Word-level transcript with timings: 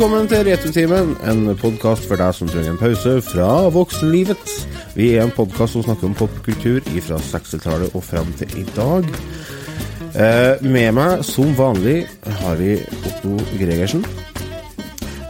Velkommen 0.00 0.28
til 0.28 0.46
Returtimen, 0.46 1.10
en 1.28 1.50
podkast 1.60 2.06
for 2.08 2.16
deg 2.16 2.32
som 2.32 2.48
trenger 2.48 2.70
en 2.72 2.78
pause 2.80 3.10
fra 3.20 3.48
voksenlivet. 3.68 4.52
Vi 4.96 5.10
er 5.12 5.26
en 5.26 5.32
podkast 5.36 5.74
som 5.76 5.82
snakker 5.84 6.08
om 6.08 6.14
popkultur 6.16 6.80
fra 7.04 7.18
60-tallet 7.20 7.92
og 7.92 8.06
fram 8.06 8.30
til 8.38 8.54
i 8.62 8.64
dag. 8.72 9.04
Eh, 10.16 10.64
med 10.64 10.94
meg, 10.96 11.20
som 11.28 11.52
vanlig, 11.58 12.06
har 12.24 12.56
vi 12.56 12.78
Otto 13.10 13.34
Gregersen 13.60 14.06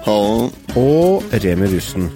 Hallo. 0.07 0.53
og 0.77 1.27
Remi 1.35 1.73
Russen. 1.75 2.07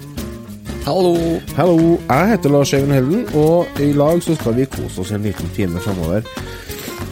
Hallo! 0.85 1.11
Hallo, 1.59 1.99
jeg 2.07 2.31
heter 2.31 2.55
Lars 2.55 2.73
Even 2.73 2.95
Helden, 2.95 3.27
og 3.35 3.83
i 3.83 3.91
lag 3.91 4.23
så 4.23 4.39
skal 4.39 4.55
vi 4.55 4.69
kose 4.77 5.03
oss 5.03 5.11
en 5.11 5.27
liten 5.27 5.51
time 5.59 5.83
framover. 5.83 6.23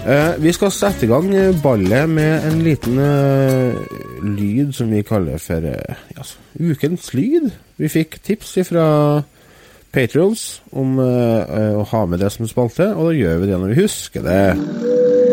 Eh, 0.08 0.40
vi 0.40 0.56
skal 0.56 0.72
sette 0.72 1.04
i 1.04 1.12
gang 1.12 1.28
ballet 1.60 2.08
med 2.10 2.48
en 2.48 2.64
liten 2.64 3.04
eh, 3.04 4.13
lyd 4.24 4.74
som 4.76 4.92
vi 4.92 5.04
kaller 5.06 5.42
for 5.42 5.66
eh, 5.68 6.02
ja, 6.16 6.26
ukens 6.60 7.12
lyd. 7.14 7.52
Vi 7.78 7.92
fikk 7.92 8.20
tips 8.24 8.58
fra 8.70 8.88
Patrions 9.94 10.64
om 10.74 10.98
uh, 10.98 11.78
å 11.78 11.84
ha 11.92 12.06
med 12.10 12.24
det 12.24 12.32
som 12.34 12.50
spalte, 12.50 12.90
og 12.96 13.12
da 13.12 13.18
gjør 13.20 13.44
vi 13.44 13.50
det 13.52 13.60
når 13.62 13.74
vi 13.76 13.82
husker 13.84 14.26
det. 14.26 14.42
Det 14.58 15.33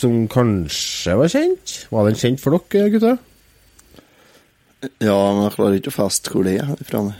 som 0.00 0.24
kanskje 0.30 1.16
var 1.18 1.32
kjent. 1.32 1.74
Var 1.92 2.08
den 2.08 2.18
kjent 2.20 2.42
for 2.42 2.56
dere, 2.56 2.92
gutter? 2.92 3.20
Ja, 5.02 5.18
men 5.34 5.44
jeg 5.46 5.54
klarer 5.56 5.78
ikke 5.78 5.92
å 5.92 5.98
feste 6.00 6.32
hvor 6.32 6.46
det 6.46 6.56
er 6.62 6.72
fra. 6.86 7.04
nei. 7.08 7.18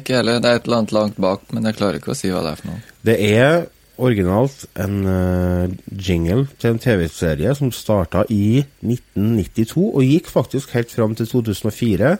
Ikke 0.00 0.16
heller. 0.18 0.40
Det 0.42 0.50
er 0.50 0.58
et 0.58 0.64
eller 0.66 0.80
annet 0.80 0.96
langt 0.96 1.20
bak, 1.22 1.44
men 1.54 1.68
jeg 1.68 1.78
klarer 1.78 2.00
ikke 2.00 2.14
å 2.14 2.18
si 2.18 2.32
hva 2.32 2.42
det 2.42 2.54
er 2.54 2.58
for 2.62 2.72
noe. 2.72 2.80
Det 3.06 3.16
er 3.28 3.60
originalt 4.00 4.64
en 4.80 4.96
eh, 5.06 5.74
jingle 5.92 6.48
til 6.58 6.74
en 6.74 6.80
TV-serie 6.82 7.52
som 7.54 7.72
starta 7.74 8.24
i 8.32 8.62
1992, 8.82 9.84
og 9.84 10.06
gikk 10.06 10.30
faktisk 10.32 10.74
helt 10.74 10.92
fram 10.94 11.14
til 11.18 11.28
2004. 11.30 12.14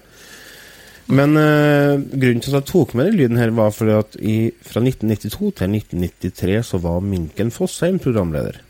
Men 1.11 1.34
eh, 1.41 1.97
grunnen 1.98 2.42
til 2.44 2.55
at 2.55 2.61
jeg 2.61 2.70
tok 2.70 2.94
med 2.94 3.11
den 3.11 3.19
lyden 3.19 3.41
her, 3.41 3.55
var 3.56 3.75
fordi 3.75 3.97
at 3.98 4.19
i, 4.20 4.37
fra 4.62 4.83
1992 4.84 5.55
til 5.59 5.78
1993 5.81 6.61
så 6.70 6.83
var 6.84 7.03
Minken 7.03 7.50
Fossheim 7.55 7.98
programleder. 8.03 8.60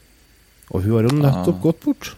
Og 0.70 0.82
hun 0.84 0.92
har 0.96 1.08
jo 1.08 1.16
nettopp 1.18 1.56
Ah. 1.56 1.62
gått 1.62 1.80
bort. 1.84 2.12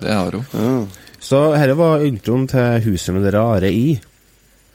Det 0.00 0.12
har 0.12 0.32
hun. 0.32 0.44
Ja. 0.52 0.86
Så 1.20 1.52
dette 1.54 1.76
var 1.78 2.00
introen 2.04 2.48
til 2.48 2.80
Huset 2.90 3.14
med 3.14 3.22
det 3.24 3.34
rare 3.34 3.70
i. 3.72 4.00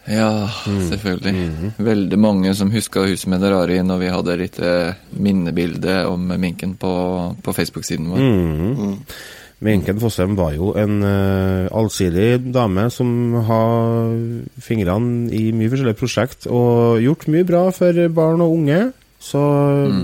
Ja, 0.08 0.47
selvfølgelig. 0.63 1.74
Veldig 1.84 2.18
mange 2.19 2.53
som 2.56 2.69
huska 2.72 3.02
Huset 3.03 3.28
med 3.28 3.41
det 3.44 3.50
rare 3.52 3.75
i 3.75 3.81
når 3.84 4.00
vi 4.00 4.07
hadde 4.13 4.34
et 4.34 4.40
lite 4.40 4.96
minnebilde 5.19 6.06
om 6.07 6.28
minken 6.40 6.78
på, 6.80 7.36
på 7.44 7.53
Facebook-siden 7.53 8.07
vår. 8.07 8.18
Mhm. 8.24 8.94
Minken 9.59 9.97
Fossheim 10.00 10.36
var 10.38 10.52
jo 10.53 10.68
en 10.78 11.00
uh, 11.02 11.66
allsidig 11.74 12.53
dame 12.53 12.91
som 12.94 13.09
har 13.47 14.13
fingrene 14.62 15.31
i 15.34 15.47
mye 15.52 15.72
forskjellige 15.72 15.97
prosjekt 15.97 16.46
og 16.46 17.02
gjort 17.02 17.25
mye 17.34 17.44
bra 17.44 17.63
for 17.74 17.91
barn 18.13 18.44
og 18.46 18.53
unge. 18.53 18.80
Så 19.19 19.39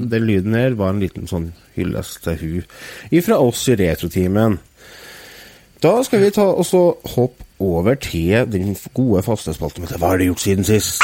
den 0.09 0.25
lyden 0.27 0.55
her 0.57 0.75
var 0.77 0.93
en 0.93 1.01
liten 1.03 1.29
sånn 1.29 1.51
hyllest 1.77 2.23
til 2.25 2.39
hun 2.41 3.13
ifra 3.13 3.37
oss 3.41 3.61
i 3.69 3.77
Retrotimen. 3.79 4.59
Da 5.83 5.97
skal 6.07 6.23
vi 6.23 6.31
ta 6.31 6.45
og 6.47 6.65
så 6.65 6.83
hoppe 7.15 7.43
over 7.63 7.95
til 7.95 8.47
den 8.51 8.75
gode 8.95 9.23
faste 9.23 9.53
spalten. 9.55 9.85
Hva 9.87 10.13
har 10.13 10.19
du 10.19 10.29
gjort 10.31 10.43
siden 10.43 10.67
sist? 10.67 11.03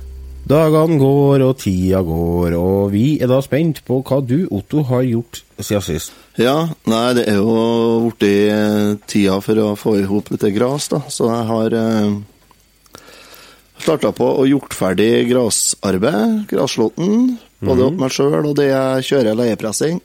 Dagene 0.51 0.97
går 0.99 1.43
og 1.45 1.53
tida 1.61 2.01
går, 2.03 2.55
og 2.59 2.89
vi 2.91 3.05
er 3.23 3.29
da 3.31 3.37
spent 3.43 3.85
på 3.87 4.01
hva 4.03 4.17
du, 4.19 4.49
Otto, 4.51 4.81
har 4.89 5.05
gjort 5.07 5.45
siden 5.61 5.85
sist. 5.85 6.15
Ja, 6.41 6.65
nei, 6.89 7.05
det 7.15 7.23
er 7.31 7.37
jo 7.39 8.09
blitt 8.09 9.05
tida 9.11 9.37
for 9.45 9.61
å 9.63 9.69
få 9.79 9.95
i 10.01 10.07
hop 10.09 10.31
litt 10.33 10.43
gras, 10.55 10.89
da. 10.91 10.99
Så 11.13 11.29
jeg 11.29 11.45
har 11.47 11.75
eh, 11.77 12.17
starta 13.79 14.11
på 14.17 14.27
og 14.41 14.49
gjort 14.49 14.75
ferdig 14.75 15.29
grasarbeid, 15.29 16.41
grasslåtten. 16.51 17.37
Både 17.61 17.87
opp 17.87 17.99
meg 18.01 18.11
sjøl 18.11 18.41
og 18.41 18.55
det 18.57 18.71
jeg 18.71 19.05
kjører 19.11 19.37
leiepressing. 19.37 20.01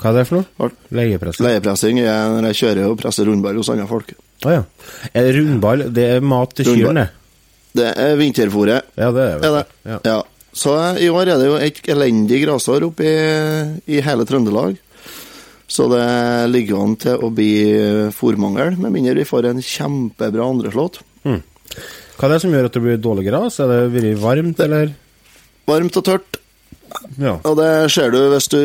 Hva 0.00 0.10
er 0.10 0.18
det 0.18 0.24
for 0.28 0.40
noe? 0.40 0.70
Leiepressing? 0.96 1.46
Leiepressing 1.46 2.00
er 2.02 2.32
når 2.32 2.50
jeg 2.50 2.60
kjører 2.62 2.90
og 2.90 2.98
presser 3.00 3.28
rundball 3.28 3.60
hos 3.60 3.70
andre 3.72 3.86
folk. 3.88 4.16
Å 4.44 4.56
ja. 4.58 4.64
Er 5.12 5.28
det 5.28 5.36
rundball? 5.38 5.86
Det 5.92 6.08
er 6.16 6.24
mat 6.24 6.56
til 6.56 6.72
kyrne? 6.72 7.06
Det 7.76 7.90
er 8.00 8.16
vinterfôret. 8.20 8.88
Ja, 8.96 9.10
det 9.14 9.26
er 9.26 9.44
Er 9.44 9.54
det? 9.58 9.64
Ja. 9.90 9.98
Ja. 10.04 10.16
Så 10.56 10.72
eh, 10.80 11.02
i 11.04 11.10
år 11.12 11.28
er 11.34 11.40
det 11.42 11.46
jo 11.50 11.56
et 11.60 11.80
elendig 11.92 12.42
grasår 12.46 12.86
oppe 12.88 13.04
i, 13.04 13.16
i 13.96 14.00
hele 14.04 14.24
Trøndelag. 14.28 14.78
Så 15.68 15.88
det 15.90 16.04
ligger 16.54 16.78
an 16.84 16.94
til 17.02 17.18
å 17.26 17.28
bli 17.34 17.50
fôrmangel, 18.14 18.76
med 18.78 18.92
mindre 18.94 19.16
vi 19.18 19.24
får 19.26 19.48
en 19.50 19.58
kjempebra 19.66 20.44
andreslått. 20.46 21.00
Hva 21.26 22.28
er 22.28 22.32
det 22.32 22.38
som 22.44 22.54
gjør 22.54 22.68
at 22.68 22.76
det 22.78 22.82
blir 22.84 23.00
dårlig 23.02 23.24
gras? 23.26 23.58
Er 23.60 23.72
det 23.72 23.80
vært 23.96 24.20
varmt, 24.22 24.60
eller? 24.62 24.92
Varmt 25.66 25.98
og 25.98 26.04
tørt, 26.06 26.38
Ja. 27.18 27.34
og 27.42 27.56
det 27.58 27.90
ser 27.92 28.14
du 28.14 28.20
hvis 28.30 28.46
du 28.48 28.60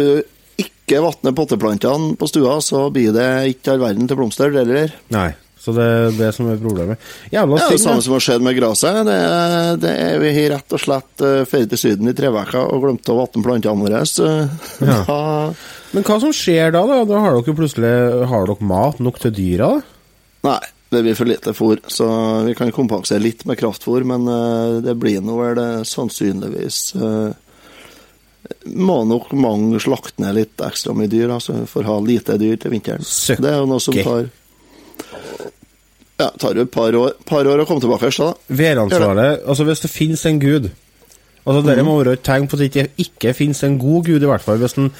ikke 0.61 1.01
vatner 1.03 1.33
potteplantene 1.35 2.13
på 2.21 2.29
stua, 2.29 2.59
så 2.61 2.85
blir 2.93 3.11
det 3.17 3.27
ikke 3.55 3.73
all 3.73 3.81
verden 3.81 4.07
til 4.07 4.19
blomster 4.21 4.53
heller. 4.53 4.93
Nei. 5.09 5.31
Så 5.61 5.75
det 5.77 5.85
er 5.85 6.15
det 6.17 6.31
som 6.33 6.49
er 6.49 6.57
problemet. 6.57 7.01
Jævla 7.29 7.59
Det 7.59 7.65
er 7.67 7.75
det 7.75 7.77
synd, 7.77 7.85
samme 7.85 8.05
som 8.07 8.15
har 8.17 8.25
skjedd 8.25 8.45
med 8.47 8.57
gresset. 8.57 8.99
Det, 9.05 9.19
det 9.83 9.93
er 10.07 10.19
vi 10.23 10.33
har 10.39 10.51
rett 10.55 10.75
og 10.77 10.81
slett 10.81 11.25
ferdig 11.51 11.71
til 11.75 11.81
Syden 11.83 12.09
i 12.09 12.15
tre 12.17 12.33
uker 12.33 12.59
og 12.63 12.81
glemte 12.87 13.13
å 13.13 13.19
vatne 13.21 13.45
plantene 13.45 13.85
våre. 13.85 14.01
Ja. 14.81 14.99
da 15.11 15.21
Men 15.93 16.07
hva 16.07 16.19
som 16.23 16.33
skjer 16.33 16.73
da? 16.73 16.81
Da, 16.89 17.01
da 17.05 17.23
har 17.23 17.37
dere 17.37 17.57
plutselig 17.57 17.95
Har 18.31 18.49
dere 18.49 18.69
mat 18.73 19.01
nok 19.03 19.21
til 19.21 19.35
dyra? 19.37 19.75
da? 19.77 19.97
Nei, 20.41 20.61
det 20.91 21.03
blir 21.05 21.15
for 21.15 21.29
lite 21.29 21.53
fôr, 21.53 21.79
så 21.87 22.07
vi 22.43 22.55
kan 22.57 22.71
kompensere 22.75 23.21
litt 23.23 23.45
med 23.45 23.59
kraftfôr, 23.59 24.03
men 24.03 24.27
eh, 24.27 24.81
det 24.83 24.97
blir 24.99 25.21
nå 25.23 25.37
vel 25.39 25.61
eh, 25.61 25.83
sannsynligvis 25.87 26.79
eh, 26.97 27.29
Må 28.75 28.97
nok 29.07 29.31
mange 29.37 29.79
slakte 29.79 30.19
ned 30.23 30.35
litt 30.35 30.63
ekstra 30.65 30.95
mye 30.97 31.07
dyr, 31.07 31.31
altså, 31.31 31.61
for 31.69 31.85
å 31.85 31.93
ha 31.93 32.03
lite 32.03 32.35
dyr 32.41 32.57
til 32.59 32.73
vinteren. 32.73 33.05
Søkke. 33.05 33.45
Det 33.45 33.53
er 33.53 33.61
jo 33.61 33.69
noe 33.69 33.83
som 33.83 33.95
tar 33.95 34.27
Ja, 36.21 36.29
tar 36.37 36.53
jo 36.53 36.61
et 36.67 36.71
par 36.73 36.93
år, 36.93 37.15
par 37.25 37.47
år 37.49 37.63
å 37.63 37.65
komme 37.65 37.81
tilbake 37.81 38.05
først, 38.05 38.21
da. 38.21 38.55
Væransvaret 38.59 39.41
Altså, 39.49 39.65
hvis 39.65 39.81
det 39.81 39.89
finnes 39.89 40.25
en 40.29 40.39
gud 40.39 40.69
Altså, 41.41 41.61
Mhm. 41.63 41.65
Dere 41.71 41.83
må 41.83 41.95
være 42.03 42.13
et 42.13 42.21
tegn 42.23 42.47
på 42.47 42.53
at 42.53 42.59
det 42.59 42.69
ikke, 42.69 42.89
ikke 43.01 43.33
finnes 43.33 43.63
en 43.65 43.79
god 43.81 44.03
gud, 44.05 44.21
i 44.21 44.27
hvert 44.29 44.41
fall. 44.45 44.59
Hvis 44.61 44.75
den 44.77 44.91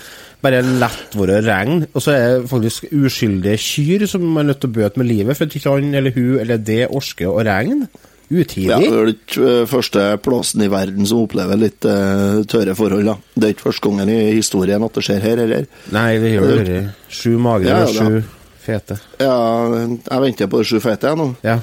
bare 0.42 0.63
lett 0.63 1.13
være 1.13 1.44
regn, 1.46 1.84
og 1.94 2.02
så 2.02 2.16
er 2.18 2.40
det 2.42 2.50
faktisk 2.50 2.88
uskyldige 2.92 3.58
kyr 3.62 4.08
som 4.10 4.25
er 4.38 4.48
nødt 4.50 4.60
til 4.60 4.72
å 4.72 4.74
bøte 4.74 4.98
med 4.98 5.06
livet 5.06 5.38
for 5.38 5.46
at 5.46 5.54
ikke 5.54 5.69
han 5.75 5.94
eller 5.94 6.12
hun 6.16 6.40
eller 6.42 6.58
det 6.58 6.88
orker 6.90 7.30
å 7.30 7.46
regne. 7.46 7.88
Utidig. 8.31 8.69
Ja, 8.72 8.80
det 8.80 8.90
er 8.90 9.13
ikke 9.13 9.62
eh, 9.62 9.66
første 9.68 10.18
plassen 10.24 10.62
i 10.66 10.68
verden 10.72 11.06
som 11.06 11.22
opplever 11.28 11.60
litt 11.60 11.86
uh, 11.86 12.42
tørre 12.50 12.74
forhold, 12.80 13.06
da. 13.06 13.18
Det 13.36 13.44
er 13.44 13.54
ikke 13.54 13.68
første 13.69 13.90
gangen 13.90 14.10
i 14.10 14.19
historien 14.34 14.81
at 14.88 14.94
det 14.98 15.04
skjer 15.04 15.22
her, 15.22 15.38
eller? 15.46 15.66
Nei, 15.92 16.18
det 16.24 16.31
gjør 16.40 16.63
det. 16.66 16.84
Sju 17.12 17.36
magre 17.38 17.68
Ja, 17.69 17.84
og 17.86 17.94
ja, 17.94 18.08
sju 18.08 18.24
fete. 18.62 18.98
Ja, 19.22 19.36
jeg 19.75 20.24
venter 20.25 20.50
på 20.52 20.62
sju 20.68 20.78
fete, 20.84 21.12
jeg 21.12 21.19
nå. 21.19 21.30
Ja. 21.46 21.58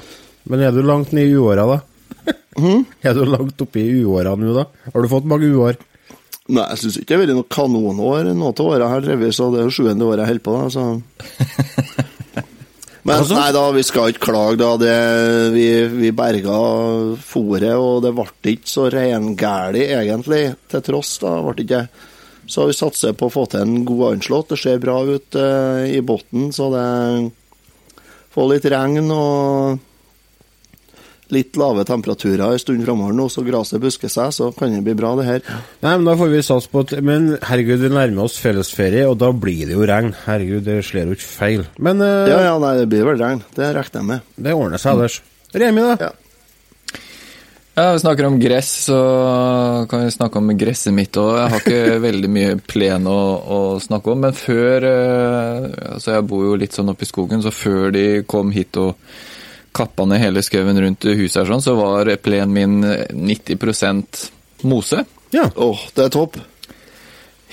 Men 0.48 0.64
er 0.64 0.72
du 0.74 0.80
langt 0.86 1.12
ned 1.16 1.28
i 1.30 1.36
uåra, 1.38 1.66
da? 1.68 1.80
Mhm. 2.58 2.84
Er 3.06 3.14
du 3.14 3.22
langt 3.28 3.60
oppe 3.62 3.78
i 3.80 4.00
uåra 4.02 4.32
nå, 4.34 4.50
da? 4.56 4.64
Har 4.92 5.04
du 5.04 5.08
fått 5.10 5.28
mange 5.30 5.46
uår? 5.54 5.78
Nei, 6.48 6.64
jeg 6.72 6.80
syns 6.80 6.96
ikke 6.98 7.12
det 7.12 7.16
har 7.18 7.22
vært 7.26 7.36
noe 7.36 7.52
kanonår 7.52 8.30
noe 8.32 8.54
av 8.54 8.62
året 8.64 8.88
her, 8.88 9.02
drevet, 9.04 9.34
så 9.36 9.50
det 9.52 9.60
er 9.60 9.66
jo 9.68 9.74
sjuende 9.76 10.06
året 10.08 10.24
jeg 10.24 10.30
holder 10.32 10.46
på, 10.46 10.54
da, 10.56 10.68
så 10.72 12.04
Men 13.08 13.22
Altså? 13.22 13.36
nei 13.38 13.52
da, 13.56 13.62
vi 13.72 13.82
skal 13.86 14.10
ikke 14.12 14.26
klage, 14.26 14.58
da. 14.60 14.70
Det, 14.80 14.94
vi, 15.54 15.66
vi 15.88 16.10
berga 16.16 16.56
fôret, 17.24 17.70
og 17.72 18.02
det 18.04 18.12
ble 18.16 18.26
ikke 18.52 18.68
så 18.68 18.88
reingæli, 18.92 19.86
egentlig, 19.96 20.42
til 20.68 20.82
tross, 20.84 21.14
da. 21.22 21.38
Ble 21.46 21.64
ikke 21.64 21.82
Så 22.48 22.64
vi 22.68 22.76
satser 22.76 23.12
på 23.18 23.28
å 23.28 23.32
få 23.32 23.44
til 23.52 23.60
en 23.60 23.82
god 23.88 24.14
anslått. 24.14 24.54
Det 24.54 24.58
ser 24.62 24.80
bra 24.80 25.02
ut 25.04 25.36
eh, 25.36 25.84
i 25.98 26.00
bunnen, 26.00 26.48
så 26.56 26.70
det 26.72 26.86
får 28.32 28.48
litt 28.54 28.68
regn 28.72 29.10
og 29.12 29.84
litt 31.28 31.58
lave 31.60 31.82
temperaturer 31.84 32.54
en 32.54 32.60
stund 32.60 32.86
framover 32.86 33.12
nå, 33.12 33.26
så 33.28 33.42
gresset 33.44 33.82
busker 33.82 34.08
seg, 34.08 34.30
så 34.32 34.46
kan 34.56 34.72
det 34.72 34.80
bli 34.86 34.94
bra, 34.96 35.10
det 35.18 35.26
her. 35.26 35.42
Nei, 35.84 35.90
men 35.98 36.06
da 36.08 36.14
får 36.16 36.30
vi 36.32 36.38
sats 36.46 36.70
på 36.72 36.80
at 36.86 36.94
Men 37.04 37.34
herregud, 37.44 37.82
vi 37.82 37.90
nærmer 37.92 38.24
oss 38.24 38.38
fellesferie, 38.40 39.04
og 39.04 39.18
da 39.20 39.28
blir 39.36 39.66
det 39.68 39.76
jo 39.76 39.84
regn. 39.88 40.14
Herregud, 40.24 40.64
det 40.64 40.78
slår 40.88 41.12
jo 41.12 41.18
ikke 41.18 41.28
feil. 41.28 41.66
Men 41.84 42.00
eh, 42.00 42.30
Ja, 42.32 42.38
ja, 42.46 42.54
nei, 42.62 42.72
det 42.80 42.88
blir 42.88 43.04
vel 43.10 43.20
regn. 43.20 43.44
Det 43.58 43.68
regner 43.76 44.00
jeg 44.00 44.08
med. 44.08 44.32
det 44.40 44.56
ordner 44.56 44.80
seg 44.80 44.96
ellers. 44.96 45.18
Remi, 45.52 45.84
da? 45.84 46.08
Ja. 46.08 46.10
Ja, 47.78 47.92
vi 47.92 47.98
snakker 47.98 48.24
om 48.26 48.40
gress, 48.40 48.84
så 48.84 49.86
kan 49.90 50.04
vi 50.04 50.10
snakke 50.10 50.38
om 50.38 50.48
gresset 50.58 50.90
mitt 50.94 51.14
òg. 51.14 51.36
Jeg 51.38 51.50
har 51.52 51.60
ikke 51.62 51.98
veldig 52.08 52.30
mye 52.34 52.56
plen 52.66 53.04
å, 53.06 53.18
å 53.38 53.58
snakke 53.78 54.10
om, 54.10 54.24
men 54.26 54.34
før 54.34 54.86
eh, 54.88 55.66
Altså, 55.92 56.16
jeg 56.16 56.24
bor 56.26 56.42
jo 56.42 56.56
litt 56.58 56.74
sånn 56.74 56.90
oppe 56.90 57.06
i 57.06 57.10
skogen, 57.10 57.44
så 57.44 57.52
før 57.54 57.94
de 57.94 58.02
kom 58.26 58.50
hit 58.50 58.74
og 58.82 58.98
kappa 59.78 60.08
ned 60.10 60.18
hele 60.24 60.42
skauen 60.42 60.80
rundt 60.82 61.06
huset 61.06 61.44
her 61.44 61.52
sånn, 61.52 61.62
så 61.62 61.76
var 61.78 62.10
plenen 62.18 62.56
min 62.56 63.30
90% 63.30 64.26
mose. 64.66 65.04
Ja. 65.30 65.46
Åh, 65.54 65.86
det 65.94 66.08
er 66.08 66.12
topp. 66.18 66.40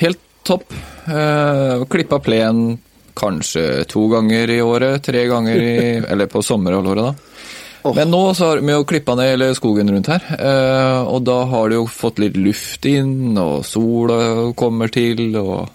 Helt 0.02 0.26
topp. 0.42 0.74
Eh, 1.06 1.86
klippa 1.86 2.18
plen 2.26 2.80
kanskje 3.14 3.86
to 3.94 4.08
ganger 4.10 4.58
i 4.58 4.58
året, 4.66 5.06
tre 5.06 5.28
ganger 5.30 5.62
i 5.70 5.78
Eller 6.16 6.34
på 6.34 6.42
sommerhalvåret, 6.42 7.14
da. 7.14 7.25
Åh. 7.86 7.94
Men 7.94 8.10
nå 8.10 8.20
så 8.34 8.48
har 8.50 8.62
vi 8.66 8.74
jo 8.74 8.86
klippa 8.90 9.14
ned 9.18 9.28
hele 9.36 9.52
skogen 9.54 9.92
rundt 9.94 10.08
her, 10.10 10.24
eh, 10.40 11.02
og 11.06 11.22
da 11.28 11.36
har 11.52 11.70
det 11.70 11.78
jo 11.78 11.86
fått 11.92 12.18
litt 12.24 12.38
luft 12.40 12.86
inn, 12.90 13.36
og 13.38 13.60
sola 13.68 14.18
kommer 14.58 14.90
til, 14.90 15.28
og 15.38 15.70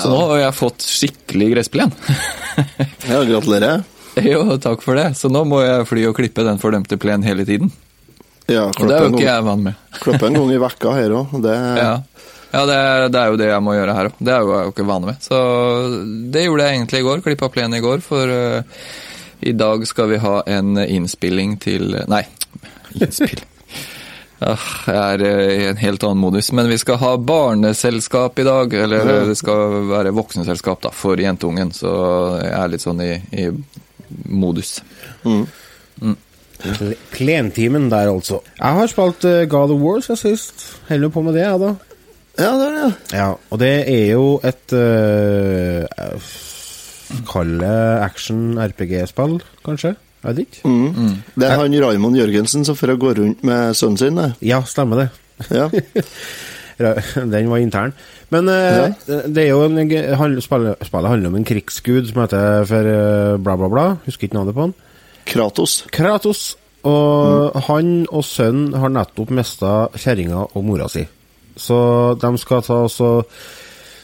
Så 0.00 0.06
nå 0.08 0.20
har 0.30 0.38
jeg 0.46 0.56
fått 0.56 0.86
skikkelig 0.86 1.50
gressplen. 1.56 1.92
Ja, 3.10 3.20
gratulerer. 3.26 3.82
jo, 4.22 4.42
takk 4.62 4.82
for 4.84 4.96
det. 4.96 5.10
Så 5.18 5.28
nå 5.32 5.42
må 5.48 5.60
jeg 5.64 5.86
fly 5.88 6.06
og 6.08 6.16
klippe 6.16 6.44
den 6.46 6.60
fordømte 6.62 6.96
plenen 7.00 7.26
hele 7.26 7.44
tiden. 7.48 7.70
Ja, 8.50 8.64
Og 8.70 8.86
det 8.88 8.96
er 8.96 9.04
jo 9.06 9.12
ikke 9.14 9.26
jeg 9.28 9.44
vant 9.46 9.64
med. 9.66 9.76
Klippe 10.00 10.26
en 10.30 10.38
gang 10.40 10.50
i 10.54 10.58
vekka 10.66 10.94
her 10.96 11.14
òg. 11.20 11.36
Det 11.44 11.54
Ja, 11.78 11.92
ja 12.54 12.64
det, 12.70 12.76
er, 12.80 13.04
det 13.12 13.20
er 13.20 13.28
jo 13.34 13.38
det 13.42 13.50
jeg 13.52 13.62
må 13.66 13.76
gjøre 13.76 13.94
her 13.98 14.08
òg. 14.10 14.16
Det 14.18 14.32
er 14.34 14.40
jo 14.46 14.54
jeg 14.56 14.72
ikke 14.72 14.88
vanlig 14.88 15.12
med. 15.12 15.20
Så 15.28 15.38
det 16.34 16.46
gjorde 16.46 16.66
jeg 16.66 16.78
egentlig 16.80 17.02
i 17.02 17.06
går. 17.10 17.22
Klippa 17.26 17.50
plenen 17.54 17.78
i 17.78 17.84
går, 17.84 18.02
for 18.06 18.34
eh, 18.34 18.82
i 19.40 19.52
dag 19.52 19.86
skal 19.88 20.10
vi 20.10 20.20
ha 20.22 20.40
en 20.46 20.76
innspilling 20.78 21.56
til 21.62 21.94
Nei, 22.10 22.24
innspilling 22.98 23.46
Ah, 24.40 24.56
Jeg 24.86 24.96
er 24.96 25.22
eh, 25.28 25.50
i 25.52 25.64
en 25.68 25.76
helt 25.76 26.04
annen 26.06 26.20
modus, 26.22 26.48
men 26.56 26.68
vi 26.70 26.78
skal 26.80 26.96
ha 27.02 27.10
barneselskap 27.20 28.38
i 28.40 28.46
dag. 28.46 28.72
Eller 28.72 29.10
det 29.28 29.36
skal 29.36 29.82
være 29.90 30.14
voksenselskap 30.16 30.80
da, 30.86 30.92
for 30.96 31.20
jentungen, 31.20 31.74
så 31.76 31.92
jeg 32.40 32.54
er 32.56 32.72
litt 32.72 32.84
sånn 32.84 33.02
i, 33.04 33.10
i 33.36 33.50
modus. 34.32 34.78
Mm. 35.28 35.44
Plentimen 37.12 37.90
der, 37.92 38.08
altså. 38.08 38.40
Jeg 38.56 38.80
har 38.80 38.90
spilt 38.92 39.28
eh, 39.28 39.44
God 39.50 39.76
of 39.76 39.84
War 39.84 40.00
siden 40.04 40.22
sist. 40.22 40.64
Heller 40.88 41.12
på 41.12 41.24
med 41.26 41.36
det, 41.36 41.44
jeg, 41.44 41.60
da. 41.60 41.74
Ja, 42.40 42.54
det 42.56 42.66
er 42.70 42.78
det. 42.78 42.90
Ja, 43.12 43.28
og 43.36 43.60
det 43.60 43.74
er 43.92 44.06
jo 44.14 44.24
et 44.46 44.72
uh, 44.72 46.24
Kall 47.30 47.56
det 47.60 47.74
action-RPG-spill, 48.04 49.40
kanskje? 49.66 49.94
Jeg 50.20 50.36
vet 50.36 50.38
ikke. 50.44 50.68
Mm. 50.68 51.16
Det 51.40 51.48
er 51.48 51.56
han 51.56 51.74
Raymond 51.84 52.18
Jørgensen 52.18 52.64
som 52.68 52.76
får 52.76 52.96
gå 53.00 53.14
rundt 53.16 53.44
med 53.46 53.76
sønnen 53.78 53.98
sin. 54.00 54.16
det. 54.20 54.32
Ja, 54.44 54.60
stemmer 54.68 55.04
det. 55.04 55.08
Ja. 55.50 55.68
Den 56.80 57.50
var 57.50 57.60
intern. 57.60 57.92
Men 58.32 58.48
eh, 58.48 58.92
det 59.26 59.42
er 59.44 59.50
jo 59.50 59.64
en, 59.66 60.40
spillet, 60.40 60.80
spillet 60.86 61.10
handler 61.10 61.28
om 61.28 61.36
en 61.36 61.44
krigsgud 61.44 62.08
som 62.08 62.22
heter 62.22 62.64
for 62.68 62.90
eh, 62.92 63.36
bla, 63.42 63.56
bla, 63.60 63.68
bla. 63.72 63.86
Husker 64.06 64.28
ikke 64.28 64.38
navnet 64.38 64.56
på 64.56 64.68
han. 64.68 64.74
Kratos. 65.28 65.80
Kratos. 65.92 66.44
Og 66.88 67.56
han 67.66 68.06
og 68.08 68.24
sønnen 68.24 68.76
har 68.80 68.92
nettopp 68.92 69.32
mista 69.36 69.72
kjerringa 70.00 70.46
og 70.46 70.64
mora 70.64 70.88
si. 70.88 71.04
Så 71.60 71.80
de 72.20 72.30
skal 72.40 72.64
ta 72.64 72.84
og 72.86 72.92
så 72.92 73.10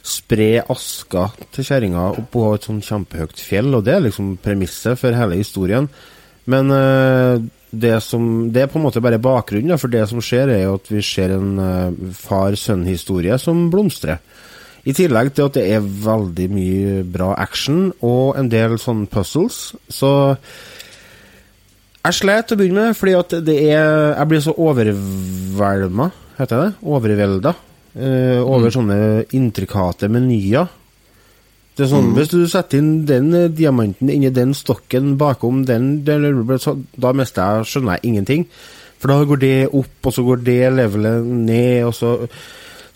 spre 0.06 0.62
aska 0.72 1.28
til 1.54 1.66
kjerringa 1.66 2.08
oppå 2.20 2.48
et 2.54 2.66
sånn 2.68 2.82
kjempehøyt 2.84 3.42
fjell, 3.42 3.72
og 3.74 3.84
det 3.86 3.96
er 3.96 4.04
liksom 4.06 4.36
premisset 4.42 4.98
for 5.00 5.16
hele 5.16 5.38
historien. 5.40 5.88
Men 6.46 6.70
eh, 6.70 7.42
det 7.76 7.96
som 8.04 8.52
Det 8.52 8.62
er 8.62 8.68
på 8.70 8.78
en 8.78 8.86
måte 8.86 9.02
bare 9.02 9.18
bakgrunnen, 9.20 9.78
for 9.78 9.90
det 9.92 10.04
som 10.08 10.22
skjer, 10.22 10.52
er 10.54 10.62
jo 10.64 10.76
at 10.78 10.90
vi 10.90 11.02
ser 11.04 11.34
en 11.34 11.58
eh, 11.58 12.12
far-sønn-historie 12.14 13.36
som 13.42 13.66
blomstrer. 13.72 14.22
I 14.86 14.94
tillegg 14.94 15.32
til 15.34 15.48
at 15.48 15.58
det 15.58 15.66
er 15.74 15.82
veldig 15.82 16.46
mye 16.54 17.02
bra 17.10 17.32
action 17.42 17.90
og 18.06 18.38
en 18.38 18.48
del 18.52 18.78
sånne 18.78 19.10
puzzles, 19.10 19.74
så 19.90 20.12
jeg 22.06 22.14
slet 22.20 22.52
å 22.54 22.58
begynne 22.60 22.84
med, 22.86 22.94
fordi 22.94 23.14
at 23.18 23.32
det 23.42 23.56
er 23.66 24.14
Jeg 24.14 24.28
blir 24.30 24.42
så 24.44 24.54
overvelda, 24.54 26.10
heter 26.38 26.60
det? 26.62 26.68
Overvelda. 26.86 27.56
Eh, 27.96 28.40
over 28.42 28.72
sånne 28.72 28.98
intrikate 29.36 30.10
menyer. 30.12 30.68
Det 31.76 31.84
er 31.84 31.90
sånn, 31.90 32.14
Hvis 32.16 32.30
du 32.32 32.38
setter 32.48 32.80
inn 32.80 33.04
den 33.08 33.32
eh, 33.36 33.50
diamanten 33.52 34.08
inni 34.12 34.30
den 34.32 34.54
stokken 34.56 35.16
bakom 35.20 35.64
den, 35.68 36.04
Da 36.04 37.12
mister 37.12 37.42
jeg, 37.42 37.66
skjønner 37.72 37.98
jeg 37.98 38.10
ingenting. 38.10 38.46
For 38.96 39.12
da 39.12 39.26
går 39.28 39.40
det 39.42 39.56
opp, 39.76 39.98
og 40.08 40.14
så 40.14 40.24
går 40.24 40.40
det 40.46 40.60
levelet 40.72 41.26
ned, 41.26 41.84
og 41.84 41.94
så 41.94 42.28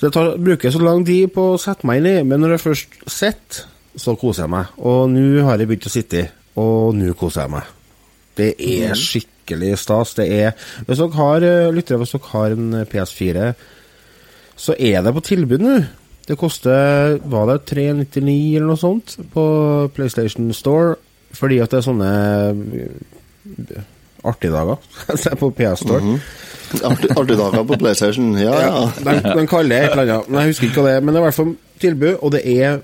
Så 0.01 0.07
jeg 0.07 0.13
tar, 0.13 0.37
bruker 0.41 0.73
så 0.73 0.81
lang 0.81 1.05
tid 1.05 1.29
på 1.29 1.43
å 1.53 1.59
sette 1.61 1.85
meg 1.85 1.99
inn 2.01 2.07
i, 2.09 2.23
men 2.25 2.41
når 2.41 2.55
jeg 2.55 2.61
først 2.63 2.95
sitter, 3.05 3.67
så 4.01 4.15
koser 4.17 4.47
jeg 4.47 4.53
meg. 4.55 4.71
Og 4.79 5.11
nå 5.13 5.43
har 5.45 5.61
jeg 5.61 5.69
begynt 5.69 5.89
å 5.91 5.93
sitte, 5.93 6.23
og 6.57 6.95
nå 6.97 7.13
koser 7.21 7.45
jeg 7.45 7.53
meg. 7.53 7.67
Det 8.39 8.55
er 8.65 8.97
skikkelig 8.97 9.75
stas. 9.77 10.15
Det 10.17 10.25
er 10.25 10.55
Hvis 10.87 11.03
dere 11.03 11.19
har 11.19 11.45
eh, 11.45 11.69
lyttere, 11.75 12.01
hvis 12.01 12.15
dere 12.17 12.33
har 12.33 12.57
en 12.57 12.73
eh, 12.81 12.89
PS4, 12.89 13.51
så 14.61 14.77
er 14.77 15.01
det 15.05 15.15
på 15.17 15.25
tilbud 15.25 15.63
nå. 15.65 15.79
Det 16.29 16.37
koster 16.39 17.17
var 17.27 17.49
det 17.49 17.63
399 17.71 18.35
eller 18.59 18.69
noe 18.71 18.79
sånt 18.79 19.17
på 19.33 19.45
PlayStation 19.97 20.53
Store, 20.55 20.95
fordi 21.35 21.59
at 21.63 21.73
det 21.73 21.81
er 21.81 21.87
sånne 21.87 22.11
eh, 22.77 23.89
artige 24.27 24.53
dager 24.53 24.79
Se 25.23 25.33
på 25.41 25.51
PS 25.57 25.83
Store. 25.87 26.19
Artig, 26.87 27.11
artig 27.17 27.39
dager 27.41 27.67
på 27.67 27.81
PlayStation. 27.81 28.31
Ja, 28.39 28.55
ja. 28.63 28.85
De, 29.01 29.17
de 29.41 29.47
kaller 29.51 29.73
det 29.73 29.81
et 29.81 29.97
eller 29.97 30.05
annet. 30.05 30.31
Men 30.31 30.45
jeg 30.45 30.53
husker 30.53 30.69
ikke 30.69 30.85
hva 30.85 30.87
det 30.87 30.95
er. 31.01 31.03
Men 31.03 31.15
det 31.15 31.19
er 31.19 31.25
i 31.25 31.27
hvert 31.27 31.39
fall 31.41 31.53
tilbud, 31.81 32.13
og 32.21 32.35
det 32.37 32.43
er 32.53 32.81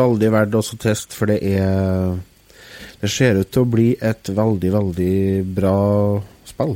veldig 0.00 0.34
verdt 0.34 0.58
å 0.58 0.64
teste, 0.88 1.14
for 1.14 1.30
det 1.30 1.38
er 1.44 2.16
Det 2.98 3.10
ser 3.14 3.38
ut 3.38 3.50
til 3.54 3.62
å 3.62 3.70
bli 3.76 3.92
et 4.02 4.32
veldig, 4.34 4.70
veldig 4.74 5.18
bra 5.54 5.76
spill 6.48 6.74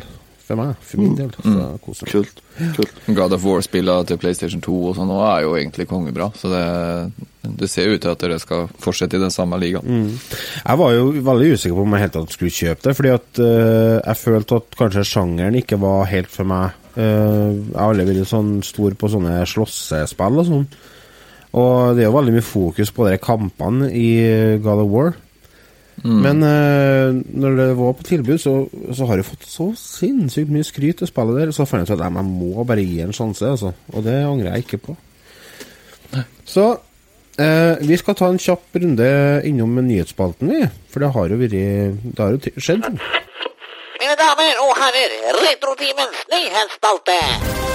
for 0.53 0.61
meg, 0.61 0.87
for 0.87 1.01
min 1.03 1.15
del. 1.19 1.31
Så 1.35 1.53
jeg 1.57 1.81
koser 1.87 2.09
meg. 2.09 2.13
Kult. 2.13 2.41
Kult. 2.77 3.03
God 3.17 3.37
of 3.37 3.45
War-spillene 3.47 4.09
til 4.09 4.21
PlayStation 4.21 4.63
2 4.65 4.75
og 4.91 4.97
sånn 4.99 5.13
er 5.17 5.45
jo 5.47 5.55
egentlig 5.57 5.89
kongebra. 5.91 6.29
Så 6.37 6.51
det, 6.53 6.63
det 7.63 7.71
ser 7.73 7.95
ut 7.95 8.03
til 8.05 8.13
at 8.13 8.23
dere 8.23 8.39
skal 8.43 8.69
fortsette 8.83 9.17
i 9.19 9.23
den 9.23 9.33
samme 9.33 9.59
ligaen. 9.63 10.13
Jeg 10.13 10.81
var 10.83 10.95
jo 10.95 11.11
veldig 11.17 11.51
usikker 11.57 11.79
på 11.79 11.87
om 11.87 11.97
jeg 11.97 12.05
helt 12.05 12.17
tatt 12.19 12.37
skulle 12.37 12.57
kjøpe 12.59 12.89
det, 12.89 12.97
fordi 13.01 13.15
at 13.17 13.43
uh, 13.43 13.99
jeg 13.99 14.21
følte 14.23 14.61
at 14.61 14.79
kanskje 14.85 15.09
sjangeren 15.15 15.59
ikke 15.63 15.81
var 15.83 16.07
helt 16.13 16.33
for 16.33 16.53
meg. 16.53 16.79
Uh, 16.93 17.57
jeg 17.57 17.77
har 17.79 17.89
aldri 17.89 18.09
vært 18.13 18.33
sånn 18.33 18.55
stor 18.67 18.97
på 19.01 19.13
sånne 19.13 19.41
slåssespill 19.49 20.43
og 20.45 20.51
sånn. 20.51 20.67
Og 21.53 21.97
det 21.97 22.05
er 22.05 22.09
jo 22.09 22.17
veldig 22.17 22.37
mye 22.37 22.47
fokus 22.47 22.93
på 22.97 23.09
de 23.09 23.19
kampene 23.21 23.91
i 23.93 24.09
God 24.65 24.87
of 24.87 24.93
War. 24.93 25.13
Men 26.03 26.43
uh, 26.43 27.15
når 27.39 27.57
det 27.59 27.67
var 27.79 27.93
på 27.99 28.07
tilbud, 28.07 28.39
så, 28.41 28.55
så 28.97 29.07
har 29.07 29.21
jeg 29.21 29.29
fått 29.29 29.45
så 29.47 29.69
sinnssykt 29.79 30.51
mye 30.51 30.67
skryt 30.67 30.99
til 31.03 31.11
spillet 31.11 31.39
der. 31.39 31.53
Så 31.55 31.67
fant 31.69 31.85
jeg 31.85 31.93
ut 31.93 32.01
at 32.01 32.13
nei, 32.13 32.23
jeg 32.23 32.33
må 32.33 32.65
bare 32.69 32.87
gi 32.87 33.03
en 33.05 33.15
sjanse, 33.17 33.47
altså. 33.47 33.75
Og 33.93 34.07
det 34.07 34.17
angrer 34.27 34.57
jeg 34.57 34.67
ikke 34.67 34.83
på. 34.89 34.97
Så 36.49 36.67
uh, 36.75 37.75
vi 37.81 38.01
skal 38.01 38.19
ta 38.19 38.31
en 38.33 38.41
kjapp 38.43 38.81
runde 38.83 39.11
innom 39.49 39.79
nyhetsspalten, 39.81 40.53
vi. 40.53 40.65
For 40.93 41.05
det 41.05 41.13
har 41.15 41.33
jo 41.33 41.43
vært 41.45 41.59
Det 41.59 42.19
har 42.19 42.35
jo 42.35 42.57
skjedd. 42.57 42.89
Mine 44.03 44.17
damer 44.19 44.65
og 44.65 44.73
herrer, 44.81 45.21
Retrotimens 45.45 46.27
nyhetsspalte. 46.33 47.72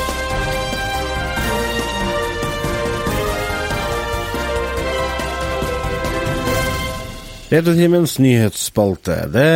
Retrotimens 7.48 8.18
nyhetsspalte. 8.20 9.22
Det 9.32 9.52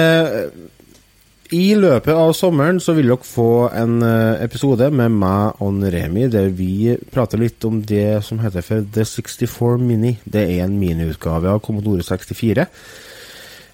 I 1.51 1.73
løpet 1.75 2.15
av 2.15 2.29
sommeren 2.31 2.77
så 2.79 2.93
vil 2.95 3.09
dere 3.11 3.27
få 3.27 3.67
en 3.75 3.97
eh, 4.07 4.43
episode 4.45 4.87
med 4.95 5.11
meg 5.19 5.59
og 5.59 5.81
Remi 5.91 6.29
der 6.31 6.47
vi 6.55 6.95
prater 7.11 7.41
litt 7.41 7.59
om 7.67 7.81
det 7.83 8.21
som 8.23 8.39
heter 8.39 8.63
for 8.63 8.87
The 8.95 9.03
64 9.03 9.75
Mini. 9.83 10.13
Det 10.23 10.45
er 10.45 10.63
en 10.63 10.77
miniutgave 10.79 11.51
av 11.51 11.59
Commodore 11.65 12.05
64. 12.07 12.65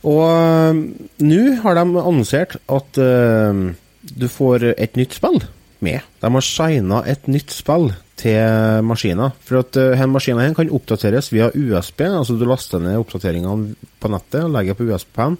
Og 0.10 0.26
eh, 0.26 0.82
nå 1.30 1.44
har 1.62 1.78
de 1.78 1.86
annonsert 1.86 2.58
at 2.66 2.98
uh, 2.98 3.70
du 4.02 4.28
får 4.34 4.72
et 4.74 4.98
nytt 4.98 5.14
spill 5.14 5.44
med. 5.86 6.02
De 6.22 6.32
har 6.34 6.46
shina 6.46 7.02
et 7.06 7.28
nytt 7.30 7.52
spill 7.54 7.92
til 8.18 8.82
maskiner. 8.88 9.36
For 9.46 9.60
at 9.62 9.78
uh, 9.78 10.06
maskinen 10.10 10.56
kan 10.58 10.72
oppdateres 10.74 11.30
via 11.34 11.52
USB. 11.54 12.02
altså 12.08 12.38
Du 12.38 12.46
laster 12.50 12.82
ned 12.82 12.98
oppdateringene 12.98 13.76
på 14.02 14.10
nettet 14.10 14.44
og 14.44 14.52
legger 14.56 14.74
på 14.78 14.88
USB-en, 14.90 15.38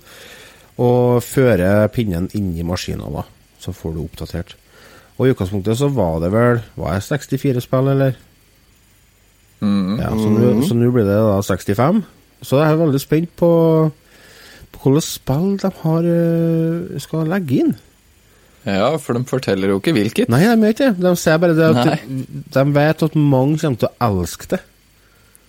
og 0.78 1.24
fører 1.26 1.88
pinnen 1.90 2.30
inn 2.38 2.52
i 2.58 2.64
maskinen. 2.68 3.10
da. 3.14 3.24
Så 3.60 3.74
får 3.74 3.96
du 3.96 4.04
oppdatert. 4.04 4.56
Og 5.18 5.26
i 5.26 5.32
utgangspunktet 5.34 5.80
så 5.80 5.88
var 5.90 6.20
det 6.22 6.30
vel 6.30 6.60
Var 6.78 6.94
det 6.94 7.04
64 7.08 7.64
spill, 7.66 7.88
eller? 7.90 8.18
Mm. 9.62 9.98
Ja, 9.98 10.12
så 10.14 10.30
nå- 10.78 10.92
blir 10.94 11.06
det 11.08 11.16
da 11.18 11.42
65. 11.42 12.04
Så 12.46 12.60
jeg 12.62 12.70
er 12.72 12.78
veldig 12.78 13.00
spent 13.02 13.32
på, 13.36 13.50
på 14.72 14.84
hvilke 14.84 15.02
spill 15.02 15.58
de 15.58 15.72
har, 15.82 16.06
eh, 16.06 17.00
skal 17.02 17.26
legge 17.26 17.64
inn. 17.64 17.76
Ja, 18.68 18.90
for 19.00 19.16
de 19.16 19.24
forteller 19.30 19.72
jo 19.72 19.78
ikke 19.80 19.94
hvilket. 19.96 20.32
Nei, 20.32 20.42
de 20.44 20.50
gjør 20.52 20.74
ikke 20.74 20.88
det. 20.90 21.04
De 21.06 21.12
sier 21.20 21.38
bare 21.40 21.56
det 21.56 21.68
at 21.72 21.78
de, 21.88 22.24
de 22.52 22.64
vet 22.76 23.06
at 23.08 23.16
mange 23.16 23.60
kommer 23.62 23.80
til 23.80 23.88
å 23.88 24.10
elske 24.10 24.50
det. 24.52 24.60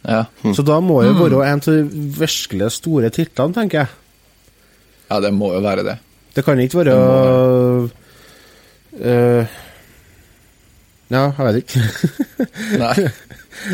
Ja. 0.08 0.20
Så 0.54 0.62
da 0.62 0.78
må 0.84 1.00
det 1.02 1.16
være 1.18 1.46
en 1.48 1.58
av 1.58 1.66
de 1.66 2.02
virkelig 2.20 2.70
store 2.78 3.10
titlene, 3.14 3.56
tenker 3.56 3.82
jeg. 3.82 3.88
ja, 5.10 5.18
det 5.24 5.32
må 5.34 5.50
jo 5.56 5.64
være 5.64 5.84
det. 5.88 5.96
Det 6.36 6.44
kan 6.46 6.60
ikke 6.62 6.84
være 6.84 6.94
uh, 9.02 9.56
Ja, 11.10 11.24
jeg 11.26 11.44
vet 11.48 11.56
ikke. 11.64 11.82
Nei. 12.84 13.08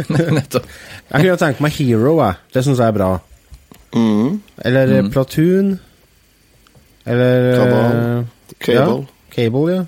Nettopp. 0.09 0.69
jeg 1.11 1.27
kunne 1.27 1.41
tenkt 1.43 1.61
meg 1.61 1.77
Hero, 1.77 2.17
jeg. 2.23 2.41
Det 2.55 2.65
syns 2.65 2.81
jeg 2.81 2.89
er 2.89 2.97
bra. 2.97 3.11
Mm. 3.95 4.41
Eller 4.65 4.95
mm. 5.03 5.11
Platoon. 5.13 5.75
Eller 7.05 7.51
eh, 7.51 7.59
Kabal. 7.61 8.25
Cable. 8.65 9.03
Ja, 9.05 9.14
Cable, 9.35 9.65
ja. 9.73 9.85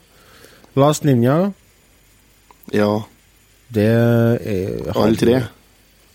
Last 0.77 1.07
Ninja. 1.09 1.53
Ja. 2.75 2.91
Det 3.73 3.87
er 3.87 4.91
Alle 4.95 5.17
tre. 5.19 5.41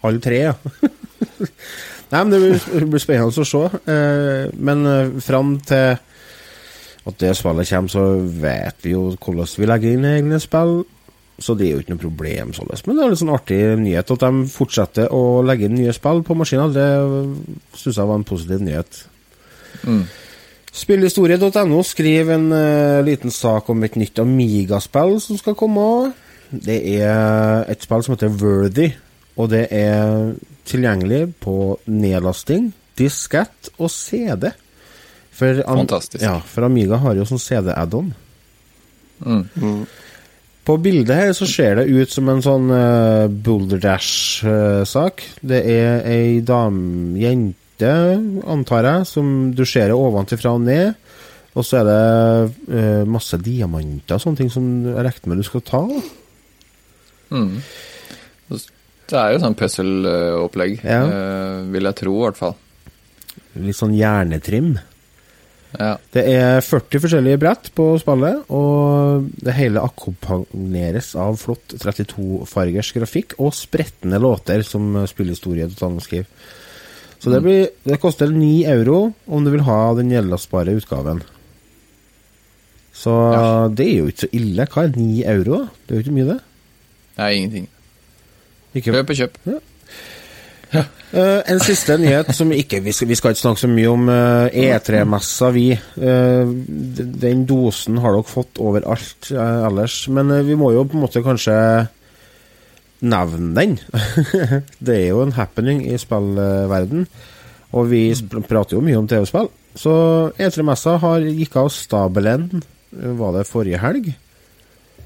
Alle 0.04 0.22
tre, 0.24 0.38
ja. 0.50 0.54
Nei, 2.12 2.20
men 2.20 2.32
det 2.34 2.40
blir, 2.44 2.88
blir 2.92 3.02
spennende 3.02 3.44
å 3.44 3.48
se. 3.48 3.66
Eh, 3.88 4.48
men 4.60 4.88
eh, 4.90 5.12
fram 5.24 5.56
til 5.64 5.94
at 7.02 7.22
det 7.22 7.36
spillet 7.38 7.70
kommer, 7.72 7.92
så 7.92 8.04
vet 8.44 8.84
vi 8.84 8.94
jo 8.94 9.06
hvordan 9.16 9.54
vi 9.58 9.70
legger 9.70 9.96
inn 9.96 10.10
egne 10.10 10.42
spill. 10.44 10.82
Så 11.42 11.56
det 11.58 11.70
er 11.70 11.72
jo 11.74 11.82
ikke 11.82 11.96
noe 11.96 12.04
problem. 12.04 12.52
Således. 12.54 12.84
Men 12.86 12.98
det 12.98 13.06
er 13.06 13.14
litt 13.14 13.22
sånn 13.24 13.34
artig 13.34 13.62
nyhet 13.82 14.12
at 14.14 14.26
de 14.28 14.44
fortsetter 14.52 15.16
å 15.16 15.24
legge 15.46 15.66
inn 15.66 15.80
nye 15.80 15.96
spill 15.96 16.22
på 16.28 16.38
maskiner. 16.38 16.76
Det 16.76 16.90
syns 17.80 17.98
jeg 17.98 18.10
var 18.12 18.20
en 18.20 18.28
positiv 18.28 18.62
nyhet. 18.62 19.00
Mm. 19.88 20.04
Spillhistorie.no 20.72 21.82
skriver 21.84 22.34
en 22.38 22.48
uh, 22.56 23.02
liten 23.04 23.32
sak 23.34 23.70
om 23.74 23.82
et 23.84 23.98
nytt 24.00 24.20
Amiga-spill 24.24 25.18
som 25.24 25.40
skal 25.40 25.56
komme. 25.60 26.12
Det 26.52 26.78
er 27.02 27.66
et 27.72 27.84
spill 27.84 28.04
som 28.06 28.16
heter 28.16 28.32
Worthy, 28.40 28.90
og 29.40 29.50
det 29.52 29.66
er 29.76 30.32
tilgjengelig 30.68 31.26
på 31.44 31.56
nedlasting, 31.92 32.70
diskett 33.00 33.72
og 33.78 33.92
CD. 33.92 34.50
For, 35.36 35.60
Am- 35.66 35.84
Fantastisk. 35.84 36.24
Ja, 36.24 36.38
for 36.44 36.68
Amiga 36.68 37.00
har 37.04 37.16
jo 37.20 37.28
sånn 37.28 37.40
CD-add-on. 37.42 38.14
Mm. 39.22 39.84
På 40.66 40.76
bildet 40.82 41.16
her 41.18 41.32
så 41.34 41.48
ser 41.50 41.80
det 41.82 41.88
ut 41.90 42.12
som 42.14 42.30
en 42.32 42.44
sånn 42.46 42.68
uh, 42.72 43.28
Boulder 43.32 43.80
Dash-sak. 43.82 45.24
det 45.42 45.64
er 45.72 46.06
ei 46.10 46.40
dame, 46.46 47.18
jente, 47.20 47.58
antar 47.90 48.84
jeg, 48.88 49.08
som 49.10 49.52
du 49.56 49.64
ser 49.66 49.94
ovenfra 49.96 50.54
og 50.56 50.62
ned. 50.62 50.94
Og 51.52 51.66
så 51.68 51.82
er 51.82 51.88
det 51.90 52.76
eh, 52.80 53.02
masse 53.12 53.36
diamanter 53.44 54.16
og 54.16 54.22
sånne 54.24 54.38
ting 54.40 54.52
som 54.54 54.68
jeg 54.88 55.04
regner 55.04 55.28
med 55.34 55.42
du 55.42 55.44
skal 55.44 55.64
ta. 55.68 55.82
Mm. 57.32 57.58
Det 59.12 59.18
er 59.20 59.34
jo 59.34 59.42
sånn 59.44 59.58
puzzle-opplegg, 59.60 60.78
Ja. 60.86 61.02
eh, 61.04 61.58
vil 61.74 61.84
jeg 61.90 61.96
tro 62.00 62.14
i 62.16 62.24
hvert 62.30 62.38
fall. 62.40 62.56
Litt 63.60 63.76
sånn 63.76 63.92
hjernetrim. 63.98 64.78
Ja. 65.80 65.98
Det 66.12 66.24
er 66.28 66.60
40 66.64 67.00
forskjellige 67.00 67.40
brett 67.40 67.70
på 67.76 67.98
spillet, 68.00 68.44
og 68.52 69.28
det 69.44 69.54
hele 69.56 69.80
akkompagneres 69.84 71.14
av 71.16 71.38
flott 71.40 71.76
32-fargers 71.80 72.92
grafikk 72.96 73.36
og 73.40 73.54
spretne 73.56 74.20
låter, 74.20 74.64
som 74.68 75.06
spillhistorie 75.08 75.68
totalt 75.72 76.04
skriver. 76.04 76.28
Så 77.22 77.30
det, 77.30 77.42
blir, 77.46 77.68
det 77.86 78.00
koster 78.02 78.32
9 78.34 78.64
euro 78.72 79.14
om 79.30 79.44
du 79.46 79.52
vil 79.54 79.62
ha 79.68 79.82
den 79.98 80.10
nedlastbare 80.10 80.74
utgaven. 80.80 81.22
Så 82.98 83.14
Ja. 83.34 83.68
det 83.70 83.86
er 83.88 83.98
jo 84.00 84.08
ikke 84.10 84.26
så 84.26 84.32
ille. 84.34 84.66
Hva 84.66 84.84
er 84.88 84.96
9 84.98 85.24
euro? 85.30 85.60
Det 85.86 85.94
er 85.94 86.00
jo 86.00 86.06
ikke 86.06 86.16
mye, 86.18 86.30
det. 86.34 86.40
Nei, 87.18 87.34
ingenting. 87.38 87.68
Ikke, 88.74 88.92
Kjøp 88.96 89.10
og 89.14 89.16
kjøp. 89.20 89.38
Eh, 91.12 91.42
en 91.52 91.60
siste 91.60 91.98
nyhet 92.00 92.30
som 92.36 92.52
ikke 92.56 92.80
Vi 92.86 92.94
skal, 92.96 93.10
vi 93.10 93.16
skal 93.20 93.34
ikke 93.34 93.42
snakke 93.42 93.60
så 93.60 93.68
mye 93.68 93.90
om 93.92 94.06
uh, 94.08 94.48
E3-messa, 94.48 95.50
vi. 95.52 95.66
Uh, 96.00 96.48
den 97.26 97.44
dosen 97.50 97.98
har 98.00 98.16
dere 98.16 98.24
fått 98.30 98.62
overalt 98.64 99.32
uh, 99.36 99.68
ellers. 99.68 100.06
Men 100.08 100.32
eh, 100.32 100.46
vi 100.48 100.56
må 100.56 100.72
jo 100.72 100.86
på 100.88 100.96
en 100.96 101.04
måte 101.04 101.24
kanskje 101.26 101.58
nevne 103.02 103.54
den. 103.58 103.78
det 104.86 104.98
er 104.98 105.08
jo 105.10 105.22
en 105.26 105.38
happening 105.38 105.84
i 105.90 105.98
spillverden 106.02 107.08
og 107.72 107.88
vi 107.92 108.04
prater 108.48 108.76
jo 108.76 108.84
mye 108.84 109.00
om 109.00 109.08
TV-spill. 109.08 109.50
Så 109.80 109.94
E3-messa 110.36 110.98
har 111.00 111.24
gikk 111.24 111.56
av 111.62 111.72
stabelen, 111.72 112.64
var 112.92 113.38
det 113.38 113.48
forrige 113.48 113.80
helg? 113.80 114.10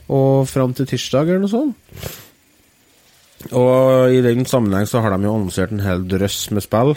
Og 0.09 0.47
fram 0.49 0.73
til 0.73 0.89
tirsdag, 0.89 1.29
eller 1.29 1.45
noe 1.45 1.53
sånt. 1.53 1.75
Og 3.53 4.15
i 4.15 4.23
den 4.25 4.45
sammenheng 4.49 4.87
så 4.89 5.03
har 5.03 5.13
de 5.13 5.27
jo 5.27 5.35
annonsert 5.35 5.73
en 5.73 5.85
hel 5.85 6.05
drøss 6.09 6.47
med 6.55 6.65
spill. 6.65 6.95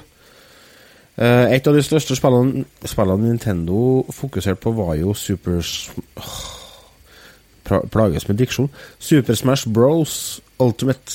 Eh, 1.18 1.52
et 1.52 1.66
av 1.68 1.76
de 1.76 1.84
største 1.84 2.16
spillene, 2.16 2.64
spillene 2.88 3.28
Nintendo 3.28 4.06
fokuserte 4.14 4.62
på, 4.62 4.72
var 4.78 4.94
jo 4.96 5.12
Super 5.18 5.60
Plages 7.92 8.28
med 8.30 8.38
diksjon. 8.40 8.70
Super 8.96 9.36
Smash 9.36 9.68
Bros. 9.68 10.38
Ultimate. 10.62 11.14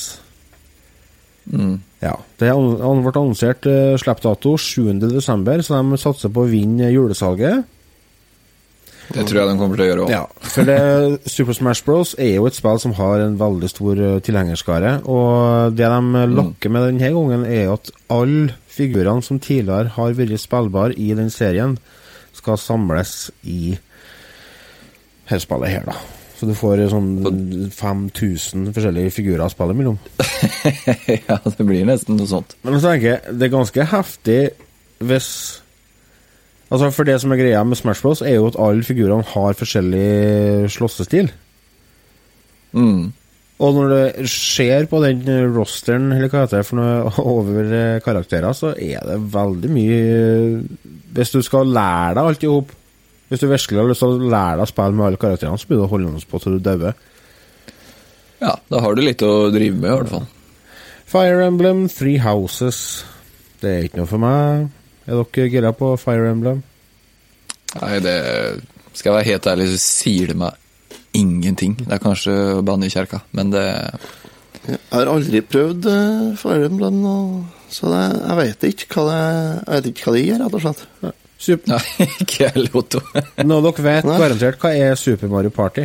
Mm. 1.51 1.77
Ja. 2.03 2.15
Det 2.39 2.51
ble 2.51 3.13
annonsert 3.13 3.67
uh, 3.67 3.93
slippdato 3.99 4.55
7.12., 4.59 5.21
så 5.63 5.79
de 5.79 5.99
satser 5.99 6.33
på 6.33 6.43
å 6.43 6.51
vinne 6.51 6.91
julesalget. 6.93 7.69
Det 9.13 9.25
tror 9.27 9.41
jeg 9.41 9.49
de 9.49 9.59
kommer 9.59 9.77
til 9.77 9.83
å 9.83 9.87
gjøre 9.89 10.03
òg. 10.05 10.11
Ja, 10.13 10.21
for 10.47 10.67
det, 10.67 10.77
Super 11.33 11.57
Smash 11.57 11.83
Bros. 11.85 12.13
er 12.15 12.37
jo 12.37 12.47
et 12.47 12.55
spill 12.55 12.79
som 12.79 12.95
har 12.97 13.21
en 13.21 13.35
veldig 13.39 13.69
stor 13.71 13.99
uh, 13.99 14.19
tilhengerskare. 14.23 14.95
Og 15.11 15.75
det 15.77 15.89
de 15.91 16.25
lokker 16.37 16.73
med 16.73 16.87
denne 16.87 17.13
gangen, 17.17 17.45
er 17.47 17.73
at 17.75 17.91
alle 18.13 18.55
figurene 18.73 19.25
som 19.25 19.41
tidligere 19.43 19.93
har 19.97 20.15
vært 20.17 20.41
spillbare 20.41 20.97
i 20.97 21.11
den 21.17 21.29
serien, 21.33 21.77
skal 22.33 22.57
samles 22.57 23.29
i 23.45 23.75
dette 25.29 25.43
spillet 25.43 25.71
her, 25.71 25.85
da. 25.87 26.22
Så 26.43 26.49
du 26.49 26.57
får 26.59 26.81
sånn 26.91 27.11
5000 27.71 28.73
forskjellige 28.75 29.13
figurer 29.15 29.45
å 29.45 29.51
spille 29.53 29.75
mellom. 29.79 29.95
ja, 31.29 31.37
det 31.39 31.63
blir 31.63 31.85
nesten 31.87 32.17
noe 32.19 32.27
sånt. 32.27 32.57
Men 32.67 32.81
så 32.81 32.89
tenker 32.91 33.13
jeg, 33.13 33.35
det 33.39 33.47
er 33.47 33.53
ganske 33.53 33.85
heftig 33.93 34.39
hvis 35.03 35.29
Altså, 36.73 36.87
for 36.89 37.05
det 37.05 37.19
som 37.21 37.29
er 37.29 37.37
greia 37.37 37.59
med 37.67 37.77
Smash 37.77 38.01
Bros, 38.01 38.23
er 38.25 38.39
jo 38.39 38.47
at 38.49 38.55
alle 38.57 38.81
figurene 38.81 39.21
har 39.29 39.57
forskjellig 39.59 40.71
slåssestil. 40.73 41.27
Mm. 42.73 43.11
Og 43.61 43.75
når 43.77 43.91
du 43.93 44.29
ser 44.31 44.87
på 44.89 44.97
den 45.03 45.21
rosteren, 45.53 46.07
eller 46.15 46.31
hva 46.31 46.47
heter 46.47 46.63
det 46.63 46.65
for 46.65 46.81
noe, 46.81 47.11
over 47.35 47.75
eh, 47.77 47.99
karakterer, 48.01 48.57
så 48.57 48.73
er 48.73 49.05
det 49.05 49.19
veldig 49.35 49.69
mye 49.69 49.99
Hvis 51.13 51.35
du 51.35 51.43
skal 51.45 51.69
lære 51.69 52.17
deg 52.17 52.31
alt 52.31 52.47
i 52.47 52.49
hop 52.49 52.73
Hvis 53.31 53.41
du 53.41 53.47
virkelig 53.49 53.79
har 53.79 53.89
lyst 53.89 54.03
til 54.03 54.13
å 54.13 54.31
lære 54.31 54.59
deg 54.59 54.67
å 54.67 54.69
spille 54.69 54.97
med 54.97 55.07
alle 55.07 55.21
karakterene, 55.21 55.59
så 55.59 55.69
blir 55.69 55.81
du 55.81 55.89
holdende 55.89 56.21
på 56.29 56.41
til 56.43 56.57
du 56.57 56.63
dauer. 56.63 56.97
Ja, 58.43 58.57
da 58.69 58.81
har 58.83 58.95
du 58.95 59.03
litt 59.03 59.23
å 59.23 59.49
drive 59.53 59.77
med, 59.77 59.89
i 59.89 59.97
hvert 60.01 60.11
fall. 60.11 60.25
Fire 61.13 61.45
Emblem, 61.45 61.85
Three 61.93 62.19
Houses. 62.19 63.05
Det 63.61 63.69
er 63.71 63.87
ikke 63.87 64.01
noe 64.01 64.09
for 64.09 64.21
meg. 64.21 64.67
Er 65.07 65.19
dere 65.19 65.49
gira 65.51 65.71
på 65.77 65.93
Fire 66.01 66.31
Emblem? 66.31 66.63
Nei, 67.79 67.95
det 68.03 68.17
Skal 68.93 69.09
jeg 69.09 69.15
være 69.15 69.29
helt 69.31 69.47
ærlig, 69.49 69.69
så 69.71 69.79
sier 69.81 70.29
det 70.29 70.37
meg 70.37 70.59
ingenting. 71.17 71.77
Det 71.79 71.95
er 71.95 72.03
kanskje 72.03 72.35
å 72.59 72.65
banne 72.65 72.89
i 72.89 72.93
kjerka, 72.93 73.23
men 73.33 73.53
det 73.53 73.65
Jeg 74.67 74.79
har 74.91 75.09
aldri 75.11 75.41
prøvd 75.41 75.87
uh, 75.89 76.35
Fire 76.39 76.69
Emblem, 76.69 77.01
så 77.73 77.89
det, 77.89 78.03
jeg 78.19 78.39
vet 78.39 78.67
ikke 78.69 78.93
hva 78.93 79.05
det 79.09 79.23
Jeg 79.23 79.73
vet 79.73 79.89
ikke 79.91 80.05
hva 80.05 80.15
det 80.15 80.23
gir, 80.23 80.41
rett 80.43 80.57
og 80.59 80.65
slett. 80.67 80.85
Super. 81.43 81.73
Nei, 81.75 82.07
ikke 82.23 82.51
Lotto. 82.69 83.01
Nå 83.49 83.57
dere 83.65 83.83
vet 83.89 84.07
Nei. 84.07 84.19
garantert 84.21 84.61
hva 84.63 84.71
er 84.75 84.95
Super 84.99 85.31
Mario 85.31 85.51
Party. 85.53 85.83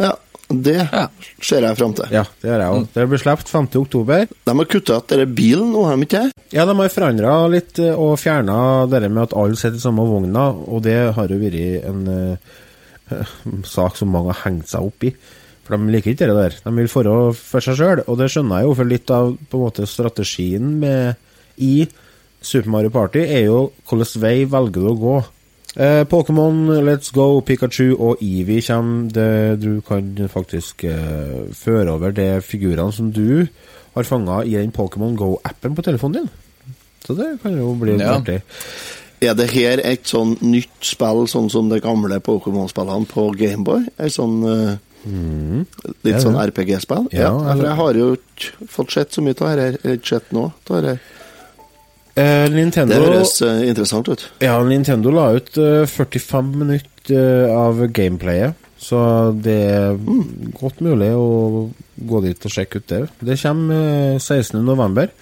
Ja, 0.00 0.14
det 0.52 0.76
Ja. 0.78 1.06
ser 1.42 1.64
jeg 1.66 1.76
fram 1.78 1.94
til. 1.98 2.08
Ja, 2.14 2.22
det 2.42 2.50
gjør 2.50 2.62
jeg 2.62 2.74
òg. 2.76 2.84
Det 2.94 3.06
blir 3.10 3.20
sluppet 3.22 3.48
5. 3.52 3.68
oktober. 3.80 4.26
De 4.46 4.54
har 4.60 4.68
kutta 4.70 4.98
ut 5.00 5.08
denne 5.12 5.26
bilen 5.36 5.72
nå, 5.74 5.82
har 5.88 5.96
de 5.98 6.06
ikke 6.06 6.20
det? 6.26 6.44
Ja, 6.54 6.64
de 6.68 6.76
har 6.78 6.92
forandra 6.94 7.32
litt 7.52 7.80
eh, 7.82 7.96
og 7.98 8.14
fjerna 8.22 8.58
det 8.92 9.00
med 9.10 9.24
at 9.24 9.34
alle 9.36 9.58
sitter 9.58 9.80
i 9.80 9.82
samme 9.82 10.04
vogna, 10.06 10.46
og 10.52 10.84
det 10.86 10.98
har 11.16 11.32
jo 11.34 11.40
vært 11.40 11.88
en 11.90 12.06
uh, 12.06 13.34
sak 13.66 13.98
som 13.98 14.12
mange 14.14 14.32
har 14.34 14.44
hengt 14.46 14.70
seg 14.70 14.86
opp 14.88 15.08
i. 15.08 15.12
For 15.66 15.74
de 15.74 15.90
liker 15.90 16.12
ikke 16.14 16.28
det 16.30 16.36
der. 16.38 16.56
De 16.62 16.72
vil 16.76 16.88
forå 16.92 17.16
for 17.34 17.64
seg 17.64 17.80
sjøl, 17.80 18.04
og 18.06 18.20
det 18.20 18.28
skjønner 18.30 18.60
jeg 18.62 18.68
jo, 18.68 18.74
for 18.78 18.92
litt 18.92 19.10
av 19.16 19.32
på 19.50 19.58
en 19.58 19.64
måte 19.66 19.88
strategien 19.90 20.76
med 20.78 21.16
i 21.58 21.88
Super 22.42 22.70
Mario 22.70 22.90
Party 22.94 23.22
er 23.24 23.46
jo 23.48 23.70
hvilken 23.88 24.22
vei 24.22 24.44
velger 24.50 24.82
du 24.84 24.90
å 24.92 24.96
gå. 25.00 25.16
Eh, 25.76 26.04
Pokémon, 26.08 26.60
Let's 26.86 27.10
Go, 27.12 27.40
Pikachu 27.44 27.94
og 27.98 28.22
Eevee 28.24 28.62
kommer. 28.64 29.10
Det, 29.12 29.60
du 29.60 29.80
kan 29.84 30.14
faktisk 30.32 30.84
eh, 30.88 31.50
føre 31.52 31.92
over 31.98 32.14
de 32.16 32.28
figurene 32.44 32.92
som 32.96 33.10
du 33.12 33.46
har 33.96 34.04
fanga 34.08 34.42
i 34.44 34.54
den 34.56 34.72
Pokémon 34.72 35.16
Go-appen 35.16 35.74
på 35.76 35.84
telefonen 35.84 36.22
din. 36.24 36.74
Så 37.06 37.14
det 37.18 37.36
kan 37.42 37.56
jo 37.58 37.74
bli 37.78 37.98
Ja. 38.00 38.16
artig. 38.18 38.40
Er 39.24 39.32
det 39.34 39.50
her 39.50 39.80
et 39.80 40.04
sånn 40.04 40.34
nytt 40.44 40.84
spill, 40.84 41.24
sånn 41.28 41.50
som 41.50 41.68
de 41.72 41.78
gamle 41.80 42.18
Pokémon-spillene 42.20 43.06
på 43.08 43.30
Gameboy? 43.36 43.86
Et 43.98 44.12
sånn 44.12 44.42
eh, 44.44 44.76
Litt 45.06 46.02
det 46.02 46.14
er 46.16 46.20
sånn. 46.24 46.34
RPG-spill? 46.40 47.06
Ja, 47.14 47.30
for 47.38 47.62
jeg 47.62 47.76
har 47.78 47.94
jo 48.00 48.08
ikke 48.16 48.66
fått 48.68 48.90
sett 48.96 49.12
så 49.14 49.22
mye 49.22 49.36
av 49.38 49.38
dette, 49.38 49.52
her, 49.52 49.78
eller 49.84 50.00
ikke 50.00 50.12
sett 50.16 50.32
noe 50.34 50.50
av 50.66 50.82
dette. 50.82 50.98
Eh, 52.16 52.46
Nintendo 52.48 52.94
Det 52.96 53.08
høres 53.10 53.34
eh, 53.44 53.66
interessant 53.68 54.08
ut. 54.08 54.22
Ja, 54.40 54.56
Nintendo 54.64 55.12
la 55.12 55.26
ut 55.36 55.50
uh, 55.60 55.84
45 55.84 56.54
minutter 56.56 57.12
uh, 57.12 57.50
av 57.52 57.82
gameplayet, 57.92 58.56
så 58.80 59.00
det 59.36 59.56
er 59.68 59.98
godt 60.56 60.80
mulig 60.84 61.10
å 61.12 61.26
gå 62.08 62.22
dit 62.24 62.48
og 62.48 62.52
sjekke 62.52 62.80
ut 62.80 62.88
det. 62.92 63.02
Det 63.20 63.36
kommer 63.42 64.16
eh, 64.16 64.18
16. 64.18 64.62
november. 64.64 65.12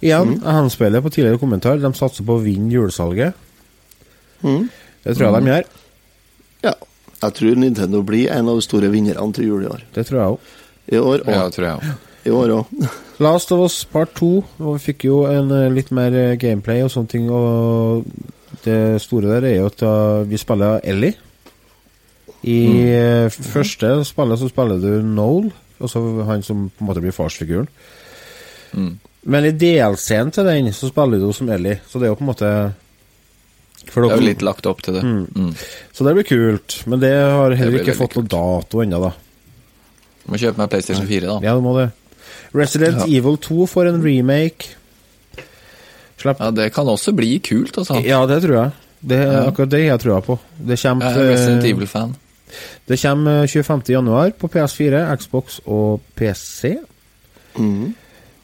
Igjen, 0.00 0.38
jeg 0.38 0.56
henspeiler 0.56 1.04
på 1.04 1.12
tidligere 1.12 1.40
kommentar, 1.40 1.80
de 1.80 1.92
satser 1.96 2.24
på 2.24 2.38
å 2.38 2.42
vinne 2.44 2.72
julesalget. 2.72 3.36
Mm. 4.40 4.70
Det 5.04 5.16
tror 5.16 5.26
jeg 5.26 5.44
de 5.44 5.52
gjør. 5.52 5.72
Ja. 6.64 6.76
Jeg 7.20 7.36
tror 7.36 7.58
Nintendo 7.60 8.00
blir 8.08 8.32
en 8.32 8.48
av 8.48 8.56
de 8.56 8.64
store 8.64 8.88
vinnerne 8.92 9.32
til 9.36 9.50
jul 9.52 9.66
i 9.66 9.68
år. 9.68 9.84
Det 9.92 10.06
tror 10.08 10.20
jeg 10.20 10.36
òg. 10.36 10.54
I 10.90 11.00
år 11.04 11.26
Ja, 11.28 11.42
og 11.44 11.52
tror 11.52 11.68
jeg 11.68 11.76
òg. 11.76 12.06
I 12.24 12.34
år 12.34 12.54
òg. 12.58 12.74
Last 13.24 13.52
of 13.52 13.64
Us 13.64 13.82
Part 13.84 14.14
2, 14.18 14.28
og 14.60 14.76
vi 14.76 14.84
fikk 14.90 15.06
jo 15.08 15.24
en 15.28 15.50
eh, 15.52 15.70
litt 15.72 15.90
mer 15.94 16.14
eh, 16.16 16.36
gameplay 16.40 16.84
og 16.84 16.92
sånne 16.92 17.12
ting, 17.12 17.28
og 17.32 18.06
det 18.64 19.00
store 19.04 19.36
der 19.36 19.46
er 19.48 19.58
jo 19.60 19.68
at 19.70 19.82
uh, 19.86 20.22
vi 20.28 20.40
spiller 20.40 20.82
Ellie. 20.84 21.14
I 22.40 22.58
mm. 22.66 23.30
første 23.52 23.92
spillet 24.08 24.40
så 24.40 24.48
spiller 24.50 24.80
du 24.80 25.04
Noel, 25.04 25.50
altså 25.80 26.02
han 26.28 26.44
som 26.44 26.66
på 26.68 26.84
en 26.84 26.88
måte 26.88 27.02
blir 27.04 27.14
farsfiguren. 27.14 27.68
Mm. 28.72 28.94
Men 29.32 29.48
i 29.48 29.52
DLC-en 29.52 30.32
til 30.32 30.48
den 30.48 30.70
så 30.76 30.88
spiller 30.90 31.20
du 31.20 31.30
som 31.36 31.48
Ellie, 31.52 31.80
så 31.88 32.00
det 32.00 32.08
er 32.08 32.14
jo 32.14 32.18
på 32.20 32.24
en 32.24 32.30
måte 32.32 32.50
Det 33.80 33.96
er 33.96 34.08
jo 34.08 34.20
litt 34.24 34.44
lagt 34.44 34.68
opp 34.68 34.82
til 34.84 34.96
det. 34.96 35.04
Mm. 35.04 35.52
Så 35.92 36.04
det 36.06 36.16
blir 36.16 36.28
kult, 36.28 36.80
men 36.88 37.00
det 37.04 37.12
har 37.12 37.56
heller 37.56 37.78
det 37.78 37.84
ikke 37.84 38.00
fått 38.00 38.16
noen 38.18 38.32
dato 38.32 38.84
ennå, 38.84 39.00
da. 39.04 39.14
Må 40.30 40.40
kjøpe 40.40 40.62
meg 40.62 40.72
PlayStation 40.72 41.08
4, 41.08 41.26
da. 41.26 41.38
Ja, 41.44 41.56
du 41.56 41.64
må 41.64 41.76
det. 41.78 41.90
Resident 42.54 42.98
Ja. 43.06 43.18
Evil 43.18 43.36
2 43.38 43.66
får 43.66 43.88
en 43.88 44.02
remake. 44.04 44.74
Slapp. 46.20 46.40
Ja, 46.40 46.50
Det 46.50 46.72
kan 46.74 46.86
også 46.86 47.12
bli 47.16 47.38
kult, 47.38 47.78
altså. 47.78 48.00
Ja, 48.04 48.26
det 48.26 48.42
tror 48.42 48.54
jeg. 48.62 48.70
Det 49.02 49.18
er 49.18 49.32
Ja. 49.32 49.46
akkurat 49.50 49.70
det 49.70 49.84
jeg 49.86 50.00
tror 50.00 50.20
på. 50.20 50.38
Det 50.66 50.78
kommer, 50.82 51.04
Jeg 51.10 51.16
er 51.26 51.30
Resident 51.32 51.64
Evil-fan. 51.64 52.14
det 52.88 53.00
kommer 53.02 53.46
25. 53.46 53.82
januar 53.88 54.30
på 54.38 54.48
PS4, 54.48 55.16
Xbox 55.16 55.60
og 55.66 56.00
PC. 56.16 56.76
Mm. 57.56 57.94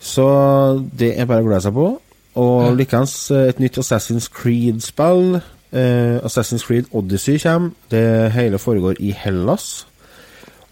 Så 0.01 0.87
det 0.99 1.19
er 1.19 1.25
bare 1.27 1.43
å 1.43 1.47
glede 1.47 1.63
seg 1.63 1.73
på. 1.75 1.99
Og 2.37 2.77
likeens 2.77 3.31
eh, 3.31 3.49
et 3.49 3.59
nytt 3.61 3.79
Assassin's 3.79 4.29
Creed-spill. 4.31 5.41
Eh, 5.73 6.19
Assassin's 6.25 6.65
Creed 6.67 6.85
Odyssey 6.95 7.39
kommer. 7.39 7.71
Det 7.91 8.33
hele 8.33 8.59
foregår 8.59 8.97
i 9.01 9.11
Hellas. 9.11 9.87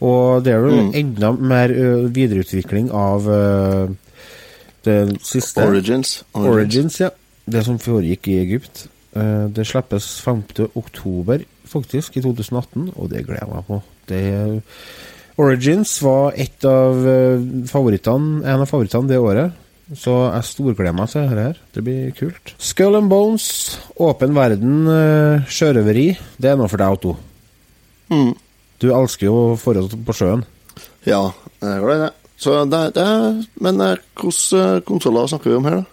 Og 0.04 0.44
det 0.44 0.52
er 0.52 0.64
jo 0.66 0.82
enda 1.00 1.30
mer 1.32 1.72
videreutvikling 2.12 2.90
av 2.92 3.28
det 4.84 4.98
siste 5.24 5.64
Origins. 5.64 6.18
Origins, 6.36 7.00
ja. 7.00 7.08
Det 7.44 7.62
som 7.64 7.78
foregikk 7.80 8.28
i 8.32 8.38
Egypt. 8.42 8.86
Det 9.14 9.64
slippes 9.68 10.10
5. 10.24 10.42
oktober, 10.76 11.44
faktisk, 11.70 12.16
i 12.18 12.22
2018, 12.24 12.90
og 12.96 13.10
det 13.12 13.24
gleder 13.24 13.44
jeg 13.46 13.52
meg 13.54 13.66
på. 13.68 13.80
Det, 14.10 14.22
Origins 15.40 15.92
var 16.04 16.36
et 16.36 16.64
av 16.68 17.00
favorittene, 17.70 18.42
en 18.44 18.64
av 18.64 18.68
favorittene 18.70 19.08
det 19.10 19.20
året. 19.22 19.60
Så 19.94 20.12
jeg 20.32 20.48
storgleder 20.48 20.94
meg 20.96 21.10
til 21.12 21.26
dette 21.26 21.42
her. 21.48 21.58
Det 21.76 21.82
blir 21.84 22.12
kult. 22.16 22.54
Skull 22.58 22.96
and 22.96 23.10
Bones, 23.12 23.46
åpen 24.00 24.32
verden, 24.36 24.86
sjørøveri. 25.52 26.06
Det 26.40 26.52
er 26.52 26.56
noe 26.60 26.70
for 26.72 26.80
deg, 26.80 26.96
Otto. 26.98 27.16
Mhm. 28.12 28.34
Du 28.84 28.90
elsker 28.92 29.30
jo 29.30 29.38
forhold 29.56 29.94
på 30.04 30.16
sjøen. 30.16 30.44
Ja, 31.08 31.30
jeg 31.62 31.70
er 31.70 31.80
glad 31.80 31.96
i 31.96 32.04
det. 32.04 32.12
Så 32.36 32.56
det, 32.68 32.80
det 32.96 33.08
Men 33.62 33.80
eh, 33.80 34.00
hvilke 34.20 34.82
konsoller 34.84 35.30
snakker 35.30 35.52
vi 35.52 35.56
om 35.56 35.68
her, 35.68 35.80
da? 35.80 35.84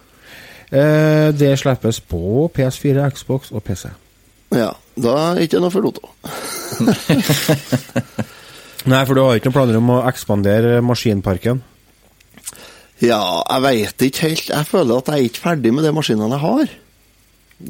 Eh, 0.72 1.28
det 1.36 1.54
slippes 1.60 2.00
på 2.08 2.50
PS4, 2.52 3.08
Xbox 3.16 3.52
og 3.52 3.64
PC. 3.64 3.88
Ja, 4.52 4.72
da 5.00 5.16
er 5.22 5.38
det 5.38 5.48
ikke 5.48 5.62
noe 5.64 5.72
for 5.72 5.84
Lotto. 5.84 6.12
Nei, 8.92 9.02
for 9.06 9.14
du 9.14 9.22
har 9.22 9.38
ikke 9.38 9.48
noen 9.48 9.56
planer 9.56 9.78
om 9.78 9.92
å 9.94 10.02
ekspandere 10.10 10.80
maskinparken? 10.84 11.62
Ja, 13.02 13.22
jeg 13.40 13.62
veit 13.64 14.04
ikke 14.08 14.28
helt. 14.28 14.48
Jeg 14.52 14.68
føler 14.68 15.00
at 15.00 15.08
jeg 15.10 15.18
er 15.18 15.30
ikke 15.30 15.44
ferdig 15.46 15.72
med 15.74 15.86
de 15.86 15.92
maskinene 15.96 16.36
jeg 16.36 16.44
har. 16.44 16.74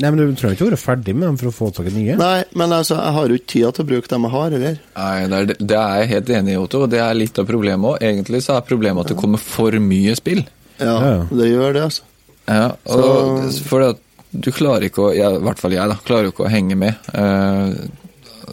Nei, 0.01 0.09
men 0.11 0.21
Du 0.23 0.37
trenger 0.39 0.57
ikke 0.57 0.69
være 0.71 0.79
ferdig 0.81 1.15
med 1.15 1.27
dem 1.29 1.37
for 1.41 1.51
å 1.51 1.55
få 1.55 1.71
tak 1.77 1.89
i 1.91 1.95
nye. 1.95 2.15
Nei, 2.17 2.45
men 2.57 2.73
altså, 2.73 2.97
jeg 2.97 3.17
har 3.17 3.29
jo 3.33 3.39
ikke 3.39 3.51
tida 3.53 3.73
til 3.77 3.85
å 3.85 3.89
bruke 3.91 4.09
dem 4.13 4.27
jeg 4.29 4.33
har, 4.33 4.55
eller? 4.59 4.79
Nei, 4.97 5.27
det 5.29 5.41
er, 5.41 5.67
det 5.73 5.77
er 5.81 5.99
jeg 6.01 6.11
helt 6.15 6.33
enig 6.39 6.55
i, 6.55 6.61
Otto. 6.63 6.81
og 6.87 6.93
Det 6.95 7.03
er 7.05 7.19
litt 7.19 7.41
av 7.43 7.49
problemet 7.51 7.91
òg. 7.91 7.99
Egentlig 8.09 8.41
så 8.47 8.57
er 8.57 8.65
problemet 8.69 9.05
at 9.05 9.13
det 9.13 9.19
kommer 9.21 9.43
for 9.43 9.77
mye 9.85 10.15
spill. 10.19 10.43
Ja, 10.81 10.95
Ja, 10.97 11.13
det 11.29 11.51
gjør 11.51 11.77
det, 11.77 11.83
altså. 11.91 12.09
Ja, 12.49 12.65
og 12.91 13.53
for 13.69 13.85
at 13.93 14.01
du 14.33 14.49
klarer 14.51 14.89
ikke 14.89 15.05
å 15.05 15.11
ja, 15.15 15.29
I 15.37 15.43
hvert 15.45 15.61
fall 15.61 15.75
jeg, 15.77 15.91
da. 15.93 15.99
Klarer 16.09 16.27
jo 16.27 16.33
ikke 16.33 16.47
å 16.49 16.51
henge 16.51 16.75
med. 16.81 16.97
Uh, 17.13 17.77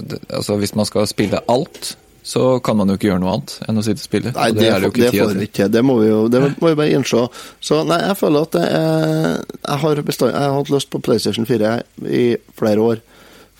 det, 0.04 0.20
altså, 0.28 0.60
hvis 0.60 0.76
man 0.78 0.86
skal 0.86 1.08
spille 1.10 1.40
alt, 1.50 1.94
så 2.30 2.42
kan 2.62 2.78
man 2.78 2.92
jo 2.92 2.98
ikke 3.00 3.08
gjøre 3.10 3.22
noe 3.24 3.32
annet 3.34 3.54
enn 3.66 3.80
å 3.82 3.84
sitte 3.86 4.04
og 4.04 4.06
spille. 4.06 4.32
Nei, 4.36 4.50
og 4.52 4.58
det, 4.60 4.66
er 4.70 4.84
jo 4.86 4.90
får- 4.92 5.00
det 5.02 5.12
får 5.16 5.32
vi 5.40 5.48
ikke. 5.50 5.68
Det 5.74 5.82
må 5.88 5.96
vi 5.98 6.08
jo 6.12 6.20
det 6.30 6.42
må 6.62 6.70
vi 6.70 6.76
bare 6.78 6.94
innse. 6.94 7.24
Så 7.66 7.80
nei, 7.90 7.98
jeg 8.06 8.18
føler 8.20 8.46
at 8.46 8.52
det 8.58 8.66
er 8.70 9.40
Jeg 9.40 9.80
har, 9.84 10.02
bestand, 10.06 10.34
jeg 10.36 10.42
har 10.46 10.58
hatt 10.60 10.70
lyst 10.76 10.90
på 10.94 11.02
PlayStation 11.02 11.46
4 11.50 11.72
i 12.06 12.26
flere 12.60 12.86
år. 12.86 13.02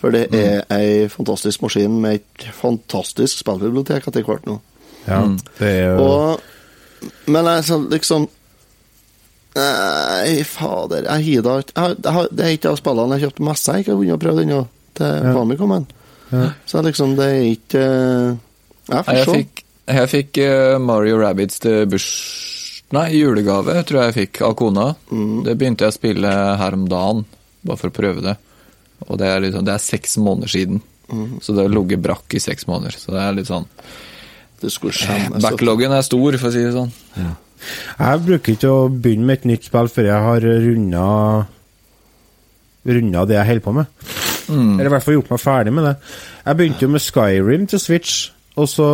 For 0.00 0.14
det 0.14 0.28
er 0.32 0.62
ei 0.72 1.08
fantastisk 1.12 1.60
maskin 1.66 1.98
med 2.00 2.20
et 2.22 2.46
fantastisk 2.56 3.42
spillbibliotek 3.42 4.06
etter 4.08 4.22
hvert 4.24 4.46
nå. 4.48 4.60
Ja, 5.08 5.18
det 5.58 5.66
er 5.68 5.96
jo 5.96 6.04
Og, 6.06 6.40
men 7.26 7.44
jeg 7.50 7.64
sånn 7.68 7.88
liksom 7.90 8.28
Nei, 9.56 10.42
fader. 10.46 11.06
Jeg 11.10 11.42
har 11.42 11.42
da 11.42 11.54
ikke 11.58 11.74
jeg 12.04 12.12
har- 12.14 12.28
Det 12.32 12.44
er 12.46 12.56
ikke 12.56 12.70
av 12.70 12.76
spillene 12.78 13.18
jeg 13.18 13.26
kjøpte 13.30 13.44
mest 13.48 13.66
jeg 13.66 13.80
ikke 13.84 13.90
har 13.92 13.98
vunnet 13.98 14.12
og 14.14 14.20
prøvd 14.20 14.42
ennå, 14.44 14.68
til 14.94 15.06
Ja. 15.06 15.32
Famicom. 15.34 15.86
Ja. 16.32 16.50
Så 16.66 16.82
liksom, 16.84 17.16
det 17.16 17.26
er 17.26 17.42
ikke 17.56 18.38
eh, 18.90 19.10
Jeg 19.10 19.20
jeg 19.20 19.28
fikk, 19.30 19.64
jeg 19.90 20.10
fikk 20.14 20.40
eh, 20.44 20.76
Mario 20.82 21.18
Rabbids 21.22 21.62
til 21.62 21.88
bush... 21.90 22.12
Nei, 22.90 23.06
julegave 23.20 23.76
tror 23.86 24.00
jeg 24.00 24.10
jeg 24.10 24.16
fikk 24.16 24.40
av 24.48 24.54
kona. 24.58 24.88
Mm. 25.14 25.42
Det 25.46 25.52
begynte 25.58 25.86
jeg 25.86 25.94
å 25.94 25.94
spille 25.94 26.30
her 26.58 26.74
om 26.74 26.88
dagen, 26.90 27.20
bare 27.62 27.78
for 27.78 27.92
å 27.92 27.94
prøve 27.94 28.24
det. 28.24 28.34
Og 29.06 29.18
det 29.20 29.28
er, 29.30 29.44
liksom, 29.44 29.66
det 29.66 29.76
er 29.76 29.84
seks 29.84 30.16
måneder 30.18 30.50
siden. 30.50 30.80
Mm. 31.10 31.36
Så 31.42 31.54
det 31.54 31.64
har 31.64 31.70
ligget 31.72 32.02
brakk 32.02 32.34
i 32.34 32.42
seks 32.42 32.66
måneder. 32.66 32.98
Så 32.98 33.14
det 33.14 33.22
er 33.22 33.36
litt 33.38 33.50
sånn 33.50 33.68
Det. 35.32 35.46
Backloggen 35.46 35.94
er 35.96 36.02
stor, 36.04 36.36
for 36.36 36.50
å 36.50 36.52
si 36.52 36.64
det 36.66 36.74
sånn. 36.74 36.90
Jeg 38.00 38.24
bruker 38.26 38.56
ikke 38.56 38.72
å 38.72 38.90
begynne 38.92 39.28
med 39.28 39.40
et 39.40 39.48
nytt 39.52 39.68
spill 39.68 39.88
før 39.92 40.08
jeg 40.10 40.26
har 40.26 40.44
runda 40.66 41.06
Runda 42.88 43.26
det 43.28 43.36
jeg 43.36 43.48
holder 43.50 43.64
på 43.64 43.72
med. 43.76 43.88
Eller 44.80 44.88
i 44.88 44.92
hvert 44.94 45.04
fall 45.04 45.16
gjort 45.18 45.32
meg 45.34 45.40
ferdig 45.42 45.72
med 45.76 45.84
det. 45.84 45.94
Jeg 46.46 46.58
begynte 46.58 46.86
jo 46.86 46.92
med 46.94 47.04
Skyrim 47.04 47.66
til 47.68 47.82
Switch, 47.82 48.14
og 48.60 48.68
så 48.68 48.88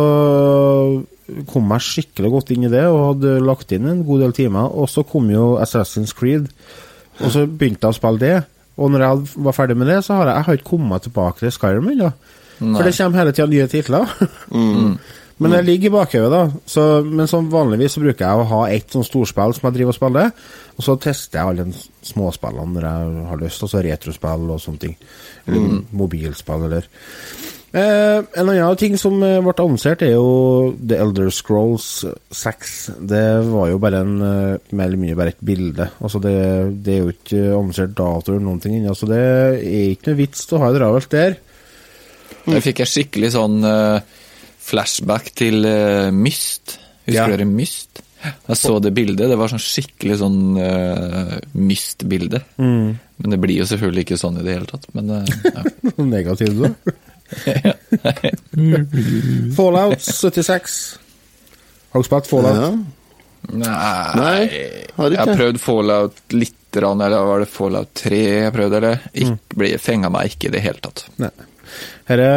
kom 1.51 1.73
jeg 1.75 1.85
skikkelig 1.85 2.31
godt 2.31 2.53
inn 2.55 2.67
i 2.67 2.71
det 2.71 2.85
og 2.87 3.01
hadde 3.11 3.33
lagt 3.43 3.73
inn 3.75 3.89
en 3.89 4.05
god 4.07 4.23
del 4.23 4.35
timer. 4.37 4.71
Og 4.71 4.89
så 4.91 5.03
kom 5.07 5.27
jo 5.31 5.57
Assassin's 5.61 6.15
Creed, 6.15 6.47
og 7.19 7.33
så 7.33 7.45
begynte 7.45 7.83
jeg 7.83 7.95
å 7.95 7.99
spille 7.99 8.23
det. 8.23 8.37
Og 8.77 8.93
når 8.93 9.03
jeg 9.03 9.43
var 9.47 9.55
ferdig 9.57 9.77
med 9.77 9.89
det, 9.89 10.01
så 10.05 10.19
har 10.19 10.29
jeg, 10.29 10.35
jeg 10.35 10.47
har 10.47 10.59
ikke 10.59 10.71
kommet 10.71 11.07
tilbake 11.07 11.41
til 11.41 11.53
Skyrim 11.53 11.93
ennå. 11.93 12.11
For 12.57 12.85
det 12.85 12.97
kommer 12.97 13.21
hele 13.21 13.33
tida 13.35 13.47
nye 13.51 13.69
titler. 13.69 14.11
Men 15.37 15.53
det 15.53 15.65
ligger 15.67 15.91
i 15.91 15.93
bakhodet, 15.93 16.29
da. 16.33 16.61
Så, 16.65 16.83
men 17.05 17.27
som 17.29 17.45
vanligvis 17.51 17.93
så 17.93 18.01
bruker 18.01 18.25
jeg 18.25 18.41
å 18.41 18.47
ha 18.49 18.61
ett 18.73 18.89
sånn 18.89 19.05
storspill 19.05 19.53
som 19.53 19.67
jeg 19.67 19.75
driver 19.75 19.93
og 19.93 19.97
spiller, 19.99 20.31
og 20.73 20.85
så 20.87 20.95
tester 21.01 21.37
jeg 21.37 21.51
alle 21.51 21.65
de 21.67 21.81
småspillene 22.09 22.73
når 22.73 22.87
jeg 22.87 23.27
har 23.29 23.43
lyst, 23.43 23.65
altså 23.67 23.83
retrospill 23.85 24.47
og 24.55 24.63
sånne 24.63 24.81
ting. 24.81 24.95
Eller 25.45 25.75
mobilspill, 25.99 26.65
eller 26.65 26.89
eh, 27.77 28.19
En 28.41 28.49
annen 28.51 28.77
ting 28.79 28.95
som 28.99 29.15
eh, 29.23 29.37
ble 29.43 29.53
annonsert, 29.53 30.01
er 30.05 30.13
jo 30.15 30.73
The 30.77 30.97
Elder 31.03 31.29
Scrolls 31.33 31.87
6. 32.33 32.73
Det 33.09 33.23
var 33.47 33.69
jo 33.71 33.79
bare 33.83 34.01
en 34.05 34.15
eh, 34.21 34.71
mer 34.71 34.89
eller 34.89 35.01
mindre 35.01 35.19
bare 35.19 35.33
et 35.35 35.43
bilde. 35.51 35.89
Altså 36.01 36.21
det, 36.23 36.35
det 36.85 36.95
er 36.95 37.03
jo 37.05 37.13
ikke 37.15 37.43
annonsert 37.51 37.93
dato 37.97 38.33
eller 38.33 38.45
noen 38.47 38.61
ting 38.63 38.77
ennå, 38.79 38.95
så 38.97 39.09
det 39.09 39.21
er 39.21 39.59
ikke 39.93 40.11
noe 40.11 40.21
vits 40.23 40.45
til 40.47 40.57
å 40.57 40.63
ha 40.65 40.71
det 40.73 40.81
travelt 40.81 41.13
der. 41.13 41.37
Jeg 42.47 42.63
fikk 42.63 42.83
jeg 42.83 42.93
skikkelig 42.93 43.31
sånn 43.35 43.57
eh, 43.67 44.17
flashback 44.67 45.31
til 45.35 45.63
Myst. 46.15 46.77
Husker 47.07 47.21
Ja. 47.23 47.27
dere 47.31 47.47
Myst? 47.47 48.01
Jeg 48.47 48.57
så 48.57 48.79
det 48.81 48.93
bildet. 48.95 49.29
Det 49.29 49.37
var 49.37 49.51
sånn 49.51 49.61
skikkelig 49.61 50.15
sånn 50.19 50.39
uh, 50.57 51.35
Myst-bilde. 51.53 52.41
Mm. 52.57 52.97
Men 53.21 53.33
det 53.33 53.39
blir 53.43 53.59
jo 53.61 53.67
selvfølgelig 53.69 54.03
ikke 54.07 54.17
sånn 54.19 54.39
i 54.41 54.45
det 54.47 54.55
hele 54.57 54.67
tatt. 54.69 54.87
Men 54.97 55.11
uh, 55.13 55.35
ja. 55.45 55.63
Negativt, 56.15 56.57
du. 56.57 56.91
Fallout 59.57 60.01
76. 60.01 60.99
Har 61.91 62.01
du 62.03 62.07
spilt 62.07 62.27
Fallout? 62.29 62.57
Ja. 62.57 62.69
Nei, 63.47 64.15
Nei, 64.17 64.39
har 64.97 65.13
Jeg 65.13 65.21
har 65.21 65.37
prøvd 65.39 65.59
Fallout 65.63 66.17
litt, 66.35 66.53
eller 66.77 67.21
var 67.29 67.39
det 67.43 67.49
Fallout 67.51 67.93
3 67.95 68.17
jeg 68.27 68.53
prøvde, 68.55 68.75
eller? 68.81 68.97
Mm. 69.07 69.13
Ikke, 69.23 69.37
ble, 69.61 69.69
fenga 69.81 70.09
meg 70.13 70.33
ikke 70.33 70.49
i 70.49 70.53
det 70.57 70.63
hele 70.65 70.81
tatt. 70.83 71.05
Nei. 71.21 71.31
Dette 72.07 72.31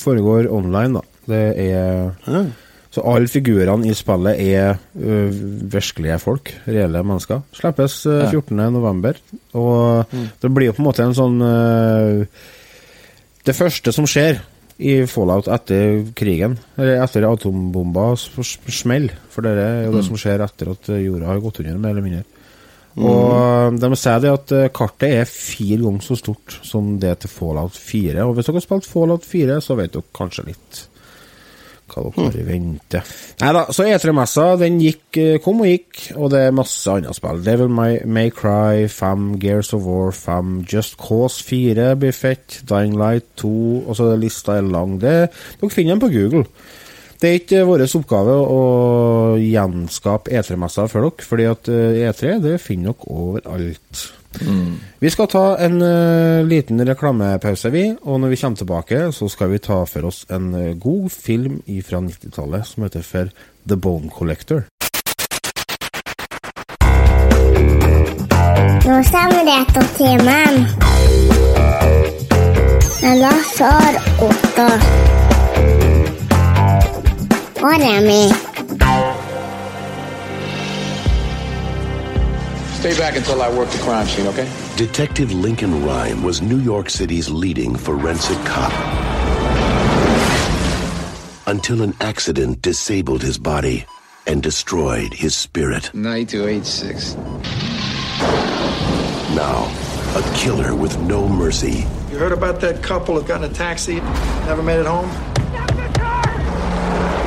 foregår 0.00 0.48
online, 0.52 1.00
da. 1.00 1.04
Det 1.30 1.44
er 1.70 2.12
Ja. 2.26 2.44
Så 2.94 3.02
alle 3.10 3.26
figurene 3.26 3.88
i 3.90 3.94
spillet 3.98 4.38
er 4.38 4.76
ø, 4.94 5.24
virkelige 5.72 6.14
folk, 6.22 6.52
reelle 6.70 7.00
mennesker. 7.02 7.40
Slippes 7.56 7.96
ø, 8.06 8.20
Ja. 8.22 8.28
14.11. 8.30 9.18
Og 9.58 10.06
det 10.40 10.50
blir 10.54 10.68
jo 10.70 10.76
på 10.76 10.82
en 10.84 10.86
måte 10.86 11.02
en 11.02 11.16
sånn 11.16 11.42
ø, 11.42 12.22
Det 13.44 13.54
første 13.56 13.92
som 13.92 14.06
skjer 14.08 14.40
i 14.80 14.94
Fallout 15.06 15.46
etter 15.52 16.00
krigen, 16.18 16.56
eller 16.78 17.02
etter 17.04 17.26
atombomba 17.28 18.14
smell, 18.16 19.10
for 19.30 19.46
det 19.46 19.52
er 19.60 19.82
jo 19.86 19.92
det 19.94 20.06
som 20.06 20.18
skjer 20.18 20.42
etter 20.42 20.72
at 20.72 20.88
jorda 20.96 21.28
har 21.30 21.42
gått 21.44 21.60
under, 21.62 21.76
mer 21.78 21.94
eller 21.94 22.06
mindre. 22.06 22.24
Og 22.94 23.78
de 23.82 23.90
sier 23.98 24.20
det 24.22 24.30
at 24.30 24.52
eh, 24.54 24.70
kartet 24.74 25.16
er 25.18 25.26
fire 25.26 25.80
ganger 25.82 26.04
så 26.06 26.16
stort 26.18 26.58
som 26.62 26.92
det 27.02 27.16
til 27.24 27.32
Fallout 27.32 27.74
4. 27.74 28.22
Og 28.22 28.36
hvis 28.36 28.46
dere 28.46 28.60
har 28.60 28.66
spilt 28.68 28.86
Fallout 28.86 29.26
4, 29.26 29.56
så 29.64 29.74
vet 29.78 29.96
dere 29.96 30.14
kanskje 30.14 30.46
litt 30.52 30.84
hva 31.90 32.04
dere 32.04 32.26
har 32.26 32.36
i 32.38 32.44
vente. 32.46 33.00
Nei 33.40 33.50
da, 33.56 33.64
så 33.74 33.86
E3-messa, 33.88 34.46
den 34.60 34.78
gikk, 34.82 35.18
eh, 35.20 35.40
kom 35.42 35.62
og 35.64 35.70
gikk, 35.70 36.00
og 36.16 36.30
det 36.34 36.44
er 36.46 36.56
masse 36.56 36.90
andre 36.90 37.14
spill. 37.16 37.42
Devil 37.44 37.72
May, 37.72 38.00
May 38.04 38.32
Cry 38.34 38.86
5, 38.90 39.34
Gears 39.42 39.74
of 39.76 39.84
War 39.88 40.12
5, 40.12 40.64
Just 40.70 40.96
Cause 41.00 41.44
4 41.44 41.94
blir 42.00 42.16
fett, 42.16 42.62
Dying 42.68 42.96
Light 43.00 43.34
2, 43.42 43.52
og 43.84 43.98
så 43.98 44.14
lista 44.20 44.58
er 44.58 44.66
lang. 44.68 44.98
Det, 45.02 45.16
dere 45.60 45.74
finner 45.74 45.94
den 45.94 46.04
på 46.06 46.12
Google. 46.14 46.46
Det 47.20 47.30
er 47.30 47.38
ikke 47.40 47.62
vår 47.64 47.86
oppgave 47.86 48.34
å 48.36 48.62
gjenskape 49.40 50.34
E3-messa 50.34 50.88
for 50.92 51.06
dere, 51.06 51.28
fordi 51.30 51.48
at 51.48 51.70
eh, 51.72 52.02
E3 52.10 52.36
det 52.44 52.58
finner 52.60 52.92
dere 52.92 53.14
overalt. 53.14 54.04
Vi 54.98 55.10
skal 55.10 55.28
ta 55.28 55.44
en 55.60 55.82
uh, 55.82 56.44
liten 56.46 56.80
reklamepause, 56.86 57.70
vi, 57.70 57.84
og 58.02 58.20
når 58.20 58.34
vi 58.34 58.38
kommer 58.40 58.56
tilbake, 58.60 59.00
så 59.12 59.28
skal 59.28 59.52
vi 59.52 59.62
ta 59.62 59.82
for 59.88 60.10
oss 60.10 60.24
en 60.32 60.52
uh, 60.54 60.72
god 60.80 61.10
film 61.12 61.60
fra 61.84 62.00
90-tallet 62.00 62.66
som 62.66 62.86
heter 62.86 63.04
for 63.04 63.34
The 63.68 63.76
Bone 63.76 64.10
Collector. 64.10 64.64
Nå 68.84 69.02
samvittighetstimen. 69.02 70.66
Med 73.02 73.20
Lasse 73.20 73.64
og 73.64 74.28
Otto. 74.28 74.68
Og 77.64 77.74
Remi. 77.80 78.53
Stay 82.84 82.98
back 82.98 83.16
until 83.16 83.40
I 83.40 83.48
work 83.48 83.70
the 83.70 83.78
crime 83.78 84.06
scene, 84.06 84.26
okay? 84.26 84.46
Detective 84.76 85.32
Lincoln 85.32 85.86
Rhyme 85.86 86.22
was 86.22 86.42
New 86.42 86.58
York 86.58 86.90
City's 86.90 87.30
leading 87.30 87.76
forensic 87.76 88.36
cop. 88.44 88.70
Until 91.46 91.80
an 91.80 91.94
accident 92.02 92.60
disabled 92.60 93.22
his 93.22 93.38
body 93.38 93.86
and 94.26 94.42
destroyed 94.42 95.14
his 95.14 95.34
spirit. 95.34 95.94
9286. 95.94 97.14
Now, 99.34 99.64
a 100.14 100.36
killer 100.36 100.74
with 100.74 100.98
no 100.98 101.26
mercy 101.26 101.86
You 102.10 102.18
heard 102.18 102.32
about 102.32 102.60
that 102.60 102.82
couple 102.82 103.14
that 103.14 103.26
got 103.26 103.42
in 103.42 103.50
a 103.50 103.54
taxi, 103.54 103.94
never 104.44 104.62
made 104.62 104.78
it 104.78 104.84
home? 104.84 105.33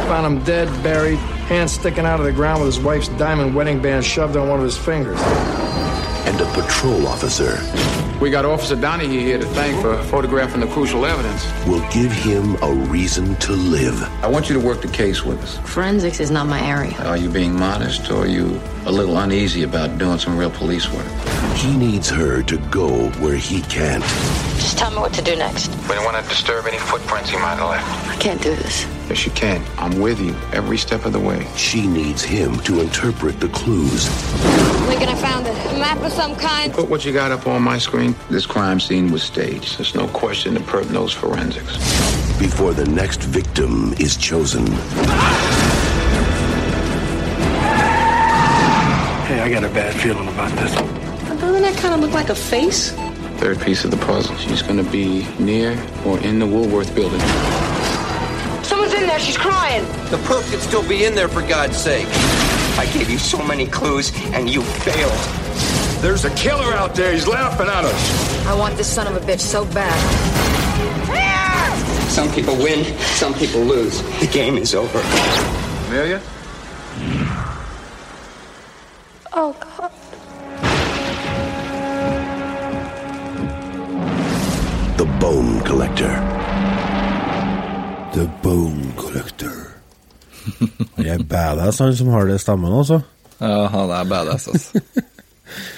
Found 0.08 0.38
him 0.38 0.44
dead, 0.46 0.68
buried, 0.84 1.18
hands 1.50 1.74
sticking 1.74 2.06
out 2.06 2.20
of 2.22 2.26
the 2.26 2.32
ground 2.32 2.64
with 2.64 2.74
his 2.74 2.84
wife's 2.84 3.10
diamond 3.10 3.54
wedding 3.54 3.82
band 3.82 4.06
shoved 4.06 4.38
on 4.38 4.48
one 4.48 4.58
of 4.60 4.64
his 4.64 4.78
fingers. 4.78 5.20
and 6.28 6.40
a 6.42 6.46
patrol 6.54 7.08
officer 7.08 7.58
We 8.22 8.30
got 8.30 8.44
Officer 8.46 8.76
Donahue 8.76 9.20
here 9.20 9.38
to 9.38 9.46
thank 9.48 9.80
for 9.82 9.98
photographing 10.04 10.62
the 10.62 10.68
crucial 10.68 11.06
evidence. 11.06 11.46
will 11.66 11.86
give 11.90 12.12
him 12.12 12.56
a 12.62 12.72
reason 12.90 13.36
to 13.38 13.52
live. 13.52 14.02
I 14.24 14.28
want 14.28 14.48
you 14.50 14.60
to 14.60 14.66
work 14.66 14.82
the 14.82 14.88
case 14.88 15.24
with 15.24 15.42
us. 15.44 15.58
Forensics 15.70 16.20
is 16.22 16.32
not 16.32 16.48
my 16.48 16.62
area. 16.66 16.96
Are 17.06 17.18
you 17.18 17.30
being 17.30 17.54
modest 17.54 18.10
or 18.10 18.24
are 18.24 18.28
you 18.28 18.60
a 18.86 18.92
little 18.92 19.18
uneasy 19.18 19.64
about 19.64 19.98
doing 19.98 20.20
some 20.20 20.38
real 20.38 20.52
police 20.52 20.90
work? 20.92 21.06
He 21.56 21.76
needs 21.76 22.10
her 22.10 22.42
to 22.44 22.58
go 22.72 23.10
where 23.22 23.36
he 23.38 23.62
can't. 23.64 24.04
Just 24.56 24.78
tell 24.78 24.90
me 24.92 24.98
what 25.00 25.14
to 25.14 25.22
do 25.22 25.36
next. 25.36 25.70
We 25.90 25.96
don't 25.96 26.06
want 26.06 26.18
to 26.22 26.28
disturb 26.30 26.66
any 26.66 26.78
footprints 26.80 27.30
he 27.30 27.38
might 27.38 27.56
have 27.56 27.70
left. 27.70 28.08
I 28.10 28.16
can't 28.18 28.42
do 28.42 28.56
this. 28.56 28.86
Yes, 29.10 29.26
you 29.26 29.32
can. 29.32 29.64
I'm 29.78 30.00
with 30.00 30.20
you 30.20 30.36
every 30.52 30.78
step 30.78 31.06
of 31.06 31.14
the 31.14 31.20
way. 31.20 31.48
She 31.56 31.88
needs 31.88 32.24
him 32.24 32.58
to 32.62 32.82
interpret 32.82 33.40
the 33.40 33.48
clues 33.50 34.10
Lincoln, 34.88 35.10
I 35.10 35.16
found 35.16 35.48
it. 35.48 35.54
A 35.74 35.80
map 35.80 36.02
of 36.02 36.12
some 36.12 36.36
kind. 36.36 36.74
Put 36.74 36.90
what 36.90 37.06
you 37.06 37.12
got 37.14 37.32
up 37.32 37.46
on 37.48 37.62
my 37.62 37.78
screen. 37.78 38.16
This 38.30 38.46
crime 38.46 38.80
scene 38.80 39.12
was 39.12 39.24
staged. 39.24 39.78
There's 39.78 39.96
no 39.96 40.08
question 40.08 40.54
the 40.54 40.60
perp 40.62 40.90
knows 40.92 41.14
forensics. 41.14 41.78
before 42.40 42.74
the 42.74 42.86
next 42.86 43.22
victim 43.24 43.94
is 43.94 44.16
chosen. 44.16 44.66
Hey, 49.28 49.42
I 49.42 49.50
got 49.50 49.64
a 49.64 49.70
bad 49.70 49.94
feeling 50.02 50.28
about 50.30 50.52
this. 50.52 50.74
Doesn't 51.40 51.62
that 51.62 51.78
kind 51.78 51.94
of 51.94 52.00
look 52.00 52.12
like 52.12 52.30
a 52.30 52.36
face? 52.36 52.92
Third 53.40 53.60
piece 53.62 53.84
of 53.84 53.92
the 53.92 53.98
puzzle. 53.98 54.36
She's 54.38 54.62
going 54.62 54.84
to 54.84 54.90
be 54.90 55.28
near 55.38 55.78
or 56.06 56.18
in 56.20 56.40
the 56.40 56.46
Woolworth 56.46 56.96
building. 56.96 57.22
Someone's 59.18 59.30
in 59.30 59.34
there. 59.34 59.34
She's 59.34 59.38
crying. 59.38 59.86
The 60.10 60.18
perp 60.18 60.50
could 60.52 60.62
still 60.62 60.88
be 60.88 61.06
in 61.06 61.16
there 61.16 61.28
for 61.28 61.42
God's 61.42 61.78
sake. 61.78 62.08
I 62.78 62.86
gave 62.94 63.10
you 63.10 63.18
so 63.18 63.42
many 63.44 63.66
clues 63.66 64.12
and 64.34 64.50
you 64.50 64.62
failed. 64.62 65.12
There's 66.02 66.26
a 66.26 66.30
killer 66.36 66.74
out 66.74 66.96
there. 66.96 67.14
He's 67.14 67.28
laughing 67.28 67.68
at 67.68 67.86
us. 67.86 68.46
I 68.46 68.56
want 68.56 68.78
this 68.78 68.88
son 68.88 69.08
of 69.08 69.16
a 69.16 69.26
bitch 69.26 69.40
so 69.40 69.66
bad. 69.66 69.98
Some 72.10 72.32
people 72.34 72.56
win, 72.56 72.84
some 73.16 73.34
people 73.34 73.62
lose. 73.62 74.02
The 74.20 74.28
game 74.28 74.58
is 74.58 74.74
over. 74.74 75.00
Amelia? 75.88 76.22
Oh, 79.34 79.56
God. 79.60 79.92
The 84.98 85.06
Bone 85.20 85.62
Collector. 85.62 86.57
The 88.18 88.26
Bone 88.42 88.82
Collector. 88.98 89.52
Han 90.96 91.06
er 91.06 91.20
badass, 91.22 91.78
han 91.84 91.92
som 91.94 92.08
har 92.10 92.26
det 92.26 92.40
stemmen, 92.42 92.72
altså. 92.74 93.04
Ja, 93.38 93.68
han 93.70 93.92
er 93.94 94.08
badass, 94.10 94.48
altså. 94.50 94.82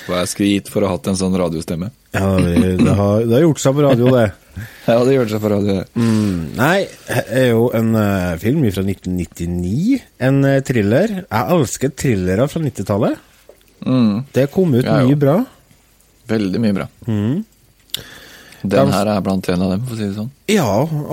Hva 0.06 0.22
jeg 0.22 0.30
skulle 0.32 0.48
gitt 0.54 0.72
for 0.72 0.86
å 0.86 0.88
ha 0.88 0.96
hatt 0.96 1.10
en 1.12 1.18
sånn 1.20 1.36
radiostemme. 1.36 1.90
Ja, 2.16 2.30
det, 2.40 2.94
har, 2.96 3.26
det 3.28 3.36
har 3.36 3.44
gjort 3.44 3.60
seg 3.60 3.76
på 3.76 3.84
radio, 3.84 4.14
det. 4.16 4.30
Ja, 4.88 4.96
det 5.04 5.18
gjør 5.18 5.28
seg 5.34 5.44
på 5.44 5.52
radio. 5.52 5.76
det. 5.82 6.08
Nei, 6.56 6.80
det 7.10 7.26
er 7.42 7.46
jo 7.50 7.68
en 7.76 7.92
uh, 8.00 8.40
film 8.40 8.64
fra 8.72 8.86
1999. 8.88 10.00
En 10.30 10.40
uh, 10.48 10.56
thriller. 10.64 11.14
Jeg 11.20 11.58
elsker 11.58 11.92
thrillere 12.06 12.48
fra 12.48 12.64
90-tallet. 12.64 13.30
Det 14.32 14.48
kom 14.56 14.80
ut 14.80 14.88
mye 14.88 15.20
bra. 15.20 15.42
Veldig 16.32 16.64
mye 16.64 16.80
bra. 16.80 16.88
Mm. 17.04 17.44
Den 18.64 18.92
her 18.92 19.08
er 19.08 19.22
blant 19.24 19.48
en 19.50 19.62
av 19.64 19.72
dem, 19.72 19.84
for 19.88 19.96
å 19.96 19.98
si 20.00 20.08
det 20.10 20.16
sånn. 20.18 20.32
Ja, 20.52 20.66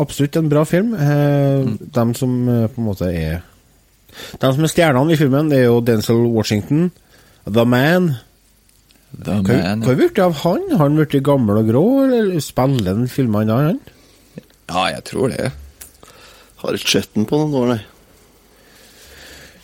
absolutt 0.03 0.37
en 0.41 0.49
bra 0.51 0.65
film. 0.67 0.95
Eh, 0.95 1.67
De 1.95 2.05
som 2.19 2.33
eh, 2.49 2.67
på 2.73 2.81
en 2.83 2.89
måte 2.89 3.07
er 3.13 3.43
De 4.41 4.51
som 4.55 4.65
er 4.65 4.73
stjernene 4.73 5.13
i 5.15 5.19
filmen, 5.21 5.51
det 5.53 5.61
er 5.61 5.69
jo 5.69 5.81
Denzel 5.85 6.25
Washington, 6.33 6.89
The 7.47 7.65
Man. 7.65 8.09
The 9.17 9.37
Hva 9.43 9.59
Man. 9.63 9.83
hva 9.85 9.93
har 9.93 10.01
blitt 10.01 10.19
av 10.19 10.35
han? 10.43 10.65
Har 10.73 10.89
han 10.89 10.97
blitt 10.99 11.23
gammel 11.25 11.61
og 11.63 11.69
grå, 11.71 11.85
eller 12.09 12.41
spiller 12.43 12.95
han 12.97 13.07
filmene 13.13 13.61
han? 13.61 13.79
Ja, 14.67 14.89
jeg 14.97 15.05
tror 15.07 15.31
det. 15.31 15.53
Har 16.65 16.75
ikke 16.75 16.97
sett 16.97 17.13
den 17.15 17.29
på 17.29 17.39
noen 17.39 17.55
år, 17.61 17.69
nei. 17.77 17.83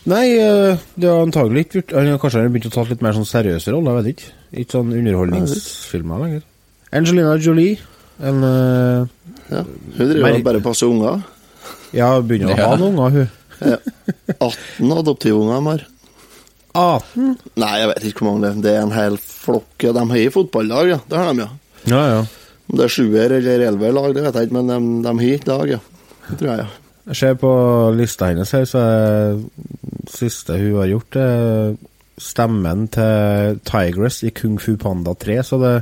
Nei, 0.05 0.23
eh, 0.37 0.77
det 0.99 1.07
har 1.07 1.21
antagelig 1.23 1.61
ikke 1.65 1.77
gjort 1.79 1.93
Kanskje 2.19 2.39
han 2.39 2.47
har 2.49 2.51
begynt 2.51 2.65
å 2.67 2.73
ta 2.75 2.83
litt 2.89 3.03
mer 3.05 3.13
sånn 3.15 3.27
seriøse 3.27 3.71
roller, 3.71 3.95
jeg 3.95 4.03
vet 4.03 4.09
ikke. 4.15 4.31
Ikke 4.63 4.75
sånn 4.77 4.91
underholdningsfilmer 4.99 6.23
lenger. 6.25 6.41
Angelina 6.93 7.37
Jolie, 7.41 7.79
en 8.21 8.43
uh, 8.45 9.07
Ja. 9.49 9.63
Hun 9.97 10.09
driver 10.09 10.27
bare 10.27 10.39
og 10.39 10.45
bare 10.45 10.61
passer 10.65 10.89
unger. 10.89 11.23
Ja, 11.93 12.13
hun 12.15 12.27
begynner 12.29 12.53
å 12.53 12.69
ha 12.69 12.77
noen 12.79 12.99
unger, 12.99 13.17
hun. 13.17 13.31
Ja. 13.63 13.79
18 14.39 14.93
adoptivunger 14.97 15.59
de 15.59 15.67
har. 15.71 15.83
18? 16.73 17.33
Nei, 17.61 17.73
jeg 17.81 17.89
vet 17.91 18.05
ikke 18.09 18.23
hvor 18.25 18.31
mange 18.31 18.45
det 18.45 18.53
er. 18.53 18.61
Det 18.63 18.71
er 18.73 18.85
en 18.87 18.95
hel 18.95 19.17
flokk. 19.21 19.73
Ja, 19.85 19.93
de 19.93 20.05
har 20.09 20.21
i 20.21 20.31
fotballag, 20.33 20.93
ja. 20.95 20.99
Det 21.09 21.19
har 21.19 21.29
de, 21.29 21.45
ja. 21.45 21.51
Ja, 21.91 22.03
ja. 22.15 22.21
Om 22.71 22.79
det 22.79 22.85
er 22.87 22.93
sjuer 22.95 23.35
eller 23.37 23.65
elleve 23.67 23.91
lag, 23.93 24.13
det 24.15 24.23
vet 24.25 24.39
jeg 24.39 24.49
ikke, 24.49 24.57
men 24.61 24.71
de, 24.71 24.79
de 25.05 25.13
har 25.19 25.35
et 25.37 25.51
lag, 25.51 25.75
ja. 25.75 25.81
Det 26.29 26.39
tror 26.39 26.49
jeg, 26.49 26.63
ja. 26.63 26.69
Jeg 27.03 27.19
ser 27.19 27.33
på 27.35 27.51
lista 27.97 28.29
hennes 28.31 28.53
her, 28.55 28.63
så 28.69 28.79
er 28.79 29.33
det 29.35 30.13
siste 30.13 30.55
hun 30.55 30.77
har 30.79 30.87
gjort, 30.87 31.17
er 31.19 31.73
stemmen 32.23 32.85
til 32.93 33.59
Tigress 33.67 34.21
i 34.23 34.31
Kung 34.35 34.55
Fu 34.61 34.77
Panda 34.79 35.11
3, 35.19 35.35
så 35.43 35.59
det, 35.59 35.73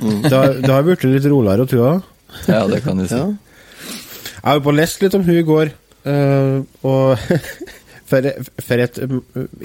det, 0.00 0.32
har, 0.32 0.54
det 0.62 0.70
har 0.72 0.84
blitt 0.86 1.04
litt 1.04 1.26
roligere 1.28 1.66
å 1.66 1.70
hun 1.70 1.84
av 1.86 2.48
Ja, 2.48 2.62
det 2.70 2.80
kan 2.84 2.96
du 3.00 3.06
si. 3.10 3.16
Jeg 3.20 4.46
har 4.46 4.56
jo 4.58 4.64
på 4.64 4.72
lest 4.76 5.02
litt 5.02 5.14
om 5.18 5.24
hun 5.26 5.36
i 5.40 5.44
går, 5.44 5.72
eh, 6.08 6.60
og 6.86 7.24
for, 8.10 8.28
for 8.64 8.84
et 8.86 9.00
mm, 9.02 9.18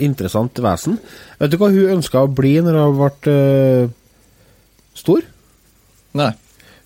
interessant 0.07 0.59
vesen. 0.65 0.97
Vet 1.39 1.53
du 1.53 1.57
hva 1.61 1.69
hun 1.71 1.93
ønska 1.99 2.25
å 2.25 2.31
bli 2.35 2.55
når 2.65 2.79
hun 2.81 2.97
ble 2.99 3.35
eh, 3.35 3.93
stor? 4.97 5.23
Nei. 6.19 6.31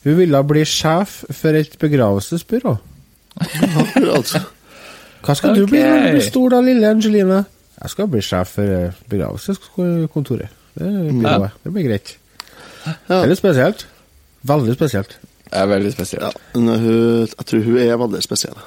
Hun 0.06 0.16
ville 0.20 0.44
bli 0.48 0.62
sjef 0.70 1.24
for 1.36 1.58
et 1.60 1.74
begravelsesbyrå. 1.82 2.78
Akkurat. 3.40 4.36
Hva 5.26 5.36
skal 5.36 5.58
du 5.58 5.66
bli 5.68 5.82
når 5.84 6.06
du 6.06 6.14
blir 6.16 6.24
stor, 6.30 6.54
da, 6.54 6.62
lille 6.64 6.88
Angeline? 6.94 7.42
Jeg 7.80 7.94
skal 7.94 8.08
bli 8.12 8.22
sjef 8.24 8.56
for 8.60 8.76
eh, 8.78 8.96
begravelseskontoret. 9.12 10.56
Det 10.80 10.88
blir, 10.88 11.28
Ja. 11.28 11.50
det 11.64 11.74
blir 11.76 11.88
greit. 11.90 12.14
Det 12.86 13.16
er 13.18 13.28
litt 13.32 13.38
spesielt. 13.42 13.86
Veldig 14.48 14.74
spesielt. 14.78 15.18
Det 15.50 15.58
er 15.60 15.68
veldig 15.68 15.92
spesielt. 15.96 16.38
Men 16.56 16.68
hun, 16.80 17.28
jeg 17.28 17.46
tror 17.50 17.64
hun 17.66 17.78
er 17.82 17.98
veldig 18.00 18.22
spesiell. 18.24 18.60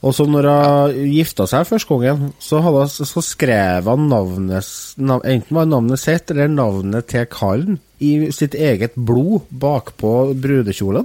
Og 0.00 0.14
så 0.16 0.24
når 0.24 0.46
hun 0.48 1.10
gifta 1.12 1.44
seg 1.50 1.66
første 1.68 1.96
gangen, 2.00 2.30
så, 2.40 2.60
hadde, 2.64 2.86
så 2.88 3.20
skrev 3.24 3.84
han 3.90 4.06
navnet, 4.08 4.68
nav, 4.96 5.20
enten 5.28 5.56
var 5.58 5.66
navnet 5.68 6.00
sitt 6.00 6.30
eller 6.32 6.48
navnet 6.48 7.08
til 7.12 7.26
kallen 7.28 7.80
i 8.00 8.30
sitt 8.32 8.54
eget 8.56 8.94
blod 8.96 9.42
bakpå 9.60 10.12
brudekjolen. 10.40 11.04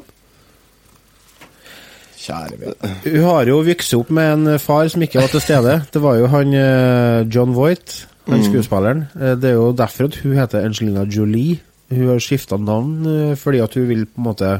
Kjære 2.26 2.56
vene. 2.62 2.94
Hun 3.06 3.24
har 3.28 3.50
jo 3.52 3.60
vokst 3.68 3.94
opp 3.98 4.10
med 4.16 4.32
en 4.48 4.60
far 4.64 4.88
som 4.90 5.04
ikke 5.06 5.20
var 5.22 5.30
til 5.34 5.44
stede. 5.44 5.76
Det 5.94 6.02
var 6.02 6.16
jo 6.22 6.30
han 6.32 6.54
eh, 6.58 7.26
John 7.30 7.52
Voight, 7.58 8.06
han 8.30 8.40
Mm. 8.40 8.46
skuespilleren. 8.48 9.04
Eh, 9.20 9.36
Det 9.36 9.52
er 9.52 9.54
jo 9.60 9.72
derfor 9.78 10.06
at 10.08 10.16
hun 10.24 10.34
heter 10.40 10.64
Angelina 10.66 11.04
Jolie. 11.06 11.60
Hun 11.94 12.08
har 12.10 12.22
skifta 12.24 12.58
navn 12.58 13.06
eh, 13.06 13.34
fordi 13.38 13.62
at 13.62 13.76
hun 13.78 13.88
vil 13.90 14.06
på 14.10 14.22
en 14.22 14.28
måte 14.32 14.52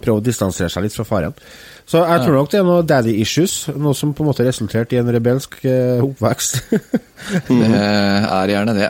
prøve 0.00 0.22
å 0.22 0.24
distansere 0.24 0.70
seg 0.72 0.86
litt 0.86 0.96
fra 0.96 1.04
faren. 1.08 1.34
Så 1.84 2.00
jeg 2.00 2.22
tror 2.24 2.38
nok 2.38 2.52
det 2.52 2.60
er 2.62 2.64
noe 2.64 2.84
daddy 2.88 3.12
issues, 3.20 3.66
noe 3.76 3.92
som 3.96 4.14
på 4.16 4.24
en 4.24 4.30
måte 4.30 4.46
resulterte 4.46 4.96
i 4.96 5.00
en 5.02 5.10
rebelsk 5.12 5.58
eh, 5.68 6.00
oppvekst. 6.04 6.62
Det 7.48 7.68
er 7.68 8.50
gjerne 8.52 8.74
det. 8.76 8.88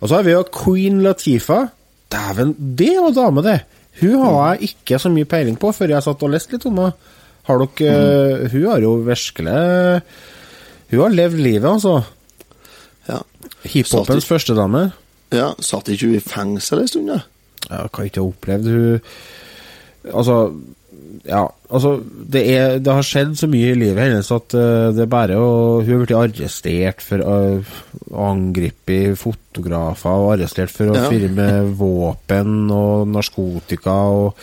Og 0.00 0.08
så 0.08 0.18
har 0.18 0.24
vi 0.26 0.34
jo 0.34 0.42
Queen 0.52 0.98
Latifa. 1.04 1.62
Dæven, 2.12 2.50
det 2.78 2.94
var 3.00 3.14
dame, 3.16 3.42
det! 3.44 3.60
Hun 4.00 4.20
har 4.20 4.54
jeg 4.54 4.74
ikke 4.74 4.98
så 5.00 5.08
mye 5.12 5.28
peiling 5.28 5.56
på 5.60 5.70
før 5.72 5.94
jeg 5.94 6.04
satt 6.04 6.24
og 6.26 6.34
leste 6.34 6.56
litt 6.56 6.66
om 6.68 6.82
henne. 6.82 7.14
Har 7.46 7.62
dere 7.62 7.94
eh, 7.94 8.50
Hun 8.52 8.64
har 8.66 8.82
jo 8.82 8.92
virkelig 9.06 9.56
Hun 10.90 11.00
har 11.00 11.14
levd 11.14 11.40
livet, 11.40 11.68
altså. 11.70 12.00
Ja. 13.06 13.20
Hiphopens 13.70 14.26
førstedame. 14.28 14.88
Ja. 15.34 15.50
Satt 15.58 15.88
ikke 15.90 16.06
hun 16.10 16.16
i 16.18 16.22
fengsel 16.24 16.84
en 16.84 16.88
stund, 16.90 17.08
da? 17.10 17.20
Ja, 17.70 17.86
kan 17.90 18.06
ikke 18.06 18.22
ha 18.22 18.28
opplevd 18.30 18.68
hun 18.70 19.00
Altså 20.14 20.36
Ja, 21.26 21.40
altså 21.74 21.96
det, 22.04 22.42
er, 22.54 22.76
det 22.78 22.92
har 22.94 23.02
skjedd 23.02 23.32
så 23.40 23.48
mye 23.50 23.72
i 23.72 23.78
livet 23.78 23.98
hennes 24.04 24.28
at 24.30 24.54
uh, 24.54 24.92
det 24.94 25.02
er 25.02 25.10
bare 25.10 25.34
å 25.42 25.48
Hun 25.82 25.88
har 25.90 26.02
blitt 26.04 26.14
arrestert 26.14 27.02
for 27.02 27.24
uh, 27.26 27.72
angripe 28.14 29.16
fotografer 29.18 30.14
og 30.22 30.36
arrestert 30.36 30.70
for 30.70 30.92
å 30.92 30.94
Ja. 31.00 31.08
filme 31.10 31.48
våpen 31.80 32.70
og 32.70 33.08
narkotika 33.10 33.96
og 34.14 34.38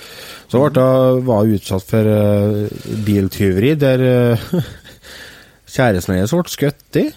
Så 0.52 0.60
ble 0.66 0.84
hun 0.84 1.24
var 1.30 1.48
utsatt 1.56 1.88
for 1.88 2.12
uh, 2.12 2.68
biltyveri 3.08 3.76
der 3.80 4.04
uh, 4.04 4.48
kjæresten 5.74 6.18
hennes 6.20 6.36
ble 6.36 6.52
skutt 6.52 7.00
i. 7.00 7.08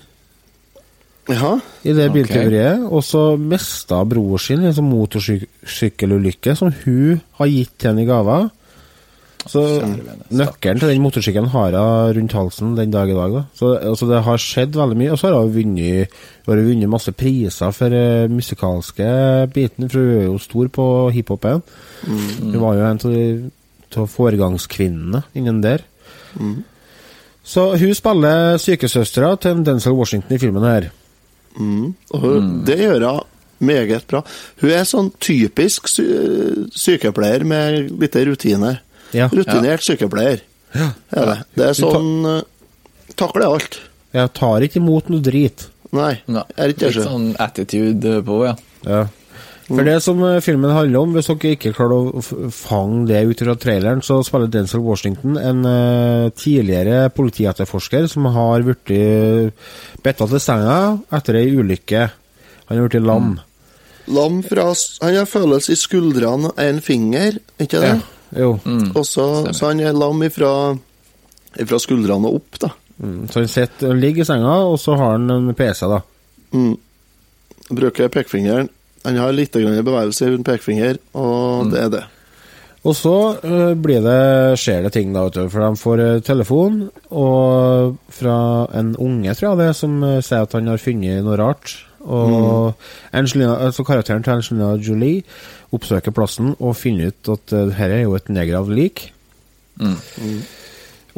Ja. 1.32 1.56
I 1.82 1.94
det 1.96 2.10
biltyveriet. 2.14 2.84
Okay. 2.84 2.90
Og 2.90 3.02
så 3.04 3.22
mista 3.40 4.02
bror 4.06 4.42
sin 4.42 4.62
en 4.62 4.74
sånn 4.76 4.90
motorsykkelulykke 4.90 6.54
som 6.58 6.70
hun 6.84 7.20
har 7.40 7.50
gitt 7.50 7.74
til 7.78 7.92
henne 7.92 8.04
i 8.04 8.08
gave. 8.08 8.44
Så 9.46 9.62
nøkkelen 10.34 10.80
til 10.82 10.90
den 10.90 11.02
motorsykkelen 11.04 11.50
har 11.52 11.74
hun 11.76 12.16
rundt 12.16 12.34
halsen 12.34 12.74
den 12.78 12.94
dag 12.94 13.10
i 13.10 13.14
dag. 13.14 13.34
Da. 13.34 13.42
Så 13.54 13.72
altså, 13.78 14.08
det 14.10 14.22
har 14.26 14.42
skjedd 14.42 14.78
veldig 14.78 14.98
mye. 14.98 15.12
Og 15.14 15.20
så 15.20 15.30
har 15.30 15.38
hun 15.38 15.54
vunnet, 15.54 16.16
vunnet 16.46 16.90
masse 16.90 17.14
priser 17.14 17.74
for 17.74 17.94
uh, 17.94 18.26
musikalske 18.30 19.10
biten, 19.54 19.90
for 19.90 20.02
hun 20.02 20.22
er 20.22 20.26
jo 20.26 20.38
stor 20.42 20.70
på 20.74 20.86
hiphopen. 21.14 21.62
Hun 22.06 22.58
var 22.62 22.78
jo 22.78 22.88
en 22.90 23.04
av 23.96 24.10
foregangskvinnene 24.12 25.22
innen 25.38 25.62
der. 25.64 25.86
Så 27.46 27.68
hun 27.78 27.94
spiller 27.94 28.58
sykesøstera 28.58 29.36
til 29.38 29.54
en 29.54 29.66
Denzel 29.66 29.94
Washington 29.94 30.34
i 30.34 30.42
filmen 30.42 30.66
her. 30.66 30.90
Mm. 31.57 31.95
Og 32.12 32.21
hun, 32.25 32.51
det 32.69 32.79
gjør 32.83 33.07
hun 33.09 33.23
meget 33.66 34.07
bra. 34.11 34.23
Hun 34.61 34.73
er 34.75 34.85
sånn 34.88 35.11
typisk 35.23 35.88
sy 35.88 36.05
sykepleier 36.77 37.45
med 37.49 37.95
litt 38.01 38.19
rutine. 38.29 38.77
Ja. 39.16 39.31
Rutinert 39.33 39.85
sykepleier. 39.87 40.42
Ja. 40.77 40.90
Er 41.16 41.31
det. 41.31 41.37
det 41.57 41.71
er 41.71 41.79
sånn 41.79 42.12
eh, 42.29 42.42
Takler 43.16 43.47
alt. 43.49 43.79
Jeg 44.12 44.29
tar 44.37 44.64
ikke 44.66 44.81
imot 44.83 45.07
noe 45.09 45.25
drit. 45.25 45.71
Nei, 45.97 46.19
Nei. 46.29 46.42
er 46.59 46.73
ikke 46.75 46.90
Litt 46.90 47.07
sånn 47.07 47.31
attitude 47.40 48.19
på, 48.27 48.40
ja. 48.45 48.57
Ja. 48.85 49.07
For 49.66 49.83
det 49.83 49.96
som 50.05 50.20
eh, 50.22 50.38
filmen 50.44 50.70
handler 50.70 51.02
om, 51.02 51.14
hvis 51.16 51.26
dere 51.31 51.57
ikke 51.57 51.72
klarer 51.74 52.12
å 52.14 52.22
fange 52.55 53.09
det 53.09 53.24
ut 53.26 53.42
fra 53.42 53.57
traileren, 53.59 54.02
så 54.05 54.20
spiller 54.26 54.50
Denzel 54.52 54.85
Washington 54.85 55.38
en 55.40 55.66
uh, 55.66 56.29
tidligere 56.38 57.09
politietterforsker 57.14 58.07
som 58.11 58.29
har 58.37 58.62
blitt 58.66 58.94
betta 60.05 60.29
til 60.31 60.42
senga 60.42 60.79
etter 61.18 61.40
ei 61.40 61.50
ulykke. 61.59 62.07
Han 62.68 62.79
har 62.79 62.88
blitt 62.88 63.07
lam. 63.07 63.37
Lam 64.07 64.42
fra 64.46 64.68
Han 65.02 65.16
har 65.16 65.26
følelse 65.26 65.74
i 65.74 65.81
skuldrene 65.81 66.52
og 66.52 66.62
én 66.62 66.79
finger, 66.81 67.40
ikke 67.59 67.83
det? 67.83 67.94
Jo. 68.38 68.57
Mm. 68.64 68.90
så, 69.02 69.26
så 69.55 69.70
han 69.70 69.81
er 69.83 69.96
lam 69.96 70.22
ifra, 70.26 70.50
ifra 71.59 71.79
skuldrene 71.83 72.31
og 72.31 72.40
opp, 72.40 72.59
da. 72.62 72.70
Mm. 73.02 73.26
Så 73.29 73.42
han 73.42 73.50
sitter, 73.50 73.94
ligger 73.98 74.22
i 74.22 74.29
senga, 74.29 74.57
og 74.70 74.79
så 74.81 74.96
har 74.98 75.16
han 75.16 75.31
en 75.31 75.55
PC, 75.55 75.87
da. 75.90 76.00
Mm. 76.55 76.76
Bruker 77.70 78.09
pekefingeren. 78.14 78.70
Han 79.07 79.23
har 79.23 79.35
litt 79.37 79.55
grann 79.55 79.79
bevegelse 79.87 80.29
rundt 80.33 80.47
pekefinger, 80.49 81.01
og 81.14 81.73
det 81.73 81.83
er 81.87 81.90
det. 81.95 82.05
Og 82.87 82.95
så 82.95 83.14
eh, 83.42 83.73
blir 83.83 84.05
det, 84.05 84.59
skjer 84.62 84.85
det 84.87 84.92
ting, 84.95 85.11
da, 85.14 85.25
vet 85.27 85.38
du. 85.40 85.49
For 85.51 85.64
de 85.64 85.81
får 85.81 86.03
eh, 86.05 86.21
telefon 86.27 86.85
og 87.11 87.97
fra 88.14 88.37
en 88.79 88.92
unge, 89.03 89.35
tror 89.35 89.53
jeg 89.53 89.62
det, 89.64 89.73
som 89.79 89.97
eh, 90.07 90.21
sier 90.23 90.47
at 90.47 90.55
han 90.55 90.71
har 90.71 90.83
funnet 90.83 91.25
noe 91.27 91.38
rart. 91.40 91.75
Og 92.07 92.77
Angelina, 93.16 93.57
altså 93.66 93.83
karakteren 93.83 94.23
til 94.23 94.37
Angelina 94.37 94.69
Jolie 94.79 95.25
oppsøker 95.75 96.14
plassen 96.14 96.53
og 96.61 96.77
finner 96.79 97.11
ut 97.11 97.33
at 97.35 97.55
uh, 97.57 97.64
dette 97.66 97.88
er 97.88 98.05
jo 98.05 98.14
et 98.14 98.31
nedgravd 98.31 98.71
lik. 98.79 99.03
Mm. 99.83 99.97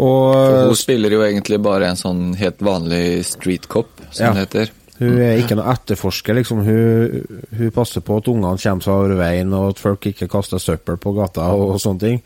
Og 0.01 0.70
hun 0.70 0.79
spiller 0.81 1.12
jo 1.12 1.20
egentlig 1.27 1.59
bare 1.61 1.90
en 1.92 2.01
sånn 2.01 2.33
helt 2.40 2.64
vanlig 2.64 3.20
street 3.29 3.68
cop, 3.68 3.92
som 4.09 4.31
Ja. 4.31 4.33
det 4.33 4.46
heter. 4.46 4.72
Hun 4.98 5.20
er 5.22 5.38
ikke 5.38 5.54
noe 5.58 5.70
etterforsker, 5.70 6.34
liksom. 6.40 6.64
Hun, 6.66 7.40
hun 7.54 7.72
passer 7.74 8.02
på 8.02 8.18
at 8.18 8.28
ungene 8.32 8.58
kommer 8.58 8.84
seg 8.84 8.94
over 8.94 9.14
veien, 9.20 9.54
og 9.54 9.72
at 9.72 9.82
folk 9.82 10.11
ikke 10.11 10.30
kaster 10.30 10.62
søppel 10.62 10.98
på 10.98 11.14
gata 11.14 11.46
og, 11.54 11.74
og 11.76 11.82
sånne 11.82 12.02
ting. 12.02 12.22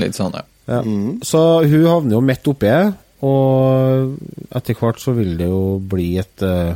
Litt 0.00 0.16
sånn, 0.16 0.36
ja. 0.36 0.46
Ja. 0.64 0.80
Så 1.20 1.40
hun 1.68 1.84
havner 1.84 2.16
jo 2.16 2.22
midt 2.24 2.48
oppi 2.48 2.70
det, 2.70 2.94
og 3.24 4.14
etter 4.56 4.78
hvert 4.78 5.02
så 5.02 5.12
vil 5.16 5.36
det 5.36 5.48
jo 5.50 5.76
bli 5.80 6.14
et 6.20 6.44
eh, 6.44 6.74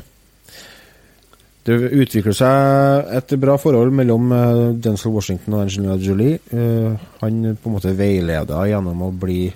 Det 1.68 1.76
utvikler 1.76 2.37
seg 2.37 3.08
et 3.18 3.34
bra 3.40 3.58
forhold 3.61 3.92
mellom 3.92 4.32
eh, 4.32 4.61
Denzel 4.84 5.12
Washington 5.12 5.56
og 5.56 5.64
Angelina 5.66 5.96
Jolie. 6.00 6.38
Eh, 6.52 7.08
han 7.20 7.40
på 7.56 7.68
en 7.68 7.76
måte 7.76 7.96
veileder 7.96 8.70
gjennom 8.72 9.08
å 9.08 9.11
bli 9.12 9.48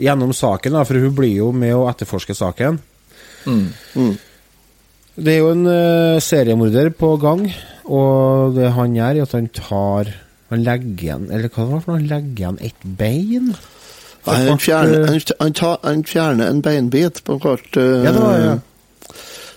Gjennom 0.00 0.30
saken, 0.30 0.76
da, 0.76 0.84
for 0.86 1.02
hun 1.02 1.14
blir 1.16 1.32
jo 1.34 1.48
med 1.50 1.74
å 1.74 1.88
etterforske 1.90 2.30
saken. 2.38 2.76
Mm. 3.42 3.64
Mm. 3.98 4.12
Det 5.20 5.34
er 5.34 5.42
jo 5.42 5.50
en 5.52 5.66
uh, 5.68 6.20
seriemorder 6.22 6.88
på 6.96 7.12
gang, 7.20 7.44
og 7.84 8.56
det 8.56 8.70
han 8.76 8.94
gjør, 8.96 9.18
er 9.18 9.26
at 9.26 9.36
han 9.36 9.48
tar 9.52 10.12
Han 10.50 10.64
legger 10.66 11.04
igjen 11.04 11.26
Eller 11.30 11.50
hva 11.52 11.64
var 11.66 11.78
det 11.80 11.84
for? 11.84 11.98
Han 11.98 12.08
legger 12.10 12.40
igjen 12.40 12.58
et 12.66 12.86
bein? 12.98 13.52
Han 14.26 14.60
fjerner, 14.60 15.04
eh, 15.04 15.10
han, 15.10 15.20
han, 15.40 15.54
tar, 15.56 15.76
han 15.84 16.02
fjerner 16.04 16.50
en 16.50 16.62
beinbit 16.64 17.22
på 17.26 17.38
hvert 17.42 17.78
uh, 17.78 18.04
Ja, 18.04 18.14
var 18.16 18.40
ja. 18.40 18.56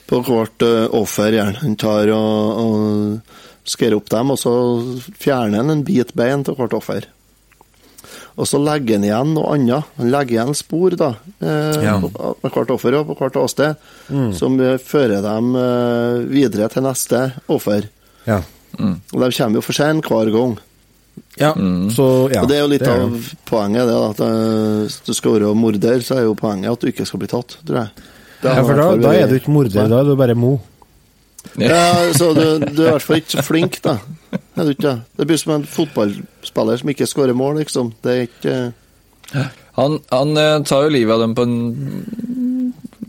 På 0.09 0.21
hvert 0.27 0.65
uh, 0.67 0.85
offer, 0.99 1.33
Ja. 1.35 1.47
Han 1.61 1.75
tar 1.79 2.11
og, 2.13 2.61
og 2.63 3.69
skærer 3.69 3.97
opp 3.97 4.11
dem, 4.11 4.33
og 4.33 4.39
så 4.39 4.53
fjerner 5.19 5.63
han 5.63 5.71
en 5.71 5.85
bit 5.87 6.11
bein 6.17 6.43
til 6.43 6.57
hvert 6.59 6.75
offer. 6.75 7.07
Og 8.33 8.47
så 8.49 8.57
legger 8.57 8.97
han 8.97 9.03
igjen 9.05 9.33
noe 9.35 9.53
annet. 9.53 9.83
Han 9.99 10.09
legger 10.09 10.39
igjen 10.39 10.55
spor 10.57 10.95
da, 10.97 11.11
eh, 11.39 11.83
Ja. 11.83 11.99
på, 12.01 12.09
på 12.41 12.49
hvert 12.55 12.71
offer 12.73 12.95
og 12.97 13.07
på 13.11 13.17
hvert 13.19 13.35
åsted, 13.43 13.75
Mm. 14.09 14.33
som 14.33 14.59
eh, 14.59 14.77
fører 14.81 15.21
dem 15.21 15.55
eh, 15.55 16.23
videre 16.33 16.69
til 16.73 16.83
neste 16.83 17.33
offer. 17.47 17.89
Ja. 18.25 18.41
Mm. 18.79 18.95
Og 19.13 19.19
de 19.21 19.29
kommer 19.37 19.55
jo 19.59 19.61
for 19.61 19.73
sent 19.77 20.05
hver 20.09 20.31
gang. 20.33 20.57
Ja, 21.37 21.51
så 21.93 22.31
ja. 22.33 22.41
og 22.41 22.47
det 22.49 22.57
er 22.57 22.61
jo 22.63 22.67
litt 22.71 22.81
det 22.81 22.89
er 22.89 23.03
av 23.05 23.29
poenget, 23.45 23.85
det. 23.85 23.93
da, 23.93 24.09
At 24.09 24.19
eh, 24.25 24.81
hvis 24.87 24.97
du 25.05 25.13
skal 25.13 25.35
være 25.37 25.53
morder, 25.57 26.01
så 26.01 26.17
er 26.17 26.23
jo 26.27 26.33
poenget 26.37 26.71
at 26.73 26.79
du 26.81 26.87
ikke 26.89 27.05
skal 27.05 27.19
bli 27.21 27.29
tatt, 27.29 27.57
tror 27.65 27.83
jeg. 27.83 27.89
Det 28.41 28.49
Ja, 28.49 28.63
for 28.65 28.73
da, 28.75 28.87
da 28.97 29.13
er 29.15 29.27
du 29.29 29.35
ikke 29.37 29.53
morder, 29.53 29.87
da 29.87 29.99
er 30.01 30.09
du 30.09 30.15
bare 30.19 30.33
mo. 30.35 30.55
Ja, 31.59 32.13
så 32.17 32.31
du, 32.33 32.43
du 32.63 32.81
er 32.81 32.87
i 32.87 32.93
hvert 32.95 33.05
fall 33.05 33.19
ikke 33.21 33.35
så 33.35 33.43
flink, 33.45 33.79
da. 33.85 33.97
Er 34.33 34.65
du 34.65 34.73
ikke 34.73 34.93
det? 34.95 35.27
Blir 35.27 35.39
som 35.41 35.55
en 35.57 35.67
fotballspiller 35.69 36.81
som 36.81 36.93
ikke 36.93 37.09
skårer 37.09 37.37
mål, 37.37 37.59
liksom. 37.61 37.91
Det 38.03 38.13
er 38.13 38.27
ikke 38.27 38.55
Han, 39.77 39.99
han 40.13 40.37
eh, 40.37 40.59
tar 40.69 40.87
jo 40.87 40.93
livet 40.93 41.13
av 41.15 41.23
dem 41.23 41.35
på 41.37 41.45
en 41.47 41.57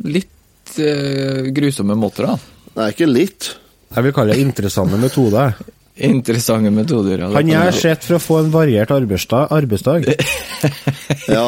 litt 0.04 0.76
uh, 0.80 1.46
grusomme 1.56 1.96
måter, 1.96 2.28
da. 2.28 2.36
Nei, 2.78 2.90
ikke 2.92 3.08
litt. 3.08 3.54
Jeg 3.94 4.06
vil 4.06 4.14
kalle 4.16 4.34
det 4.34 4.44
interessante 4.44 4.98
metoder. 5.00 5.54
Interessante 5.94 6.72
metoder. 6.74 7.20
Ja, 7.22 7.28
Han 7.36 7.50
gjør 7.52 7.76
sitt 7.76 8.04
for 8.08 8.18
å 8.18 8.22
få 8.22 8.40
en 8.42 8.50
variert 8.54 8.90
arbeidsdag. 8.90 9.52
arbeidsdag. 9.54 10.08
Ja. 11.30 11.46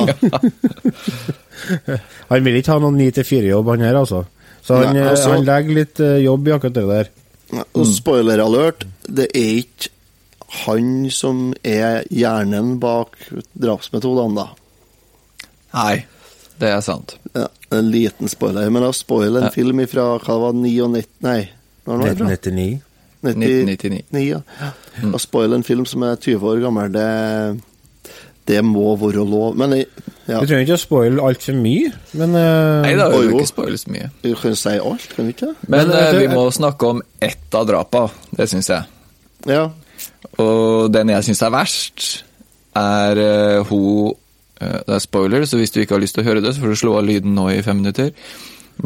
Han 2.31 2.46
vil 2.46 2.59
ikke 2.61 2.77
ha 2.77 2.83
noen 2.83 2.99
9-4-jobb, 3.01 3.70
han 3.72 3.85
her, 3.87 3.96
altså. 3.99 4.22
Så 4.66 4.81
han, 4.83 4.94
Nei, 4.96 5.02
eh, 5.05 5.11
altså- 5.12 5.33
han 5.37 5.44
legger 5.46 5.74
litt 5.81 6.00
eh, 6.02 6.16
jobb 6.24 6.48
i 6.48 6.55
akkurat 6.57 6.74
det 6.74 6.87
der. 6.90 7.09
Og 7.79 7.87
spoiler 7.87 8.40
alert, 8.42 8.85
det 9.07 9.29
er 9.38 9.61
ikke 9.62 9.92
han 10.66 11.11
som 11.11 11.52
er 11.62 12.02
hjernen 12.11 12.79
bak 12.83 13.14
drapsmetodene, 13.59 14.35
da. 14.35 14.48
Nei, 15.76 16.05
det 16.59 16.70
er 16.72 16.81
sant. 16.83 17.16
Ja, 17.37 17.46
en 17.76 17.90
liten 17.92 18.29
spoiler. 18.31 18.70
Men 18.70 18.83
å 18.88 18.92
spoile 18.94 19.38
en 19.38 19.48
Ja. 19.50 19.50
film 19.55 19.87
fra 19.87 20.18
hva 20.18 20.38
var 20.40 20.52
det, 20.52 20.62
99 20.62 21.05
Nei, 21.22 21.48
når 21.87 21.98
var 21.98 22.09
det 22.09 22.18
fra? 22.18 22.26
1999. 22.26 22.83
1999. 23.22 24.42
ja. 24.61 24.70
Å 25.12 25.20
spoile 25.20 25.55
en 25.59 25.62
film 25.66 25.85
som 25.87 26.02
er 26.07 26.16
20 26.16 26.42
år 26.46 26.61
gammel, 26.62 26.92
det, 26.92 27.61
det 28.46 28.62
må 28.64 28.96
være 28.98 29.24
lov. 29.26 29.57
Men 29.57 29.70
jeg, 29.81 29.87
ja. 30.27 30.41
Vi 30.43 30.49
trenger 30.51 30.65
ikke 30.65 30.75
å 30.75 30.83
spoile 30.83 31.23
altfor 31.23 31.55
mye, 31.55 31.91
men 32.19 32.33
uh, 32.35 32.83
Nei, 32.83 32.95
da 32.99 33.07
vil 33.12 33.29
vi 33.29 33.37
ikke 33.39 33.51
spoile 33.53 33.79
så 33.79 33.93
mye. 33.95 34.09
Vi 34.25 34.33
kan 34.41 34.57
si 34.59 34.73
alt, 34.75 35.09
kan 35.15 35.29
vi 35.29 35.35
ikke? 35.37 35.53
Men, 35.69 35.77
Men, 35.77 35.93
eh, 35.95 36.19
vi 36.19 36.31
må 36.33 36.43
snakke 36.55 36.89
om 36.91 37.03
ett 37.23 37.55
av 37.55 37.67
drapa, 37.69 38.07
det 38.35 38.49
syns 38.51 38.71
jeg. 38.73 38.89
Ja. 39.47 39.69
Og 40.43 40.91
den 40.91 41.12
jeg 41.15 41.29
syns 41.29 41.45
er 41.47 41.53
verst, 41.55 42.09
er 42.77 43.23
uh, 43.23 43.71
hun 43.71 44.17
Det 44.57 44.95
er 44.97 45.01
spoiler, 45.05 45.43
så 45.45 45.59
hvis 45.61 45.71
du 45.71 45.83
ikke 45.83 45.99
har 45.99 46.01
lyst 46.01 46.17
til 46.17 46.25
å 46.25 46.31
høre 46.31 46.41
det, 46.41 46.55
så 46.57 46.62
får 46.62 46.71
du 46.73 46.79
slå 46.81 46.95
av 46.97 47.05
lyden 47.05 47.35
nå 47.37 47.51
i 47.53 47.61
fem 47.61 47.77
minutter. 47.77 48.09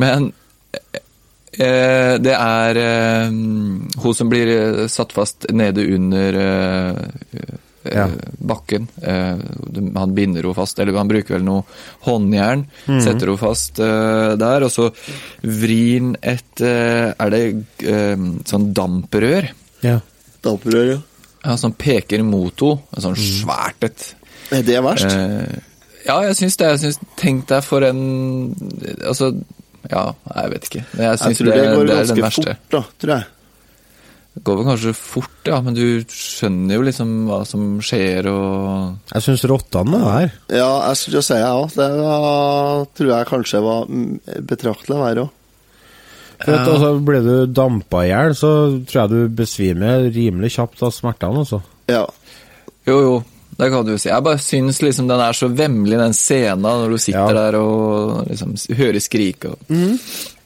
Men 0.03 0.33
eh, 1.55 2.17
det 2.19 2.35
er 2.35 2.81
hun 3.31 4.17
som 4.19 4.33
blir 4.33 4.51
satt 4.91 5.15
fast 5.15 5.47
nede 5.55 5.87
under 5.95 6.41
Ja. 7.95 8.07
bakken. 8.39 8.89
Eh, 9.03 9.37
han 9.97 10.15
binder 10.15 10.43
henne 10.43 10.55
fast, 10.55 10.79
eller 10.79 10.97
han 10.99 11.09
bruker 11.11 11.35
vel 11.37 11.45
noe 11.47 11.65
håndjern. 12.07 12.67
Mm. 12.87 13.01
Setter 13.03 13.27
henne 13.33 13.41
fast 13.41 13.81
eh, 13.83 14.37
der, 14.41 14.67
og 14.67 14.71
så 14.71 14.91
vrir 15.43 16.01
han 16.01 16.17
et 16.23 16.61
eh, 16.61 17.11
Er 17.19 17.31
det 17.35 17.43
sånn 18.49 18.71
damprør? 18.77 19.51
ja. 19.83 19.99
Damprør, 20.41 20.87
ja. 20.95 21.01
Ja, 21.45 21.55
som 21.61 21.73
peker 21.77 22.23
mot 22.25 22.57
henne. 22.61 22.81
En 22.97 23.03
sånn 23.05 23.17
Mm. 23.19 23.27
svært 23.43 23.85
et. 23.85 24.15
Er 24.53 24.63
det 24.63 24.79
verst? 24.85 25.11
Ja, 26.07 26.21
jeg 26.25 26.37
syns 26.39 26.57
det. 26.57 26.67
Jeg 26.71 26.79
synes, 26.81 26.99
Tenk 27.21 27.47
deg 27.49 27.63
for 27.65 27.85
en 27.85 28.55
Altså, 29.05 29.35
ja, 29.91 30.15
jeg 30.35 30.51
vet 30.55 30.65
ikke. 30.71 30.85
Jeg 30.97 31.05
jeg 31.05 31.19
syns 31.19 31.39
tror 31.39 31.47
det, 31.51 31.55
det, 31.61 31.77
går 31.77 31.87
det 31.87 31.93
er 31.93 32.05
den 32.07 32.07
ganske 32.09 32.23
verste. 32.25 32.55
fort, 32.57 32.71
da, 32.71 32.83
tror 33.01 33.13
jeg. 33.17 33.25
Det 34.41 34.47
går 34.49 34.57
vel 34.57 34.69
kanskje 34.71 34.93
fort, 34.97 35.41
ja, 35.45 35.59
men 35.61 35.75
du 35.77 35.83
skjønner 36.09 36.79
jo 36.79 36.85
liksom 36.87 37.11
hva 37.29 37.43
som 37.45 37.65
skjer 37.85 38.25
og 38.31 39.11
Jeg 39.13 39.25
syns 39.27 39.45
rottene 39.51 39.99
er 40.01 40.15
her. 40.15 40.31
Ja, 40.49 40.71
jeg 40.89 40.97
skulle 40.97 41.21
si 41.27 41.37
jeg 41.37 41.59
òg. 41.59 41.75
Det 41.77 41.89
var, 41.99 42.87
tror 42.97 43.11
jeg 43.13 43.29
kanskje 43.29 43.61
var 43.67 43.85
mm, 43.91 44.07
betraktelig 44.49 44.97
verre 45.03 45.27
òg. 45.27 45.35
For 46.41 46.57
at, 46.57 46.71
altså, 46.73 46.95
Blir 47.05 47.21
du 47.27 47.35
dampa 47.53 48.07
i 48.07 48.09
hjel, 48.15 48.33
så 48.39 48.51
tror 48.89 49.03
jeg 49.03 49.13
du 49.13 49.37
besvimer 49.43 50.07
rimelig 50.09 50.55
kjapt 50.57 50.81
av 50.89 50.95
smertene. 50.97 51.43
altså. 51.45 51.61
Ja. 51.93 52.07
Jo, 52.89 52.97
jo, 53.05 53.15
det 53.61 53.69
kan 53.75 53.85
du 53.85 53.93
jo 53.93 54.01
si. 54.01 54.09
Jeg 54.09 54.25
bare 54.25 54.41
syns 54.41 54.81
liksom 54.81 55.11
den 55.11 55.21
er 55.21 55.37
så 55.37 55.51
vemmelig, 55.53 55.99
den 56.01 56.17
scenen, 56.17 56.65
når 56.65 56.95
du 56.97 56.99
sitter 57.05 57.29
Ja. 57.29 57.43
der 57.43 57.59
og 57.61 58.25
liksom 58.33 58.57
hører 58.73 59.05
skrik 59.05 59.45
og 59.53 59.59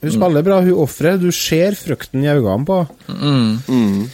Hun 0.04 0.14
spiller 0.18 0.44
bra, 0.46 0.58
hun 0.64 0.76
offeret. 0.84 1.20
Du 1.22 1.30
ser 1.34 1.76
frykten 1.78 2.24
i 2.24 2.28
øynene 2.32 2.64
på 2.68 2.80
mm. 3.08 4.10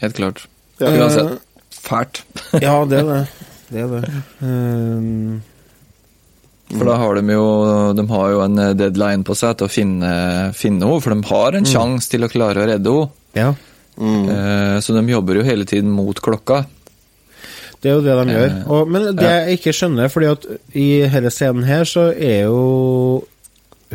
Helt 0.00 0.16
klart. 0.16 0.42
Ja. 0.80 0.90
Uansett, 0.96 1.38
fælt. 1.76 2.22
Ja, 2.64 2.78
det 2.88 3.02
er 3.02 3.08
det. 3.10 3.20
Det 3.70 3.84
er 3.84 3.90
det. 3.94 4.02
Um, 4.42 5.40
For 6.72 6.86
da 6.88 6.96
har 6.98 7.18
de 7.20 7.34
jo 7.34 7.44
De 7.98 8.04
har 8.10 8.30
jo 8.32 8.40
en 8.44 8.58
eh, 8.62 8.72
deadline 8.78 9.24
på 9.26 9.34
seg 9.38 9.56
til 9.60 9.68
å 9.68 9.70
finne, 9.72 10.10
finne 10.56 10.86
henne, 10.86 11.02
for 11.04 11.14
de 11.14 11.28
har 11.30 11.58
en 11.58 11.66
sjanse 11.68 12.10
til 12.10 12.26
å 12.26 12.30
klare 12.32 12.62
å 12.64 12.68
redde 12.70 12.94
henne. 12.94 13.10
ja, 13.38 13.52
Eh, 14.00 14.76
Så 14.80 14.94
de 14.96 15.02
jobber 15.12 15.36
jo 15.36 15.42
hele 15.44 15.66
tiden 15.68 15.90
mot 15.92 16.16
klokka. 16.24 16.62
det 17.82 17.90
er 17.90 17.94
jo 17.98 18.04
det 18.06 18.14
de 18.16 18.32
gjør. 18.32 18.46
Eh, 18.48 18.70
Og, 18.72 18.88
men 18.88 19.10
det 19.18 19.26
jeg 19.28 19.58
ikke 19.58 19.74
skjønner, 19.76 20.08
fordi 20.08 20.30
at 20.30 20.46
i 20.72 20.86
hele 21.12 21.28
scenen 21.34 21.66
her 21.68 21.84
så 21.84 22.06
er 22.16 22.46
jo 22.46 23.26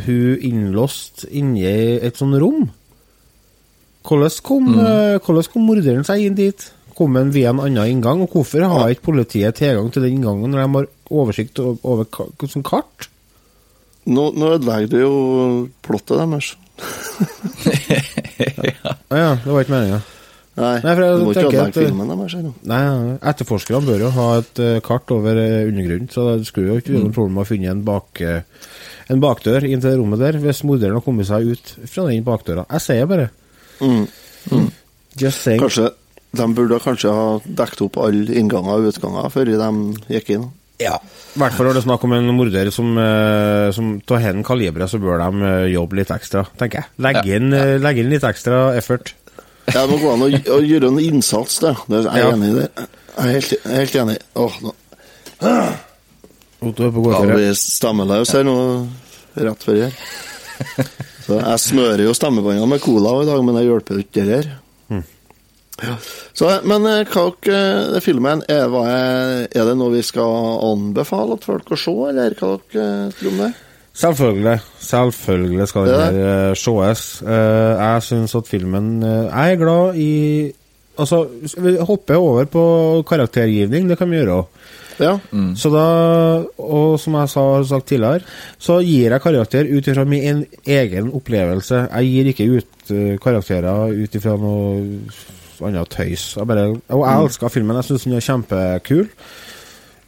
hun 0.03 0.41
innlåst 0.43 1.23
inni 1.29 1.63
et 1.65 2.17
sånt 2.19 2.35
rom. 2.41 2.67
Hvordan 4.05 4.33
kom, 4.45 4.67
mm. 4.75 5.21
hvordan 5.25 5.51
kom 5.51 5.63
morderen 5.65 6.05
seg 6.05 6.27
inn 6.27 6.37
dit? 6.37 6.67
Kom 6.95 7.17
han 7.19 7.33
via 7.35 7.49
en 7.51 7.63
annen 7.63 7.91
inngang? 7.91 8.21
Og 8.23 8.29
hvorfor 8.35 8.59
har 8.69 8.93
ikke 8.93 9.09
politiet 9.09 9.57
tilgang 9.59 9.89
til 9.91 10.05
den 10.05 10.19
inngangen 10.19 10.49
når 10.53 10.61
de 10.61 10.67
har 10.77 10.91
oversikt 11.11 11.59
over 11.59 12.05
som 12.51 12.63
kart? 12.65 13.09
Nå, 14.05 14.23
nå 14.37 14.45
ødelegger 14.55 14.89
du 14.91 14.97
jo 15.01 15.13
plottet 15.85 16.21
deres. 16.21 16.47
Å 19.09 19.17
ja, 19.17 19.31
det 19.41 19.49
var 19.49 19.63
ikke 19.63 19.73
meninga. 19.73 19.99
Nei, 20.55 20.75
Nei, 20.79 20.91
for 20.95 21.01
jeg 21.03 21.15
du 21.19 21.23
må 21.25 21.31
ikke 21.33 21.49
ødelegge 21.49 21.81
filmen 21.83 22.11
deres. 22.13 22.35
Nei, 22.71 22.81
etterforskerne 23.27 23.87
bør 23.89 24.03
jo 24.05 24.11
ha 24.15 24.27
et 24.39 24.61
eh, 24.63 24.77
kart 24.85 25.11
over 25.11 25.35
eh, 25.41 25.65
undergrunnen, 25.67 26.07
så 26.13 26.27
det 26.39 26.47
skulle 26.47 26.69
jo 26.71 26.77
ikke 26.79 26.93
være 26.93 27.03
noe 27.09 27.15
problem 27.17 27.41
å 27.41 27.47
finne 27.49 27.73
en, 27.73 27.81
bak, 27.83 28.21
eh, 28.23 28.69
en 29.11 29.23
bakdør 29.23 29.67
inn 29.67 29.83
til 29.83 29.89
det 29.91 29.97
rommet 29.99 30.23
der, 30.23 30.37
hvis 30.39 30.63
morderen 30.63 30.95
har 30.95 31.03
kommet 31.03 31.27
seg 31.27 31.49
ut 31.51 31.73
fra 31.91 32.05
den 32.07 32.23
bakdøra. 32.23 32.63
Jeg 32.71 32.85
sier 32.85 33.09
bare. 33.11 33.27
Mm. 33.83 34.05
Just 35.19 35.43
saying. 35.43 35.59
Kanskje 35.65 35.89
De 36.35 36.47
burde 36.55 36.79
kanskje 36.83 37.11
ha 37.15 37.27
dekket 37.43 37.83
opp 37.89 37.99
alle 38.03 38.39
innganger 38.39 38.79
og 38.79 38.87
utganger 38.93 39.29
før 39.31 39.51
de 39.51 39.67
gikk 40.15 40.31
inn. 40.37 40.47
Ja. 40.83 40.95
I 41.35 41.39
hvert 41.39 41.55
fall 41.55 41.67
når 41.69 41.77
det 41.77 41.81
er 41.83 41.87
snakk 41.89 42.03
om 42.07 42.15
en 42.15 42.31
morder 42.35 42.71
som, 42.75 42.89
som 43.75 43.93
tar 44.07 44.19
hen 44.23 44.41
kaliberet, 44.43 44.91
så 44.91 44.99
bør 44.99 45.19
de 45.23 45.51
jobbe 45.71 45.99
litt 45.99 46.11
ekstra, 46.11 46.43
tenker 46.59 46.81
jeg. 46.83 46.91
Legge, 47.03 47.21
Ja. 47.27 47.37
inn, 47.39 47.53
eh, 47.55 47.75
legge 47.79 48.03
inn 48.03 48.11
litt 48.11 48.27
ekstra 48.27 48.65
effort. 48.75 49.13
Ja, 49.73 49.81
Det 49.81 49.89
må 49.89 49.97
gå 50.01 50.11
an 50.13 50.23
å, 50.25 50.29
å 50.29 50.59
gjøre 50.61 50.91
en 50.91 50.99
innsats, 51.01 51.59
det. 51.63 51.73
det 51.89 52.03
er 52.03 52.09
jeg 52.11 52.23
Ja. 52.25 52.31
enig 52.35 52.49
i 52.51 52.57
det. 52.59 52.67
Jeg 53.15 53.25
er 53.25 53.31
helt, 53.33 53.53
helt 53.79 53.95
enig. 54.03 54.17
Åh, 54.35 54.59
nå 54.61 54.73
Otto 56.65 56.85
er 56.87 56.93
på 56.95 57.01
ja, 57.11 57.19
vi 57.35 57.49
stemmeløs 57.59 58.31
her 58.33 58.45
nå 58.47 58.53
rett 59.35 59.65
før 59.67 59.81
her. 59.83 59.97
Så 61.25 61.37
jeg 61.41 61.59
smører 61.65 62.05
jo 62.05 62.13
stemmebåndene 62.15 62.69
med 62.69 62.81
cola 62.83 63.11
i 63.21 63.27
dag, 63.27 63.41
men 63.45 63.57
det 63.59 63.65
hjelper 63.67 63.97
jo 63.99 64.05
ikke 64.05 64.25
det 64.29 64.37
her. 64.39 64.53
Ja. 65.83 65.97
Så, 66.31 66.47
men 66.63 66.85
eh, 66.87 67.01
hva 67.11 67.25
dere 67.43 67.89
det 67.91 67.99
filmen, 68.05 68.39
hva 68.47 68.83
er, 68.87 69.41
er 69.51 69.65
det 69.67 69.73
noe 69.75 69.91
vi 69.91 70.03
skal 70.07 70.61
anbefale 70.69 71.35
at 71.35 71.43
folk 71.43 71.73
å 71.75 71.79
se, 71.79 71.91
eller 72.13 72.37
hva 72.39 72.53
dere 72.71 73.09
tror 73.17 73.33
om 73.33 73.41
det? 73.43 73.49
Selvfølgelig. 73.95 74.59
Selvfølgelig 74.83 75.67
skal 75.71 75.89
den 75.89 76.01
her 76.03 76.49
eh, 76.51 76.55
sees. 76.59 77.03
Uh, 77.23 77.29
jeg 77.31 78.03
syns 78.03 78.35
at 78.35 78.47
filmen 78.47 79.03
uh, 79.03 79.09
Jeg 79.29 79.51
er 79.51 79.61
glad 79.61 79.95
i 79.95 80.11
Altså, 80.95 81.25
vi 81.57 81.75
hopper 81.75 82.15
over 82.15 82.45
på 82.47 83.03
karaktergivning, 83.07 83.89
det 83.89 83.97
kan 83.99 84.07
vi 84.07 84.15
gjøre 84.15 84.37
òg. 84.37 84.45
Ja. 84.95 85.17
Så 85.59 85.67
da, 85.73 85.87
og 86.55 86.95
som 87.03 87.17
jeg 87.19 87.31
sa, 87.33 87.41
har 87.57 87.65
sagt 87.67 87.89
tidligere, 87.91 88.23
så 88.57 88.77
gir 88.79 89.11
jeg 89.11 89.21
karakter 89.21 89.67
ut 89.67 89.89
ifra 89.91 90.05
min 90.07 90.45
egen 90.63 91.09
opplevelse. 91.11 91.81
Jeg 91.91 92.13
gir 92.13 92.31
ikke 92.31 92.47
ut 92.47 92.93
karakterer 93.19 93.91
ut 93.91 94.15
ifra 94.15 94.37
noe 94.39 95.03
annet 95.67 95.91
tøys. 95.91 96.37
Jeg 96.37 96.47
bare, 96.47 96.67
og 96.87 97.03
jeg 97.03 97.25
elsker 97.25 97.53
filmen, 97.53 97.75
jeg 97.75 97.89
syns 97.89 98.07
den 98.07 98.15
er 98.15 98.25
kjempekul. 98.29 99.07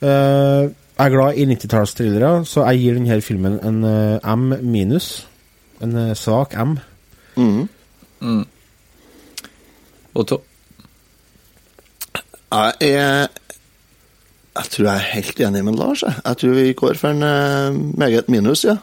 Eh, 0.07 0.69
jeg 0.97 1.05
er 1.05 1.09
glad 1.09 1.33
i 1.37 1.45
90-tallsthrillere, 1.45 2.45
så 2.45 2.65
jeg 2.65 2.79
gir 2.79 2.93
denne 2.97 3.21
filmen 3.21 3.59
en 3.65 3.83
uh, 3.83 4.35
M 4.37 4.53
minus. 4.65 5.27
En 5.81 5.95
uh, 5.95 6.13
svak 6.17 6.55
M. 6.57 6.77
Mhm. 7.35 7.69
Mm. 8.19 8.45
Otto? 10.15 10.41
Jeg 12.51 12.73
er 12.81 13.27
Jeg 14.57 14.65
tror 14.71 14.85
jeg 14.85 14.95
er 14.95 15.13
helt 15.13 15.39
enig 15.39 15.65
med 15.65 15.73
Lars. 15.73 16.01
Jeg, 16.01 16.13
jeg 16.25 16.37
tror 16.37 16.49
vi 16.49 16.73
går 16.73 16.93
for 16.93 17.09
en 17.09 17.23
uh, 17.23 17.97
meget 17.97 18.29
minus, 18.29 18.65
ja. 18.65 18.77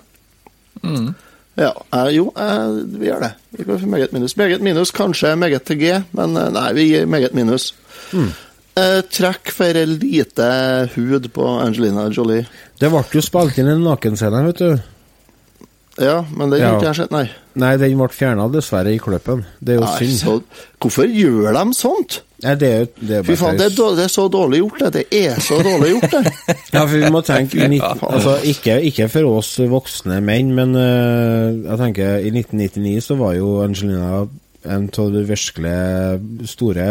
Mm. 0.82 1.14
Ja, 1.56 1.70
jo, 2.10 2.32
vi 2.84 3.04
gjør 3.04 3.20
det. 3.20 3.32
Vi 3.50 3.64
går 3.64 3.78
for 3.78 3.86
meget 3.86 4.12
minus. 4.12 4.36
Meget 4.36 4.60
minus, 4.60 4.90
kanskje 4.90 5.36
meget 5.36 5.62
til 5.62 5.78
G, 5.78 6.02
men 6.12 6.34
nei, 6.34 6.72
vi 6.74 6.86
gir 6.88 7.06
meget 7.06 7.34
minus. 7.34 7.74
Eh, 8.80 9.00
trekk 9.10 9.52
for 9.54 9.84
lite 9.90 10.48
hud 10.94 11.30
på 11.34 11.46
Angelina 11.62 12.08
Jolie. 12.10 12.46
Det 12.80 12.90
ble 12.92 13.04
jo 13.12 13.22
spilt 13.24 13.60
inn 13.60 13.70
en 13.72 13.86
nakenscene, 13.86 14.42
vet 14.50 14.62
du. 14.64 14.90
Ja, 16.00 16.24
men 16.34 16.50
den 16.50 16.62
har 16.64 16.74
ikke 16.74 16.88
jeg 16.88 16.98
sett, 17.04 17.12
nei. 17.14 17.26
Nei, 17.60 17.74
den 17.78 17.98
ble 18.00 18.08
fjerna 18.10 18.48
dessverre 18.50 18.90
i 18.90 18.98
kløppen. 18.98 19.44
Det 19.62 19.76
er 19.76 19.78
jo 19.78 19.84
Nei, 19.84 19.98
synd. 20.00 20.16
så, 20.18 20.64
hvorfor 20.82 21.06
gjør 21.06 21.54
de 21.54 21.62
sånt? 21.78 22.16
Nei, 22.42 22.54
det 22.58 22.70
er 22.74 22.88
det 22.98 23.18
er 23.20 23.28
Fy 23.28 23.36
faen, 23.38 23.60
det 23.60 23.68
er, 23.68 23.76
dårlig, 23.76 23.98
det 24.00 24.06
er 24.08 24.12
så 24.12 24.24
dårlig 24.32 24.58
gjort, 24.58 24.80
det. 24.82 25.04
Det 25.12 25.20
er 25.20 25.38
så 25.44 25.60
dårlig 25.62 25.92
gjort, 25.92 26.16
det. 26.16 26.32
Ja, 26.74 26.82
for 26.82 26.96
vi 26.98 27.12
må 27.14 27.20
tenke 27.24 27.68
altså, 28.10 28.34
ikke, 28.50 28.80
ikke 28.90 29.06
for 29.12 29.36
oss 29.38 29.52
voksne 29.70 30.18
menn, 30.24 30.50
men 30.56 30.74
uh, 30.74 31.54
jeg 31.62 31.78
tenker 31.84 32.26
i 32.26 32.34
1999 32.34 32.96
så 33.06 33.18
var 33.20 33.38
jo 33.38 33.60
Angelina 33.62 34.24
en 34.64 34.88
av 34.88 35.14
de 35.14 35.22
virkelig 35.28 36.48
store 36.48 36.88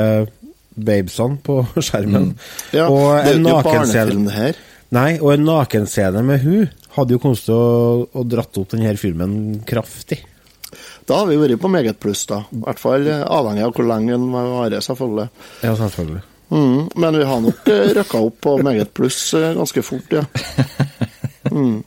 babesene 0.75 1.39
på 1.43 1.61
skjermen. 1.85 2.33
Ja, 2.75 2.89
og 2.89 3.23
det 3.23 3.33
er 3.35 3.39
jo 3.39 3.57
ikke 3.57 3.71
barnefilm, 3.71 4.27
det 4.29 4.37
her. 4.37 4.61
Nei, 4.93 5.09
og 5.17 5.31
en 5.33 5.47
nakenscene 5.47 6.21
med 6.25 6.43
hun 6.43 6.67
hadde 6.93 7.15
jo 7.15 7.21
kommet 7.21 7.41
til 7.41 7.55
å, 7.57 8.03
å 8.13 8.25
dratt 8.29 8.59
opp 8.61 8.75
denne 8.75 8.93
filmen 9.01 9.63
kraftig. 9.65 10.19
Da 11.09 11.19
har 11.19 11.27
vi 11.27 11.39
vært 11.39 11.61
på 11.61 11.71
meget 11.71 11.97
pluss, 12.01 12.25
da. 12.29 12.43
I 12.53 12.61
hvert 12.63 12.81
fall 12.81 13.07
eh, 13.09 13.23
avhengig 13.25 13.65
av 13.65 13.73
hvor 13.75 13.87
lenge 13.89 14.13
den 14.13 14.29
varer, 14.31 14.83
selvfølgelig. 14.85 15.25
Ja, 15.65 15.73
selvfølgelig. 15.79 16.21
Mm, 16.53 16.77
men 17.01 17.17
vi 17.17 17.25
har 17.27 17.41
nok 17.43 17.71
eh, 17.73 17.89
røkka 17.97 18.21
opp 18.27 18.37
på 18.45 18.53
meget 18.63 18.93
pluss 18.95 19.19
eh, 19.37 19.51
ganske 19.57 19.85
fort, 19.85 20.19
ja. 20.19 20.25
Mm. 21.51 21.83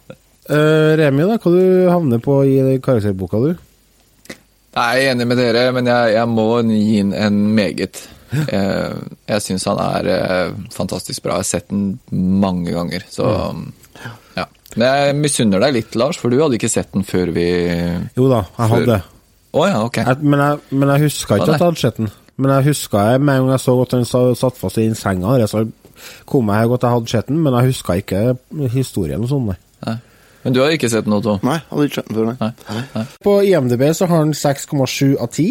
Uh, 0.51 0.93
Remi, 1.01 1.24
da, 1.26 1.39
hva 1.41 1.51
du 1.51 1.89
havner 1.89 2.20
på 2.22 2.34
i 2.45 2.76
karakterboka, 2.84 3.41
du? 3.41 4.34
Jeg 4.76 5.07
er 5.07 5.14
enig 5.14 5.26
med 5.26 5.41
dere, 5.41 5.62
men 5.74 5.89
jeg, 5.89 6.12
jeg 6.12 6.28
må 6.28 6.45
gi 6.68 6.99
den 7.01 7.14
en 7.16 7.39
meget. 7.57 8.03
Jeg, 8.33 8.97
jeg 9.31 9.43
syns 9.45 9.66
han 9.70 9.81
er 9.83 10.09
eh, 10.12 10.55
fantastisk 10.74 11.22
bra. 11.24 11.37
Jeg 11.37 11.45
har 11.45 11.51
sett 11.51 11.68
den 11.70 11.99
mange 12.11 12.74
ganger, 12.74 13.07
så 13.11 13.29
ja. 14.37 14.47
Men 14.77 14.87
jeg 14.91 15.16
misunner 15.22 15.62
deg 15.62 15.77
litt, 15.79 15.95
Lars, 15.97 16.18
for 16.20 16.33
du 16.33 16.41
hadde 16.43 16.59
ikke 16.59 16.68
sett 16.68 16.91
den 16.93 17.07
før 17.07 17.31
vi 17.33 17.47
Jo 18.18 18.27
da, 18.29 18.43
jeg 18.59 18.72
hadde. 18.74 18.99
Å 19.57 19.66
ja, 19.70 19.79
okay. 19.87 20.05
Jeg, 20.05 20.27
men, 20.27 20.43
jeg, 20.43 20.77
men 20.77 20.93
jeg 20.93 21.07
huska 21.07 21.39
ikke 21.39 21.47
at 21.49 21.55
jeg 21.55 21.64
hadde 21.64 21.81
sett 21.81 22.01
den. 22.03 22.11
Men 22.37 22.53
jeg 22.59 22.66
huska 22.72 23.05
jeg, 23.12 23.22
med 23.24 23.39
en 23.39 23.47
gang 23.47 23.55
jeg 23.55 23.64
så 23.64 23.77
at 23.81 23.95
den 23.95 24.05
satt 24.11 24.59
fast 24.61 24.81
i 24.83 24.85
den 24.85 24.99
senga, 24.99 25.39
så 25.49 25.64
kom 26.29 26.53
jeg 26.53 26.74
at 26.77 26.85
jeg 26.85 26.97
hadde 26.99 27.12
sett 27.14 27.31
den, 27.31 27.41
men 27.45 27.57
jeg 27.57 27.72
huska 27.72 27.97
ikke 28.03 28.27
historien 28.74 29.24
og 29.24 29.33
sånn. 29.33 29.55
Nei. 29.87 29.97
Men 30.45 30.55
du 30.55 30.61
har 30.62 30.70
ikke 30.70 30.91
sett 30.93 31.09
den, 31.09 31.16
Otto? 31.16 31.39
Nei, 31.43 31.57
hadde 31.70 31.87
ikke 31.89 32.03
sett 32.03 32.11
den 32.11 32.18
før, 32.20 32.29
nei. 32.29 32.51
Nei. 32.68 32.83
Nei. 32.93 33.05
På 33.24 33.39
IMDb 33.43 33.83
så 33.97 34.07
har 34.11 34.20
den 34.22 34.37
6,7 34.37 35.16
av 35.16 35.33
10. 35.33 35.49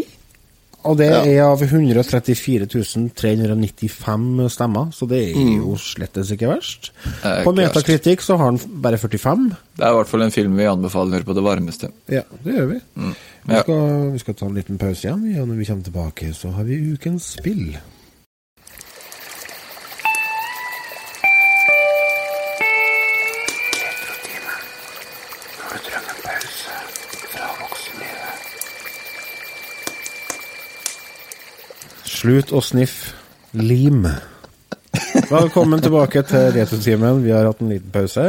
Og 0.85 0.97
det 0.99 1.09
er 1.11 1.41
av 1.45 1.61
134 1.65 2.67
395 3.15 4.49
stemmer, 4.53 4.91
så 4.93 5.07
det 5.09 5.21
er 5.31 5.39
jo 5.57 5.75
slettes 5.81 6.31
ikke 6.35 6.49
verst. 6.51 6.91
er 7.23 7.43
På. 7.45 7.53
Metakritikk 7.55 8.21
så 8.21 8.37
har 8.37 8.51
den 8.53 8.81
bare 8.81 8.99
45. 9.01 9.47
Det 9.75 9.85
er 9.85 9.91
i 9.93 9.97
hvert 9.99 10.11
fall 10.11 10.25
en 10.25 10.31
film 10.35 10.55
vi 10.59 10.67
anbefaler 10.69 11.25
på 11.27 11.35
det 11.37 11.43
varmeste. 11.45 11.91
Ja, 12.11 12.21
det 12.43 12.57
gjør 12.59 12.69
vi. 12.75 12.81
Vi, 12.95 13.13
Mm. 13.45 13.53
Ja. 13.53 13.61
skal, 13.61 14.11
vi 14.15 14.19
skal 14.23 14.33
ta 14.33 14.45
en 14.47 14.55
liten 14.57 14.77
pause 14.81 15.05
igjen, 15.05 15.25
og 15.41 15.47
når 15.47 15.55
vi 15.59 15.65
kommer 15.65 15.83
tilbake, 15.85 16.31
så 16.33 16.49
har 16.55 16.63
vi 16.65 16.79
ukens 16.95 17.27
spill. 17.37 17.75
Slut 32.25 32.49
å 32.57 32.59
sniffe 32.63 33.13
lim. 33.53 34.07
Velkommen 35.29 35.81
tilbake 35.83 36.23
til 36.25 36.47
Retrotimen. 36.55 37.19
Vi 37.21 37.29
har 37.29 37.45
hatt 37.45 37.59
en 37.61 37.69
liten 37.69 37.91
pause. 37.93 38.23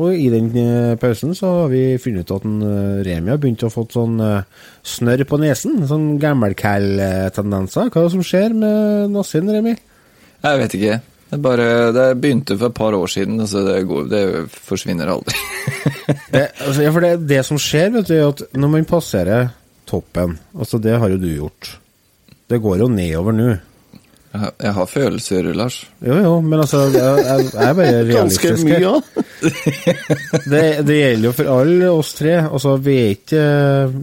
Og 0.00 0.16
i 0.16 0.30
den 0.32 0.48
eh, 0.56 0.94
pausen 0.96 1.34
så 1.36 1.50
har 1.58 1.68
vi 1.68 1.82
funnet 2.00 2.24
ut 2.24 2.32
at 2.38 2.46
en, 2.48 2.54
eh, 2.64 3.02
Remi 3.04 3.34
har 3.34 3.42
begynt 3.42 3.66
å 3.66 3.70
få 3.74 3.84
sånn 3.92 4.16
eh, 4.24 4.48
snørr 4.94 5.26
på 5.28 5.40
nesen. 5.42 5.76
Sånn 5.90 6.08
gammelkall-tendenser. 6.22 7.92
Hva 7.92 8.00
er 8.00 8.08
det 8.08 8.14
som 8.16 8.24
skjer 8.24 8.56
med 8.56 9.12
nassen, 9.18 9.52
Remi? 9.58 9.76
Jeg 10.40 10.62
vet 10.64 10.80
ikke. 10.80 10.98
Det, 11.28 11.42
bare, 11.44 11.68
det 11.98 12.08
begynte 12.24 12.56
for 12.56 12.72
et 12.72 12.80
par 12.80 12.96
år 12.96 13.12
siden, 13.18 13.44
altså 13.44 13.68
det, 13.68 13.78
går, 13.92 14.10
det 14.14 14.24
forsvinner 14.56 15.12
aldri. 15.18 15.36
Det, 16.34 16.48
altså, 16.64 16.90
for 16.92 17.04
det, 17.04 17.14
det 17.28 17.44
som 17.44 17.60
skjer, 17.60 17.92
vet 17.94 18.08
du, 18.08 18.16
er 18.16 18.26
at 18.32 18.42
når 18.56 18.70
man 18.72 18.88
passerer 18.88 19.52
toppen 19.88 20.38
Altså, 20.56 20.80
det 20.80 20.96
har 21.00 21.12
jo 21.12 21.20
du 21.20 21.28
gjort. 21.28 21.76
Det 22.50 22.58
går 22.62 22.82
jo 22.84 22.88
nedover 22.92 23.32
nå. 23.36 23.52
Jeg 24.34 24.50
Jeg 24.64 24.72
har 24.74 24.86
følelser, 24.90 25.46
Lars. 25.54 25.76
Jo, 26.02 26.16
jo, 26.24 26.32
men 26.42 26.60
altså, 26.64 26.80
jeg, 26.90 27.20
jeg, 27.24 27.44
jeg 27.54 27.68
er 27.68 27.76
bare 27.78 28.00
realistisk. 28.10 28.66
her. 28.66 28.80
ja. 28.82 28.94
Det, 30.50 30.62
det 30.88 30.96
gjelder 30.98 31.28
jo 31.28 31.32
for 31.36 31.50
alle 31.54 31.90
oss 31.94 32.10
tre. 32.18 32.34
Altså, 32.48 32.74
vi 32.82 32.96
er 32.98 33.12
ikke, 33.14 33.44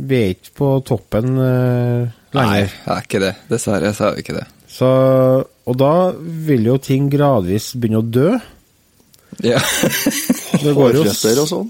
vi 0.08 0.20
er 0.22 0.32
ikke 0.38 0.54
på 0.62 0.70
toppen 0.88 1.36
eh, 1.36 2.08
Nei, 2.38 2.62
det 2.64 2.94
er 2.96 3.04
ikke 3.04 3.20
det. 3.26 3.34
Dessverre 3.52 3.92
så 3.98 4.08
er 4.08 4.16
vi 4.16 4.24
ikke 4.24 4.38
det. 4.40 4.46
Så, 4.72 4.88
og 5.68 5.76
da 5.82 5.92
vil 6.48 6.70
jo 6.70 6.78
ting 6.80 7.10
gradvis 7.12 7.74
begynne 7.76 8.00
å 8.00 8.08
dø. 8.08 8.30
Ja. 9.44 9.60
Det 10.62 10.72
går 10.78 10.96
jo 10.96 11.04
Hårfester 11.04 11.42
og 11.44 11.50
sånn. 11.52 11.70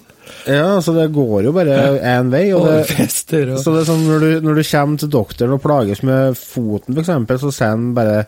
Ja, 0.50 0.82
så 0.82 0.94
det 0.96 1.10
går 1.14 1.46
jo 1.48 1.54
bare 1.56 1.76
én 2.14 2.32
vei. 2.34 2.46
Og 2.58 2.66
det, 2.70 2.80
fester, 2.90 3.54
og 3.56 3.62
så 3.62 3.76
det 3.76 3.84
er 3.84 3.90
sånn 3.92 4.08
når 4.08 4.24
du, 4.24 4.30
når 4.48 4.62
du 4.62 4.64
kommer 4.72 5.02
til 5.02 5.12
doktoren 5.14 5.58
og 5.58 5.62
plages 5.64 6.02
med 6.08 6.40
foten, 6.40 6.98
f.eks., 6.98 7.44
så 7.44 7.54
sier 7.54 7.76
han 7.76 7.92
bare 7.98 8.26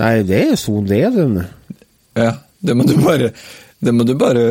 Nei, 0.00 0.22
det 0.24 0.38
er 0.40 0.54
sånn 0.56 0.86
det 0.88 1.02
er, 1.04 1.10
den. 1.12 1.42
Ja, 2.16 2.30
det 2.64 2.76
må 2.78 2.86
du 2.88 2.94
bare, 3.02 3.28
det 3.84 3.92
må 3.92 4.06
du 4.08 4.14
bare 4.16 4.46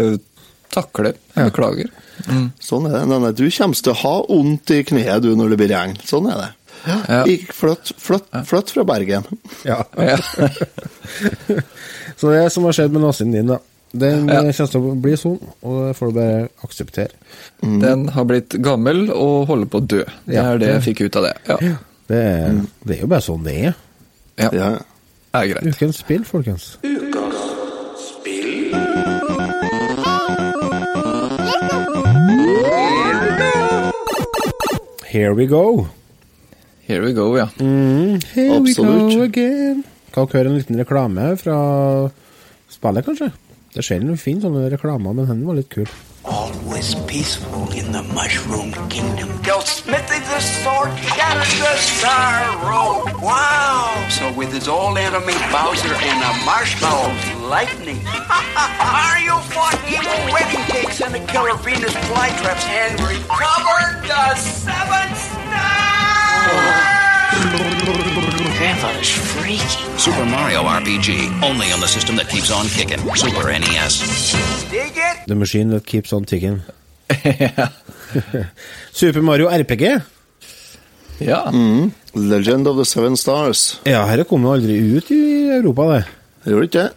takle. 0.72 1.16
Beklager. 1.34 1.90
Sånn 2.62 2.86
er 2.88 3.00
det. 3.00 3.06
Nei, 3.10 3.20
nei, 3.24 3.32
du 3.34 3.46
kommer 3.50 3.80
til 3.80 3.94
å 3.94 4.00
ha 4.04 4.16
vondt 4.28 4.74
i 4.76 4.84
kneet 4.88 5.24
du 5.26 5.32
når 5.38 5.54
det 5.54 5.60
blir 5.64 5.74
regn. 5.74 5.98
Sånn 6.06 6.30
er 6.30 6.44
det. 6.44 6.50
Ja. 6.86 7.24
Flytt, 7.54 7.92
flytt, 8.02 8.30
flytt 8.48 8.74
fra 8.74 8.86
Bergen. 8.90 9.26
Ja. 9.68 9.82
Ja. 9.98 10.18
Så 12.22 12.32
det 12.32 12.48
som 12.54 12.66
har 12.68 12.78
skjedd 12.78 12.94
med 12.94 13.04
nasen 13.06 13.34
din, 13.34 13.50
da. 13.50 13.60
Den 13.94 14.28
Ja. 14.30 14.40
eh, 14.44 14.54
kommer 14.54 14.72
til 14.72 14.82
å 14.82 15.02
bli 15.02 15.12
sånn, 15.20 15.40
og 15.64 15.88
det 15.88 15.96
får 15.98 16.08
du 16.08 16.14
bare 16.20 16.50
akseptere. 16.64 17.10
Den 17.62 18.08
har 18.08 18.24
blitt 18.26 18.50
gammel 18.64 19.10
og 19.12 19.48
holder 19.48 19.66
på 19.68 19.82
å 19.82 19.88
dø. 19.88 20.04
Det 20.26 20.34
Ja. 20.36 20.44
er 20.54 20.58
det 20.58 20.68
jeg 20.70 20.96
fikk 20.96 21.02
ut 21.06 21.16
av 21.18 21.24
det. 21.24 21.34
Ja, 21.48 21.58
Det, 22.08 22.18
er- 22.18 22.62
det 22.86 22.98
er 22.98 23.02
jo 23.02 23.08
bare 23.08 23.22
sånn 23.22 23.44
det 23.44 23.54
er. 23.66 23.76
ja. 24.38 24.50
Ja. 24.54 24.70
det 24.72 24.82
er 25.34 25.48
greit. 25.54 25.76
Ukens 25.76 25.98
spill, 25.98 26.24
folkens. 26.24 26.78
Here 35.06 35.34
we 35.34 35.46
go. 35.46 35.88
Here 36.82 37.02
we 37.02 37.14
go, 37.14 37.36
ja. 37.38 37.46
Here 37.58 38.56
Absolutt. 38.58 39.10
we 39.10 39.16
go 39.16 39.22
again. 39.24 39.84
Kan 40.14 40.26
dere 40.28 40.38
høre 40.44 40.52
en 40.52 40.58
liten 40.58 40.80
reklame 40.80 41.26
fra 41.40 41.58
spillet, 42.72 43.06
kanskje? 43.06 43.28
Det 43.72 43.80
er 43.80 43.86
sjelden 43.88 44.12
vi 44.12 44.20
finner 44.20 44.44
sånne 44.44 44.70
reklamer, 44.74 45.14
men 45.16 45.30
den 45.30 45.46
var 45.48 45.56
litt 45.56 45.70
kul. 45.72 45.88
Always 46.28 46.92
peaceful 47.08 47.72
in 47.72 47.94
the 47.96 48.04
Mushroom 48.12 48.74
Kingdom. 48.92 49.32
Kill 49.48 49.62
Smithy 49.64 50.20
the 50.28 50.40
Sword, 50.44 50.92
shattered 51.16 51.48
the 51.56 51.78
Star 51.80 52.52
Road. 52.68 53.16
Wow! 53.24 53.96
So 54.12 54.28
with 54.36 54.52
his 54.52 54.68
old 54.68 54.98
enemy 54.98 55.34
Bowser 55.56 55.96
and 55.96 56.20
a 56.20 56.34
marshmallow 56.44 57.16
lightning. 57.48 58.04
Mario 58.04 59.40
fought 59.56 59.80
evil 59.88 60.20
wedding 60.36 60.64
cakes 60.68 61.00
and 61.00 61.16
the 61.16 61.24
killer 61.32 61.56
Venus 61.64 61.96
flytraps 62.12 62.68
and 62.68 63.00
recovered 63.00 64.04
the 64.04 64.36
seven 64.36 65.16
stars! 65.16 66.92
Grandfather's 68.62 69.10
freaky. 69.10 69.82
Super 69.98 70.24
Mario 70.24 70.62
RPG, 70.62 71.10
only 71.42 71.74
on 71.74 71.80
the 71.80 71.88
system 71.88 72.16
that 72.18 72.30
keeps 72.30 72.52
on 72.52 72.68
kicking. 72.68 73.00
Super 73.16 73.50
NES. 73.50 73.94
Dig 74.70 74.94
it? 74.96 75.26
The 75.26 75.34
Machine 75.34 75.70
That 75.70 75.88
Keeps 75.88 76.14
On 76.14 76.24
Ticking. 76.26 76.62
Super 78.92 79.22
Mario 79.22 79.50
RPG. 79.50 80.02
Ja, 81.18 81.52
Legend 82.14 82.68
of 82.68 82.78
the 82.78 82.86
Seven 82.86 83.18
Stars. 83.18 83.82
Ja, 83.84 84.06
dette 84.06 84.30
kom 84.30 84.46
jo 84.46 84.54
aldri 84.54 84.78
ut 84.78 85.10
i 85.10 85.22
Europa, 85.58 85.88
det. 85.96 86.04
Det 86.44 86.54
gjorde 86.54 86.70
ikke 86.70 86.84
det. 86.84 86.92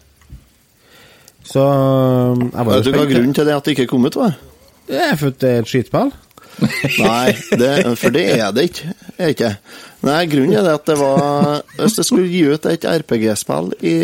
Så 1.49 1.65
um, 1.65 2.45
jeg 2.53 2.65
var 2.65 2.73
Vet 2.75 2.85
du 2.85 2.93
hva 2.93 3.09
grunnen 3.09 3.33
til 3.33 3.49
det 3.49 3.57
at 3.57 3.65
det 3.65 3.73
ikke 3.73 3.89
kom 3.95 4.05
ut, 4.05 4.21
var? 4.21 4.37
Det 4.85 5.01
er 5.01 5.17
for 5.17 5.33
at 5.33 5.41
det 5.41 5.49
er 5.49 5.65
et 5.65 5.73
skitspill. 5.73 6.13
Nei, 7.01 7.33
det, 7.59 7.71
for 7.99 8.13
det 8.15 8.23
er 8.37 8.51
det 8.55 8.67
ikke. 8.69 8.93
Er 9.19 9.33
ikke. 9.33 9.49
Nei, 10.05 10.19
grunnen 10.31 10.55
er 10.59 10.63
det 10.67 10.73
at 10.77 10.85
det 10.87 10.95
var 10.99 11.61
Hvis 11.79 11.97
jeg 11.99 12.05
skulle 12.07 12.29
gi 12.29 12.43
ut 12.53 12.65
et 12.69 12.85
RPG-spill 12.85 13.71
i 13.83 13.95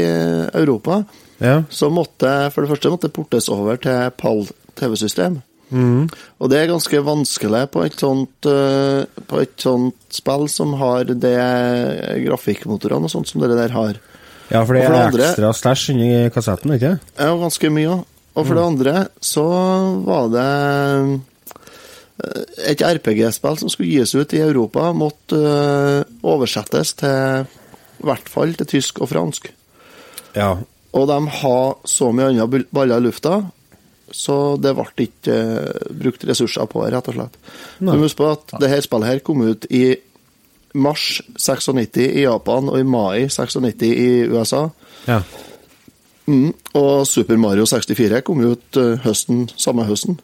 Europa, 0.58 1.04
Ja. 1.42 1.62
så 1.74 1.90
måtte 1.94 2.52
for 2.54 2.62
det 2.66 2.70
første 2.74 2.92
måtte 2.94 3.10
portes 3.14 3.48
over 3.50 3.78
til 3.82 4.12
PAL 4.18 4.44
TV-system. 4.78 5.40
Og 5.72 6.50
det 6.52 6.58
er 6.60 6.68
ganske 6.74 7.00
vanskelig 7.08 7.62
på 7.72 7.86
et 7.88 7.94
sånt 7.96 8.44
eh, 8.52 9.06
På 9.30 9.38
et 9.40 9.54
sånt 9.64 9.96
spill 10.12 10.50
som 10.52 10.74
har 10.82 11.06
det 11.08 11.32
grafikkmotorene 12.26 13.08
og 13.08 13.14
sånt 13.14 13.30
som 13.32 13.40
dere 13.44 13.56
der 13.56 13.72
har. 13.76 14.00
Ja, 14.52 14.66
for 14.68 14.76
det 14.76 14.84
for 14.84 15.16
det 15.16 15.24
er 15.24 15.30
ekstra 15.32 15.52
stæsj 15.56 15.86
inni 15.94 16.10
kassetten, 16.36 16.74
ikke? 16.76 16.98
Ja, 17.16 17.30
ganske 17.40 17.72
mye 17.72 17.94
òg. 17.94 18.02
Og 18.36 18.48
for 18.48 18.56
det 18.60 18.64
andre 18.68 18.94
så 19.24 19.46
var 20.08 20.28
det 20.32 20.50
et 22.68 22.82
RPG-spill 22.82 23.58
som 23.62 23.72
skulle 23.72 23.92
gis 23.92 24.14
ut 24.16 24.34
i 24.36 24.44
Europa, 24.44 24.92
måtte 24.94 25.40
eh, 25.40 26.04
oversettes 26.28 26.96
til 27.00 27.48
i 28.02 28.06
hvert 28.08 28.30
fall 28.34 28.54
til 28.58 28.70
tysk 28.70 29.02
og 29.04 29.12
fransk. 29.12 29.52
Ja. 30.34 30.56
Og 30.98 31.08
de 31.08 31.18
har 31.42 31.76
så 31.88 32.10
mye 32.16 32.32
andre 32.32 32.64
baller 32.74 33.02
i 33.02 33.06
lufta, 33.06 33.40
så 34.12 34.38
det 34.60 34.74
ble 34.76 35.06
ikke 35.06 35.36
eh, 35.36 35.92
brukt 36.04 36.26
ressurser 36.28 36.68
på 36.72 36.84
det, 36.84 36.94
rett 36.96 37.12
og 37.12 37.20
slett. 37.20 37.38
Nei. 37.80 37.94
må 37.96 38.08
huske 38.08 38.24
på 38.24 38.32
at 38.32 38.58
dette 38.58 38.82
spillet 38.88 39.12
her 39.12 39.24
kom 39.26 39.46
ut 39.46 39.70
i 39.72 39.86
mars 40.74 41.22
96 41.36 42.00
i 42.06 42.26
Japan 42.26 42.70
og 42.72 42.80
i 42.80 42.88
mai 42.88 43.28
96 43.28 43.88
i 43.92 44.12
USA. 44.32 44.68
Ja. 45.08 45.22
Mm. 46.28 46.52
Og 46.78 47.08
Super 47.08 47.40
Mario 47.42 47.66
64 47.68 48.22
kom 48.28 48.44
ut 48.44 48.80
eh, 48.80 49.00
høsten, 49.06 49.48
samme 49.60 49.88
høsten. 49.88 50.20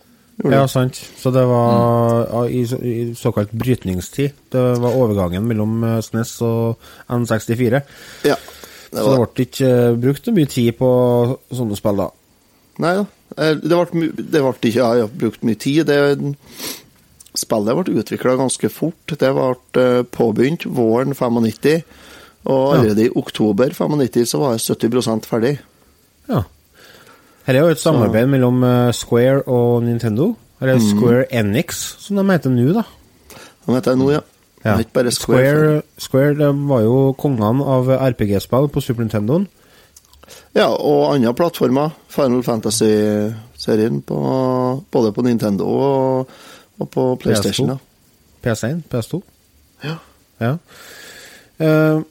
Ja, 0.45 0.67
sant. 0.69 0.99
Så 1.17 1.31
det 1.33 1.41
var 1.49 2.45
i, 2.53 2.61
i 2.61 2.95
såkalt 3.17 3.51
brytningstid. 3.57 4.35
Det 4.53 4.65
var 4.83 4.93
overgangen 4.93 5.47
mellom 5.49 5.79
eh, 5.83 5.97
SNES 6.05 6.35
og 6.45 6.89
N64. 7.09 7.81
Ja, 8.29 8.35
så 8.93 9.05
det 9.09 9.17
ble 9.33 9.45
ikke 9.47 9.71
eh, 9.71 9.95
brukt 9.97 10.29
mye 10.35 10.49
tid 10.51 10.75
på 10.77 10.89
sånne 11.49 11.77
spill, 11.79 12.03
da. 12.03 12.09
Nei 12.85 12.91
da. 12.99 13.05
Eh, 13.37 13.55
Det 13.63 13.79
ble, 13.91 14.11
det 14.13 14.43
ble 14.43 14.53
ikke 14.53 14.75
ja, 14.77 14.91
jeg 14.99 15.07
har 15.07 15.15
brukt 15.23 15.41
mye 15.47 15.57
tid. 15.59 15.89
Det, 15.89 16.35
spillet 17.37 17.77
ble 17.81 17.97
utvikla 18.01 18.37
ganske 18.37 18.69
fort. 18.73 19.15
Det 19.17 19.31
ble 19.33 19.87
påbegynt 20.13 20.67
våren 20.69 21.17
95, 21.17 21.81
og 22.47 22.85
Ja. 22.85 22.93
i 22.93 23.09
oktober 23.09 23.73
95 23.73 24.25
så 24.29 24.39
var 24.39 24.53
jeg 24.55 24.65
70% 24.77 25.25
ferdig. 25.25 25.57
Ja. 26.29 26.43
Her 27.47 27.55
er 27.55 27.63
jo 27.63 27.71
et 27.71 27.79
samarbeid 27.79 28.27
mellom 28.27 28.63
eh, 28.67 28.93
Square 28.93 29.45
og 29.47 29.83
Nintendo. 29.83 30.33
Eller 30.61 30.75
mm. 30.75 30.87
Square 30.89 31.25
Enix, 31.31 31.83
som 32.03 32.17
de 32.19 32.25
heter 32.31 32.51
nå, 32.51 32.65
da. 32.75 32.83
De 33.65 33.75
heter 33.75 33.93
det 33.93 33.99
nå, 34.01 34.09
ja. 34.11 34.23
Er 34.67 34.81
ikke 34.83 34.97
bare 34.97 35.11
Square. 35.15 35.45
Square, 35.45 35.81
Square 35.97 36.33
de 36.41 36.49
var 36.67 36.81
jo 36.83 36.97
kongene 37.19 37.63
av 37.63 37.91
RPG-spill 38.09 38.67
på 38.73 38.83
Super 38.83 39.05
Nintendoen. 39.05 39.47
Ja, 40.57 40.67
og 40.67 41.13
andre 41.13 41.33
plattformer. 41.37 41.95
Final 42.11 42.43
Fantasy-serien 42.43 44.01
på, 44.01 44.17
både 44.91 45.13
på 45.13 45.21
Nintendo 45.21 45.67
og, 45.67 46.29
og 46.79 46.89
på 46.89 47.07
PlayStation. 47.21 47.69
Da. 47.69 47.77
PS1, 48.43 48.81
PS2. 48.91 49.21
Ja. 49.83 49.95
Ja. 50.41 50.55
Eh, 51.59 52.01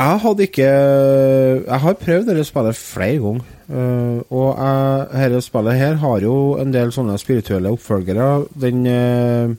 jeg 0.00 0.20
hadde 0.24 0.44
ikke 0.46 0.68
Jeg 0.68 1.80
har 1.84 1.96
prøvd 2.04 2.28
dette 2.30 2.44
spillet 2.48 2.76
flere 2.76 3.18
ganger. 3.24 3.56
Uh, 3.70 4.20
og 4.34 4.46
jeg, 4.58 5.08
dette 5.30 5.42
spillet 5.46 5.78
her 5.78 5.98
har 6.02 6.22
jo 6.24 6.36
en 6.58 6.72
del 6.74 6.90
sånne 6.94 7.18
spirituelle 7.20 7.70
oppfølgere. 7.76 8.30
Den 8.64 8.86
uh, 8.88 9.52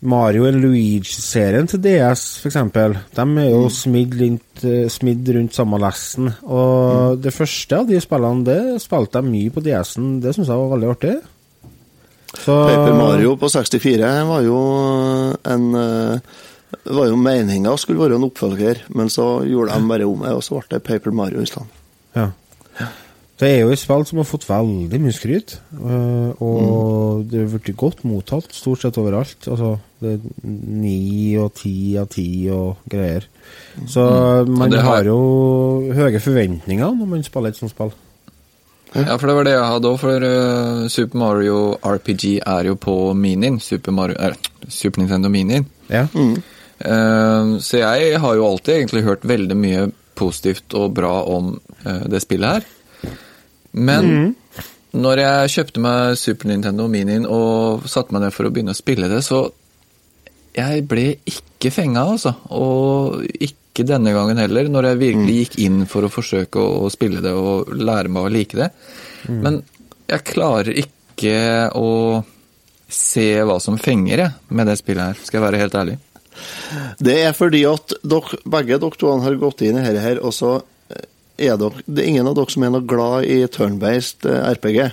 Mario 0.00 0.46
og 0.48 0.56
Luigi-serien 0.56 1.68
til 1.68 1.82
DS, 1.84 2.22
f.eks., 2.40 2.58
de 2.72 3.24
er 3.42 3.50
jo 3.50 3.66
smidd 3.68 4.14
rundt, 4.16 4.62
eh, 4.64 4.86
smidd 4.88 5.28
rundt 5.36 5.52
samme 5.52 5.76
lesten. 5.80 6.30
Og 6.48 7.20
det 7.20 7.34
første 7.36 7.82
av 7.82 7.88
de 7.88 8.00
spillene, 8.00 8.46
det 8.46 8.80
spilte 8.80 9.20
jeg 9.20 9.28
mye 9.28 9.52
på 9.52 9.60
DS-en. 9.66 10.14
Det 10.24 10.32
syns 10.32 10.48
jeg 10.48 10.62
var 10.62 10.72
veldig 10.72 10.88
artig. 10.94 11.12
Så 12.32 12.56
Paper 12.64 12.96
Mario 12.96 13.34
på 13.36 13.50
64 13.52 14.14
var 14.30 14.46
jo 14.46 14.62
en 15.52 15.68
eh, 16.86 16.92
var 16.96 17.06
jo 17.08 17.16
meninga 17.16 17.76
skulle 17.78 18.00
være 18.00 18.16
en 18.16 18.24
oppfølger, 18.30 18.82
men 18.94 19.08
så 19.08 19.42
gjorde 19.46 19.74
de 19.74 19.88
bare 19.88 20.06
om 20.08 20.20
det, 20.24 20.32
og 20.32 20.42
så 20.42 20.58
ble 20.60 20.68
det 20.78 20.82
Paper 20.84 21.10
Mario 21.12 21.40
i 21.42 21.46
stedet. 21.46 21.68
Ja. 22.16 22.28
Det 23.40 23.48
er 23.48 23.60
jo 23.62 23.70
et 23.72 23.78
spill 23.80 24.02
som 24.04 24.18
har 24.20 24.26
fått 24.28 24.44
veldig 24.44 24.98
mye 25.00 25.14
skryt, 25.16 25.54
øh, 25.80 26.42
og 26.44 27.22
det 27.30 27.40
har 27.40 27.58
blitt 27.58 27.76
godt 27.80 28.02
mottatt 28.04 28.52
stort 28.52 28.82
sett 28.82 28.98
overalt. 29.00 29.46
Altså, 29.48 29.78
det 30.02 30.10
er 30.18 30.20
ni 30.44 31.36
og 31.40 31.54
ti 31.56 31.96
av 31.96 32.08
ti 32.12 32.26
og 32.52 32.76
greier. 32.92 33.24
Så 33.88 34.44
Mm. 34.44 34.58
man 34.58 34.72
har- 34.72 34.82
har 34.82 35.04
jo 35.04 35.90
høye 35.94 36.20
forventninger 36.20 36.92
når 36.98 37.06
man 37.08 37.22
spiller 37.22 37.48
et 37.48 37.56
sånt 37.56 37.70
spill. 37.70 37.92
Ja, 38.94 39.16
for 39.16 39.26
det 39.28 39.36
var 39.36 39.44
det 39.44 39.52
jeg 39.52 39.62
hadde 39.64 39.88
òg, 39.88 39.98
for 39.98 40.10
eh, 40.22 40.88
Super 40.88 41.16
Mario 41.18 41.78
RPG 41.82 42.40
er 42.46 42.64
jo 42.64 42.74
på 42.74 43.14
Minien. 43.16 43.58
Super, 43.60 43.92
Mario, 43.92 44.16
er, 44.18 44.32
Super 44.68 45.00
Nintendo 45.00 45.28
Minien. 45.30 45.64
Ja. 45.88 46.08
Eh, 46.14 46.36
så 46.80 47.80
jeg 47.82 48.20
har 48.22 48.36
jo 48.38 48.46
alltid 48.46 48.74
egentlig 48.78 49.02
hørt 49.04 49.26
veldig 49.28 49.56
mye 49.58 49.88
positivt 50.20 50.76
og 50.78 50.94
bra 50.96 51.14
om 51.28 51.54
eh, 51.84 52.04
det 52.10 52.22
spillet 52.24 52.58
her. 52.58 52.68
Men 53.72 54.10
mm. 54.10 54.28
når 55.00 55.22
jeg 55.24 55.54
kjøpte 55.54 55.84
meg 55.84 56.18
Super 56.20 56.50
Nintendo 56.50 56.88
Minien 56.90 57.26
og 57.28 57.86
satte 57.90 58.14
meg 58.14 58.24
ned 58.26 58.34
for 58.34 58.48
å 58.48 58.52
begynne 58.54 58.74
å 58.74 58.78
spille 58.78 59.10
det, 59.12 59.22
så 59.26 59.46
jeg 60.56 60.82
ble 60.90 61.12
ikke 61.30 61.70
fenga, 61.70 62.08
altså. 62.16 62.32
Og 62.56 63.22
ikke 63.22 63.86
denne 63.86 64.12
gangen 64.16 64.40
heller, 64.42 64.66
når 64.72 64.90
jeg 64.90 65.02
virkelig 65.04 65.36
gikk 65.36 65.58
inn 65.62 65.84
for 65.88 66.04
å 66.04 66.12
forsøke 66.12 66.58
å 66.82 66.90
spille 66.92 67.22
det 67.24 67.32
og 67.36 67.70
lære 67.78 68.10
meg 68.10 68.26
å 68.26 68.32
like 68.34 68.58
det. 68.58 68.72
Mm. 69.28 69.40
Men 69.46 69.60
jeg 70.10 70.26
klarer 70.26 70.74
ikke 70.82 71.36
å 71.78 71.90
se 72.90 73.28
hva 73.46 73.60
som 73.62 73.78
fenger, 73.78 74.24
jeg, 74.24 74.38
med 74.50 74.66
det 74.66 74.80
spillet 74.80 75.12
her, 75.12 75.22
skal 75.22 75.38
jeg 75.38 75.46
være 75.46 75.60
helt 75.62 75.76
ærlig. 75.78 76.00
Det 77.02 77.16
er 77.24 77.36
fordi 77.36 77.64
at 77.68 77.94
dere, 78.02 78.40
begge 78.44 78.78
dere 78.78 79.00
to 79.00 79.12
har 79.24 79.40
gått 79.40 79.64
inn 79.66 79.78
i 79.80 79.84
dette 79.84 80.04
her, 80.04 80.22
og 80.22 80.34
så 80.36 80.58
er 81.40 81.56
dere 81.56 81.84
Det 81.86 82.02
er 82.04 82.08
ingen 82.12 82.28
av 82.28 82.36
dere 82.36 82.52
som 82.52 82.64
er 82.66 82.74
noe 82.74 82.86
glad 82.86 83.24
i 83.28 83.42
turn-based 83.48 84.26
eh, 84.28 84.42
RPG. 84.54 84.90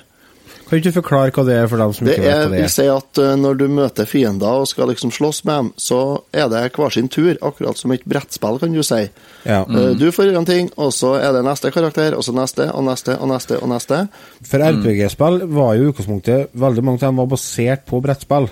Kan 0.68 0.82
du 0.82 0.84
ikke 0.84 0.98
forklare 0.98 1.32
hva 1.32 1.44
det 1.48 1.54
er 1.56 1.68
for 1.72 1.80
dem 1.80 1.94
som 1.96 2.08
Det 2.08 2.18
ikke 2.18 2.24
vet 2.26 2.34
er, 2.34 2.42
hva 2.42 2.48
det 2.52 2.58
vil 2.58 2.66
er? 2.66 2.72
si 2.74 2.86
at 2.92 3.20
eh, 3.24 3.36
når 3.40 3.60
du 3.60 3.66
møter 3.72 4.08
fiender 4.10 4.64
og 4.64 4.68
skal 4.68 4.90
liksom 4.92 5.14
slåss 5.16 5.42
med 5.48 5.62
dem, 5.62 5.70
så 5.80 6.00
er 6.36 6.50
det 6.52 6.64
hver 6.76 6.92
sin 6.96 7.08
tur, 7.12 7.38
akkurat 7.40 7.80
som 7.80 7.94
et 7.96 8.04
brettspill, 8.08 8.60
kan 8.60 8.76
du 8.76 8.84
si. 8.84 9.00
Ja. 9.48 9.62
Mm. 9.64 9.96
Du 10.00 10.10
får 10.12 10.28
gjøre 10.28 10.42
en 10.44 10.50
ting, 10.50 10.72
og 10.76 10.92
så 10.96 11.14
er 11.22 11.32
det 11.38 11.46
neste 11.48 11.72
karakter, 11.72 12.18
og 12.20 12.26
så 12.28 12.36
neste, 12.36 12.68
og 12.76 12.84
neste, 12.88 13.16
og 13.16 13.32
neste, 13.32 13.60
og 13.64 13.72
neste. 13.72 14.02
For 14.44 14.68
RPG-spill 14.68 15.44
var 15.56 15.76
jo 15.80 15.88
i 15.88 15.92
utgangspunktet 15.94 16.56
Veldig 16.58 16.84
mange 16.84 17.00
av 17.00 17.12
dem 17.14 17.24
var 17.24 17.32
basert 17.32 17.88
på 17.88 18.02
brettspill. 18.04 18.50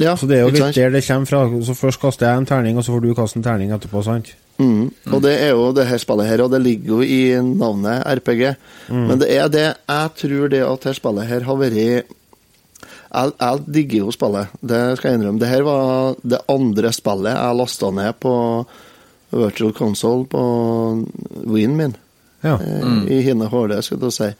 Ja, 0.00 0.16
så 0.18 0.26
det 0.26 0.38
er 0.38 0.46
jo 0.46 0.54
litt 0.54 0.62
sant? 0.62 0.78
der 0.78 0.94
det 0.94 1.04
kommer 1.06 1.30
fra. 1.30 1.42
Så 1.66 1.76
først 1.78 2.00
kaster 2.02 2.26
jeg 2.26 2.42
en 2.42 2.48
terning, 2.48 2.78
og 2.78 2.86
så 2.86 2.94
får 2.94 3.04
du 3.04 3.14
kaste 3.14 3.38
en 3.38 3.46
terning 3.46 3.70
etterpå, 3.74 4.02
sant? 4.06 4.32
Mm. 4.58 4.90
Og 5.10 5.22
det 5.22 5.32
er 5.42 5.54
jo 5.54 5.70
det 5.74 5.86
her 5.88 5.98
spillet 5.98 6.28
her, 6.30 6.44
og 6.44 6.52
det 6.52 6.60
ligger 6.62 6.96
jo 6.96 7.00
i 7.02 7.22
navnet 7.42 8.04
RPG. 8.06 8.44
Mm. 8.88 9.06
Men 9.08 9.22
det 9.22 9.30
er 9.34 9.48
det 9.50 9.64
Jeg 9.88 10.10
tror 10.20 10.52
det 10.52 10.62
at 10.66 10.84
her 10.90 10.98
spillet 10.98 11.26
her 11.30 11.48
har 11.48 11.58
vært 11.58 11.80
jeg, 13.14 13.32
jeg 13.38 13.60
digger 13.70 13.98
jo 13.98 14.12
spillet, 14.14 14.54
det 14.60 14.80
skal 14.98 15.10
jeg 15.10 15.20
innrømme. 15.20 15.38
Det 15.38 15.50
her 15.50 15.62
var 15.66 16.16
det 16.22 16.40
andre 16.50 16.90
spillet 16.94 17.36
jeg 17.36 17.58
lasta 17.60 17.90
ned 17.94 18.18
på 18.22 18.34
virtual 19.34 19.72
console 19.74 20.26
på 20.30 20.42
Wien 21.46 21.76
min. 21.78 21.94
Ja. 22.44 22.58
Mm. 22.58 23.06
I 23.08 23.22
Hine 23.22 23.48
håle, 23.50 23.82
skal 23.82 24.02
du 24.02 24.10
si. 24.14 24.30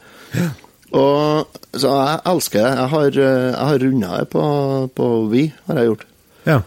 Og, 0.95 1.59
så 1.75 1.91
jeg 1.99 2.21
elsker 2.31 2.61
det. 2.63 2.73
Jeg 2.79 2.89
har, 2.95 3.19
jeg 3.19 3.55
har 3.59 3.79
runda 3.83 4.19
det 4.21 4.29
på, 4.31 4.45
på 4.95 5.11
Wii, 5.33 5.49
har 5.69 5.81
jeg 5.81 5.91
gjort. 5.93 6.05
Ja. 6.47 6.61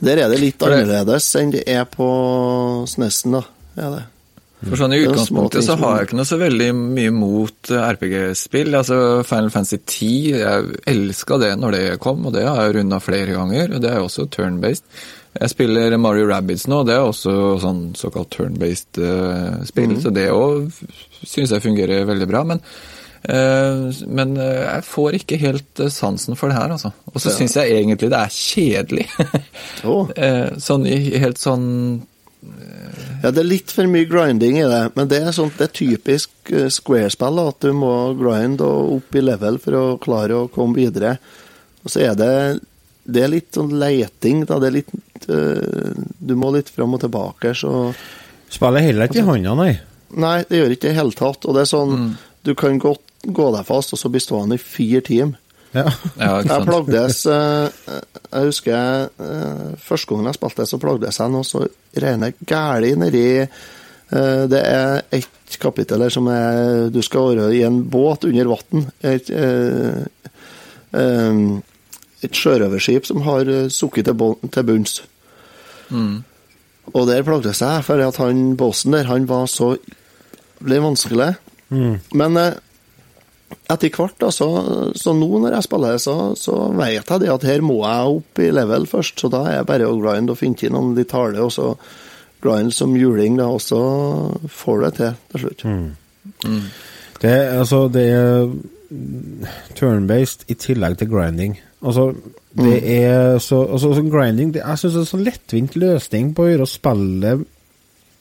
Der 0.00 0.18
er 0.24 0.28
det 0.32 0.40
litt 0.42 0.58
det- 0.58 0.68
annerledes 0.68 1.28
enn 1.40 1.52
det 1.54 1.62
er 1.70 1.84
på 1.88 2.08
SNES-en, 2.90 3.38
da. 3.38 3.44
Er 3.80 3.92
det. 3.96 4.02
For 4.60 4.76
sånn 4.76 4.92
I 4.92 4.98
utgangspunktet 5.06 5.64
så 5.64 5.72
har 5.80 5.94
jeg 5.96 6.08
ikke 6.10 6.16
noe 6.18 6.28
så 6.28 6.36
veldig 6.36 6.66
mye 6.76 7.12
mot 7.16 7.70
eh, 7.72 7.84
RPG-spill. 7.94 8.74
Altså 8.76 8.98
Final 9.24 9.48
Fantasy 9.54 9.78
10, 9.78 10.10
jeg 10.42 10.74
elska 10.92 11.38
det 11.40 11.54
når 11.62 11.76
det 11.78 11.84
kom, 12.04 12.26
og 12.28 12.34
det 12.36 12.44
har 12.44 12.66
jeg 12.66 12.74
runda 12.76 12.98
flere 13.00 13.38
ganger. 13.38 13.72
og 13.78 13.80
Det 13.80 13.88
er 13.88 14.02
jo 14.02 14.10
også 14.10 14.26
turn-based. 14.34 14.84
Jeg 15.38 15.50
spiller 15.52 15.94
Mario 16.02 16.26
Rabbids 16.26 16.64
nå, 16.66 16.80
det 16.88 16.96
er 16.96 17.04
også 17.06 17.32
sånn 17.62 17.82
såkalt 17.94 18.32
turn-based 18.34 18.98
uh, 18.98 19.60
spill, 19.68 19.92
Mm. 19.94 20.00
så 20.02 20.10
det 20.10 20.24
òg 20.34 20.72
syns 21.22 21.52
jeg 21.54 21.62
fungerer 21.62 22.02
veldig 22.08 22.26
bra. 22.26 22.40
Men, 22.44 22.58
uh, 23.30 23.92
men 24.10 24.36
eh, 24.36 24.64
jeg 24.66 24.84
får 24.88 25.18
ikke 25.20 25.38
helt 25.38 25.82
sansen 25.94 26.34
for 26.36 26.50
det 26.50 26.56
her, 26.58 26.72
altså. 26.74 26.90
Og 27.14 27.20
så 27.22 27.30
Ja. 27.30 27.36
syns 27.38 27.54
jeg 27.60 27.76
egentlig 27.78 28.10
det 28.10 28.18
er 28.18 28.34
kjedelig. 28.34 29.06
Eh, 30.16 30.50
sånn 30.58 30.86
i 30.86 31.18
helt 31.18 31.38
sånn 31.38 32.02
Ja, 33.22 33.30
det 33.30 33.42
er 33.42 33.48
litt 33.48 33.70
for 33.70 33.84
mye 33.86 34.08
grinding 34.08 34.56
i 34.58 34.64
det, 34.66 34.92
men 34.96 35.08
det 35.08 35.18
er, 35.22 35.30
sånt, 35.36 35.58
det 35.60 35.66
er 35.68 35.76
typisk 35.76 36.30
Square-spill, 36.72 37.38
at 37.48 37.60
du 37.60 37.72
må 37.76 38.14
grind 38.18 38.62
og 38.64 38.94
opp 38.96 39.14
i 39.14 39.20
level 39.20 39.58
for 39.60 39.76
å 39.76 39.84
klare 40.00 40.38
å 40.38 40.48
komme 40.50 40.74
videre. 40.80 41.18
Og 41.84 41.92
så 41.92 42.00
er 42.08 42.14
det 42.16 42.32
det 43.10 43.22
er 43.24 43.28
litt 43.32 43.52
sånn 43.56 43.72
leiting, 43.80 44.44
da. 44.48 44.58
Det 44.60 44.68
er 44.70 44.76
litt 44.78 44.90
eh, 45.28 45.92
Du 46.18 46.34
må 46.38 46.52
litt 46.54 46.70
fram 46.72 46.94
og 46.94 47.00
tilbake, 47.04 47.54
så 47.54 47.92
Spiller 48.50 48.82
heller 48.82 49.06
ikke 49.06 49.20
i 49.22 49.26
hånda, 49.26 49.54
nei. 49.54 49.74
Nei, 50.18 50.40
det 50.48 50.58
gjør 50.58 50.72
ikke 50.74 50.82
det 50.82 50.88
i 50.88 50.94
det 50.94 50.98
hele 50.98 51.14
tatt. 51.14 51.46
Og 51.46 51.54
det 51.54 51.62
er 51.62 51.70
sånn 51.70 52.16
Du 52.42 52.54
kan 52.58 52.80
godt 52.82 53.04
gå 53.26 53.50
deg 53.54 53.66
fast, 53.68 53.92
og 53.94 54.00
så 54.00 54.10
bli 54.10 54.22
stående 54.22 54.56
i 54.56 54.62
fire 54.62 55.02
timer. 55.06 55.38
Ja. 55.70 55.84
Ja, 56.18 56.30
Jeg 56.42 56.64
plagdes 56.66 57.20
eh, 57.30 57.68
Jeg 58.32 58.48
husker 58.48 59.04
eh, 59.22 59.68
første 59.78 60.10
gangen 60.10 60.26
jeg 60.26 60.38
spilte, 60.40 60.66
så 60.66 60.80
plagdes 60.82 61.20
jeg 61.22 61.30
noe 61.30 61.46
så 61.46 61.62
rene 62.02 62.32
gæli 62.42 62.96
nedi 62.98 63.28
Det 64.50 64.62
er 64.66 65.04
ett 65.14 65.58
kapittel 65.62 66.02
her 66.02 66.10
som 66.10 66.26
er 66.32 66.88
Du 66.90 66.98
skal 67.06 67.36
være 67.36 67.52
i 67.54 67.62
en 67.62 67.84
båt 67.86 68.26
under 68.26 68.50
vann. 68.50 68.88
Et, 69.06 69.30
et 72.20 72.40
sjørøverskip 72.42 73.06
som 73.06 73.22
har 73.22 73.46
sukket 73.70 74.10
til 74.10 74.66
bunns. 74.66 74.96
Mm. 75.90 76.16
Og 76.94 77.06
der 77.06 77.22
plagdes 77.26 77.60
jeg 77.62 77.84
for 77.86 78.00
at 78.02 78.16
han 78.22 78.56
bossen 78.58 78.92
der, 78.96 79.04
han 79.10 79.26
var 79.30 79.46
så 79.50 79.74
ble 80.60 80.80
vanskelig. 80.82 81.30
Men 81.70 82.36
eh, 82.40 82.54
etter 83.70 83.90
hvert, 83.94 84.16
da, 84.18 84.30
så, 84.34 84.48
så 84.98 85.12
nå 85.14 85.28
når 85.44 85.54
jeg 85.56 85.66
spiller, 85.68 85.98
så, 86.02 86.14
så 86.38 86.56
vet 86.74 87.06
jeg 87.10 87.20
det 87.22 87.30
at 87.30 87.46
her 87.46 87.62
må 87.62 87.76
jeg 87.84 88.16
opp 88.16 88.40
i 88.42 88.50
level 88.54 88.86
først. 88.90 89.20
Så 89.22 89.30
da 89.32 89.44
er 89.46 89.56
jeg 89.60 89.68
bare 89.70 89.86
å 89.90 89.98
grind 90.02 90.30
og 90.34 90.38
finne 90.40 90.58
til 90.58 90.72
noen 90.74 90.94
detaljer, 90.98 91.42
og 91.46 91.54
så 91.54 91.68
grind 92.42 92.72
som 92.74 92.94
juling, 92.96 93.36
da, 93.38 93.46
og 93.52 93.60
så 93.62 93.80
får 94.48 94.78
du 94.80 94.84
det 94.88 94.92
til 94.98 95.16
til 95.30 95.42
slutt. 95.44 95.64
Det, 97.20 97.30
er- 97.30 97.58
altså, 97.60 97.84
det 97.92 98.06
er 98.16 98.48
turn-based 99.78 100.46
i 100.50 100.54
tillegg 100.58 100.98
til 100.98 101.10
grinding. 101.12 101.58
Altså, 101.80 102.10
det 102.52 102.82
Mm. 102.82 102.84
er 102.84 103.38
så 103.38 103.62
altså, 103.72 103.94
så 103.94 104.02
grinding 104.10 104.52
det, 104.52 104.60
Jeg 104.66 104.78
syns 104.78 104.92
det 104.92 104.98
er 104.98 105.04
en 105.06 105.06
sånn 105.14 105.24
lettvint 105.24 105.76
løsning 105.76 106.34
på 106.34 106.42
å 106.44 106.50
gjøre 106.50 106.66
spillet 106.68 107.46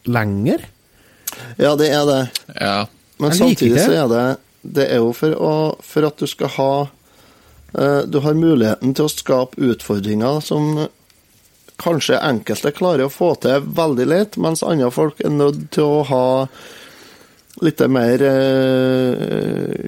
lenger. 0.05 0.63
Ja, 1.59 1.75
det 1.75 1.89
er 1.91 2.05
det. 2.07 2.21
Ja. 2.59 2.85
Men 3.19 3.31
Jeg 3.31 3.39
samtidig 3.39 3.75
det. 3.75 3.85
så 3.85 3.91
er 3.91 4.07
det 4.07 4.37
Det 4.75 4.85
er 4.91 4.97
jo 4.97 5.11
for, 5.13 5.31
å, 5.35 5.51
for 5.81 6.05
at 6.07 6.17
du 6.17 6.27
skal 6.27 6.47
ha 6.55 6.71
uh, 6.87 8.01
Du 8.07 8.19
har 8.23 8.33
muligheten 8.33 8.93
til 8.95 9.05
å 9.05 9.11
skape 9.11 9.59
utfordringer 9.59 10.39
som 10.41 10.87
kanskje 11.79 12.17
enkelte 12.19 12.71
klarer 12.75 13.05
å 13.07 13.11
få 13.11 13.33
til 13.39 13.61
veldig 13.61 14.05
lett, 14.07 14.37
mens 14.37 14.63
andre 14.63 14.89
folk 14.91 15.21
er 15.23 15.29
nødt 15.31 15.69
til 15.71 15.83
å 15.83 16.01
ha 16.09 16.25
litt 17.63 17.79
mer 17.91 18.19
uh, 18.19 19.87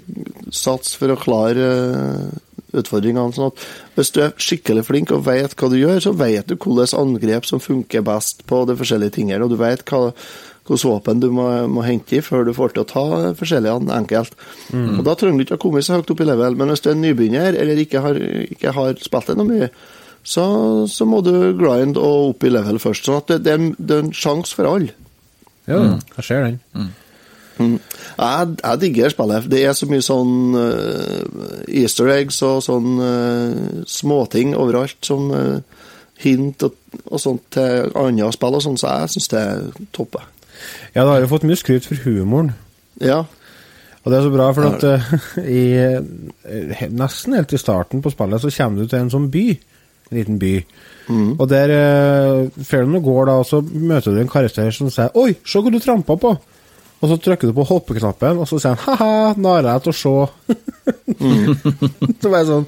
sats 0.52 0.96
for 1.00 1.12
å 1.12 1.20
klare 1.20 1.68
eh, 1.68 2.40
utfordringene. 2.78 3.34
Sånn 3.36 3.52
at 3.52 3.66
hvis 3.98 4.14
du 4.16 4.22
er 4.26 4.38
skikkelig 4.40 4.86
flink 4.88 5.12
og 5.16 5.26
vet 5.28 5.56
hva 5.58 5.72
du 5.72 5.78
gjør, 5.80 6.00
så 6.04 6.16
vet 6.18 6.48
du 6.48 6.56
hvilke 6.56 6.88
angrep 6.98 7.48
som 7.48 7.64
funker 7.64 8.06
best 8.08 8.46
på 8.50 8.64
de 8.70 8.78
forskjellige 8.80 9.18
tingene, 9.20 9.44
og 9.46 9.54
du 9.54 9.60
vet 9.62 9.86
hva 9.90 10.10
hvilke 10.62 10.88
våpen 10.88 11.22
du 11.22 11.30
må, 11.34 11.48
må 11.68 11.84
hente 11.86 12.18
i 12.18 12.24
før 12.24 12.46
du 12.48 12.54
får 12.56 12.76
til 12.76 12.84
å 12.84 12.90
ta 12.90 13.06
forskjellige 13.38 13.96
enkelt. 13.96 14.36
Mm. 14.72 15.00
Og 15.00 15.06
Da 15.08 15.16
trenger 15.18 15.42
du 15.42 15.46
ikke 15.48 15.58
å 15.60 15.64
komme 15.66 15.82
så 15.84 15.98
høyt 15.98 16.14
opp 16.14 16.22
i 16.22 16.30
level, 16.30 16.56
men 16.56 16.72
hvis 16.72 16.84
du 16.84 16.92
er 16.92 16.96
en 16.96 17.04
nybegynner 17.06 17.58
eller 17.58 17.82
ikke 17.82 18.04
har, 18.06 18.22
ikke 18.46 18.76
har 18.78 18.96
spilt 19.02 19.32
det 19.32 19.38
noe 19.40 19.50
mye, 19.50 19.72
så, 20.22 20.46
så 20.86 21.08
må 21.10 21.24
du 21.26 21.34
grind 21.58 21.98
og 21.98 22.36
opp 22.36 22.46
i 22.46 22.54
level 22.54 22.78
først. 22.82 23.08
sånn 23.08 23.22
at 23.24 23.32
det, 23.32 23.40
det, 23.48 23.54
er, 23.56 23.62
en, 23.64 23.76
det 23.80 23.98
er 23.98 24.04
en 24.06 24.14
sjanse 24.14 24.54
for 24.58 24.70
alle. 24.70 24.94
Ja, 25.70 25.82
jeg 26.18 26.28
ser 26.28 26.46
den. 26.46 26.60
Mm. 26.78 26.92
Jeg, 27.62 28.56
jeg 28.64 28.82
digger 28.82 29.14
spillet. 29.14 29.48
Det 29.52 29.62
er 29.66 29.76
så 29.78 29.88
mye 29.90 30.06
sånn 30.06 30.58
uh, 30.58 31.64
easter 31.68 32.12
eggs 32.14 32.42
og 32.48 32.62
sånn 32.66 33.00
uh, 33.02 33.86
småting 33.90 34.56
overalt 34.60 35.00
som 35.06 35.32
uh, 35.34 35.88
hint 36.22 36.64
og, 36.68 36.78
og 37.08 37.22
sånt 37.22 37.48
til 37.56 37.92
andre 37.98 38.32
spill 38.36 38.58
og 38.58 38.66
sånn, 38.66 38.80
så 38.80 38.96
jeg 39.02 39.16
syns 39.16 39.32
det 39.34 39.42
er 39.42 39.86
toppe. 39.96 40.24
Ja, 40.94 41.04
det 41.04 41.10
har 41.10 41.24
jo 41.24 41.32
fått 41.32 41.48
mye 41.50 41.60
skryt 41.60 41.88
for 41.88 42.02
humoren. 42.06 42.54
Ja. 43.02 43.24
Og 44.02 44.12
det 44.12 44.18
er 44.18 44.26
så 44.26 44.34
bra, 44.34 44.48
for 44.54 44.68
at 44.70 44.86
eh, 44.88 45.12
i, 45.62 45.66
eh, 45.78 46.88
nesten 46.90 47.38
helt 47.38 47.54
i 47.54 47.62
starten 47.62 48.02
på 48.02 48.14
spillet 48.14 48.44
så 48.44 48.54
kommer 48.56 48.82
du 48.82 48.90
til 48.90 49.02
en 49.02 49.14
sånn 49.14 49.30
by. 49.34 49.46
En 50.10 50.18
liten 50.18 50.40
by. 50.42 50.56
Og 51.12 51.44
der 51.50 51.72
før 52.64 52.86
du 52.88 52.98
går, 53.04 53.26
da, 53.28 53.36
så 53.44 53.60
møter 53.62 54.14
du 54.14 54.22
en 54.22 54.32
karakter 54.32 54.70
som 54.72 54.90
sier 54.92 55.12
'Oi, 55.12 55.36
se 55.44 55.60
hva 55.60 55.72
du 55.72 55.80
trampa 55.80 56.16
på'. 56.16 56.38
Og 57.02 57.10
så 57.10 57.18
trykker 57.18 57.50
du 57.50 57.54
på 57.58 57.66
hoppeknappen, 57.66 58.38
og 58.44 58.48
så 58.48 58.60
sier 58.62 58.76
han 58.76 58.82
'ha-ha, 58.98 59.34
nå 59.38 59.50
har 59.56 59.64
jeg 59.64 59.82
til 59.84 59.94
å 59.94 60.00
se'. 60.02 60.30
så 62.22 62.30
var 62.30 62.38
jeg 62.44 62.48
sånn 62.48 62.68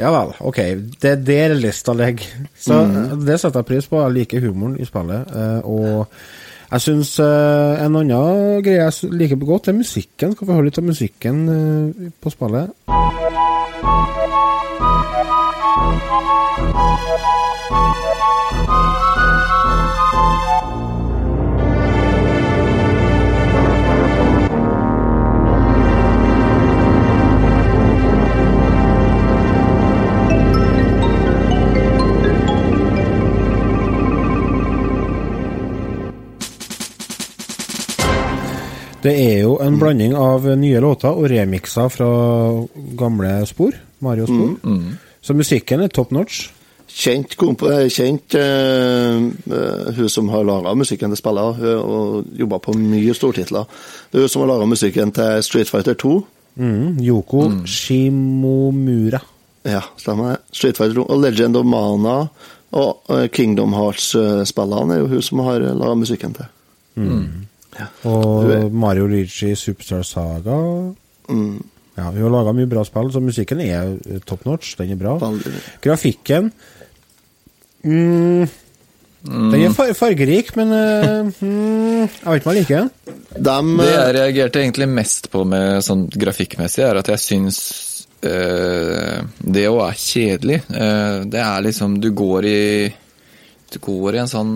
Ja 0.00 0.10
vel, 0.14 0.30
ok. 0.40 0.56
Det 1.00 1.10
er 1.10 1.16
der 1.16 1.54
lista 1.54 1.92
ligger. 1.92 2.24
Så 2.58 2.72
Mm. 2.86 3.24
det 3.26 3.40
setter 3.40 3.60
jeg 3.60 3.66
pris 3.66 3.86
på. 3.86 4.00
Jeg 4.02 4.12
liker 4.14 4.40
humoren 4.40 4.78
i 4.80 4.84
spillet. 4.88 5.26
eh, 5.36 5.60
og 5.64 6.06
jeg 6.72 6.80
syns 6.80 7.18
eh, 7.20 7.84
en 7.84 7.96
annen 7.96 8.62
greie 8.64 8.80
jeg 8.90 9.10
liker 9.12 9.36
godt, 9.36 9.68
er 9.68 9.72
musikken. 9.76 10.32
Skal 10.32 10.46
vi 10.46 10.52
høre 10.54 10.64
litt 10.64 10.78
av 10.78 10.84
musikken 10.84 11.48
eh, 11.48 12.10
på 12.22 12.30
spillet? 12.30 12.70
Det 39.00 39.12
er 39.16 39.38
jo 39.46 39.54
en 39.64 39.78
blanding 39.80 40.12
av 40.12 40.44
nye 40.60 40.80
låter 40.82 41.16
og 41.16 41.30
remixer 41.32 41.88
fra 41.88 42.08
gamle 43.00 43.38
spor. 43.48 43.72
Mario-spor. 44.04 44.56
Så 45.24 45.36
musikken 45.36 45.80
er 45.84 45.92
top 45.92 46.12
notch. 46.12 46.48
Kjent, 46.90 47.36
komp 47.38 47.62
eh, 47.68 47.86
kjent 47.92 48.34
eh, 48.34 49.20
hun 49.96 50.08
som 50.10 50.28
har 50.32 50.44
laga 50.44 50.72
musikken 50.74 51.12
til 51.12 51.20
spillet, 51.20 51.60
hun 51.60 51.76
og 51.78 52.38
jobba 52.40 52.58
på 52.64 52.74
mye 52.76 53.14
stortitler. 53.14 53.68
Det 54.10 54.18
er 54.18 54.26
hun 54.26 54.32
som 54.32 54.42
har 54.42 54.50
laga 54.50 54.68
musikken 54.68 55.12
til 55.16 55.44
Street 55.46 55.70
Fighter 55.70 55.94
2. 55.94 56.14
Mm, 56.60 56.98
Yoko 57.06 57.44
Shimomura. 57.70 59.22
Ja, 59.64 59.84
stemmer 60.00 60.34
det. 60.34 60.40
Street 60.56 60.80
Fighter 60.80 60.98
2 60.98 61.06
og 61.06 61.22
Legend 61.22 61.60
of 61.60 61.68
Mana 61.68 62.16
og 62.76 63.30
Kingdom 63.32 63.72
Hearts-spillene 63.76 64.96
er 64.96 65.04
jo 65.04 65.12
hun 65.14 65.22
som 65.24 65.44
har 65.46 65.62
laga 65.62 65.94
musikken 66.02 66.34
til. 66.36 66.50
Mm. 67.00 67.46
Ja. 67.78 67.86
Og 68.10 68.72
Mario 68.72 69.06
Luigi 69.06 69.54
Superstar 69.54 70.02
Saga. 70.06 70.56
Mm. 71.30 71.60
Ja, 72.00 72.10
Vi 72.10 72.22
har 72.22 72.32
laga 72.32 72.54
mye 72.56 72.70
bra 72.70 72.84
spill, 72.86 73.10
så 73.12 73.22
musikken 73.22 73.60
er 73.64 73.94
eh, 74.08 74.22
top 74.26 74.46
notch. 74.48 74.74
Den 74.78 74.94
er 74.94 75.00
bra. 75.00 75.16
Grafikken 75.84 76.50
mm, 77.84 78.46
Den 79.26 79.56
er 79.60 79.74
far 79.76 79.92
fargerik, 79.98 80.54
men 80.56 80.72
uh, 80.72 81.28
mm, 81.40 82.06
jeg 82.06 82.24
vet 82.24 82.40
ikke 82.40 82.50
om 82.50 82.54
jeg 82.54 82.62
liker 82.62 82.78
den. 82.78 82.90
Dem, 83.50 83.74
Det 83.82 83.88
eh, 83.88 83.98
jeg 83.98 84.16
reagerte 84.16 84.62
egentlig 84.64 84.88
mest 84.88 85.30
på 85.32 85.44
med 85.48 85.84
sånn 85.84 86.06
grafikkmessig, 86.14 86.86
er 86.86 87.02
at 87.02 87.12
jeg 87.12 87.24
syns 87.26 87.60
uh, 88.24 89.20
det 89.40 89.68
òg 89.68 89.84
er 89.90 90.00
kjedelig. 90.00 90.62
Uh, 90.72 91.28
det 91.28 91.44
er 91.44 91.68
liksom 91.68 92.00
Du 92.00 92.12
går 92.16 92.48
i 92.48 92.60
Du 93.70 93.78
går 93.78 94.14
i 94.16 94.18
en 94.18 94.26
sånn 94.30 94.50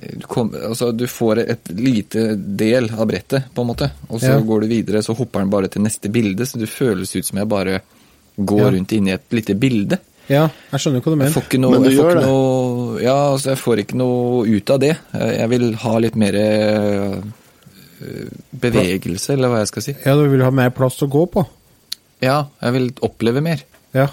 du, 0.00 0.24
kom, 0.28 0.50
altså, 0.54 0.90
du 0.96 1.06
får 1.06 1.38
et 1.44 1.68
lite 1.76 2.36
del 2.56 2.88
av 2.94 3.06
brettet, 3.08 3.50
på 3.54 3.62
en 3.64 3.68
måte. 3.70 3.90
Og 4.08 4.20
så 4.20 4.32
Ja. 4.34 4.40
går 4.40 4.60
du 4.62 4.66
videre, 4.68 5.02
så 5.02 5.14
hopper 5.16 5.40
den 5.40 5.50
bare 5.50 5.68
til 5.68 5.82
neste 5.82 6.08
bilde, 6.12 6.46
så 6.46 6.58
det 6.58 6.68
føles 6.68 7.14
ut 7.16 7.24
som 7.24 7.38
jeg 7.38 7.48
bare 7.48 7.80
går 8.38 8.60
Ja. 8.64 8.70
rundt 8.70 8.92
inni 8.92 9.12
et 9.12 9.28
lite 9.30 9.54
bilde. 9.58 9.98
Ja, 10.28 10.48
jeg 10.72 10.80
skjønner 10.80 11.00
hva 11.00 11.04
du 11.04 11.10
Jeg 11.10 11.18
mener. 11.18 11.32
får 11.32 11.42
ikke 11.46 11.60
noe, 11.60 11.70
Men 11.78 11.82
du 11.82 11.90
gjør 11.96 12.14
det. 12.16 12.24
noe 12.26 13.00
Ja, 13.02 13.16
altså, 13.32 13.50
jeg 13.54 13.58
får 13.58 13.78
ikke 13.84 13.94
noe 13.96 14.46
ut 14.56 14.70
av 14.70 14.80
det. 14.80 14.96
Jeg 15.14 15.48
vil 15.50 15.74
ha 15.74 15.98
litt 15.98 16.16
mer 16.16 16.34
eh, 16.34 17.20
bevegelse, 18.52 19.32
eller 19.36 19.48
hva 19.52 19.58
jeg 19.62 19.68
skal 19.68 19.82
si. 19.82 19.94
Ja, 20.04 20.14
Du 20.16 20.28
vil 20.28 20.42
ha 20.42 20.50
mer 20.50 20.70
plass 20.70 20.98
å 21.02 21.08
gå 21.08 21.26
på? 21.30 21.46
Ja, 22.24 22.46
jeg 22.62 22.72
vil 22.72 22.90
oppleve 23.06 23.42
mer. 23.44 23.62
Ja. 23.94 24.08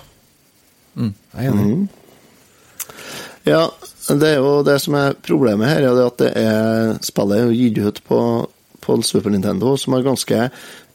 Mm. 0.97 1.13
Jeg 1.35 1.47
er 1.47 1.51
enig. 1.51 1.89
Ja, 3.43 3.65
det 4.07 4.29
er 4.29 4.37
jo 4.39 4.61
det 4.63 4.77
som 4.83 4.95
er 4.99 5.17
problemet 5.19 5.67
her, 5.67 5.87
er 5.89 6.05
at 6.05 6.21
det 6.21 6.31
er 6.39 6.93
spillet 7.03 7.43
er 7.43 7.57
gitt 7.57 7.81
ut 7.83 7.99
på, 8.07 8.21
på 8.83 9.01
Super 9.03 9.33
Nintendo, 9.33 9.75
som 9.79 9.97
har 9.97 10.05
ganske 10.05 10.47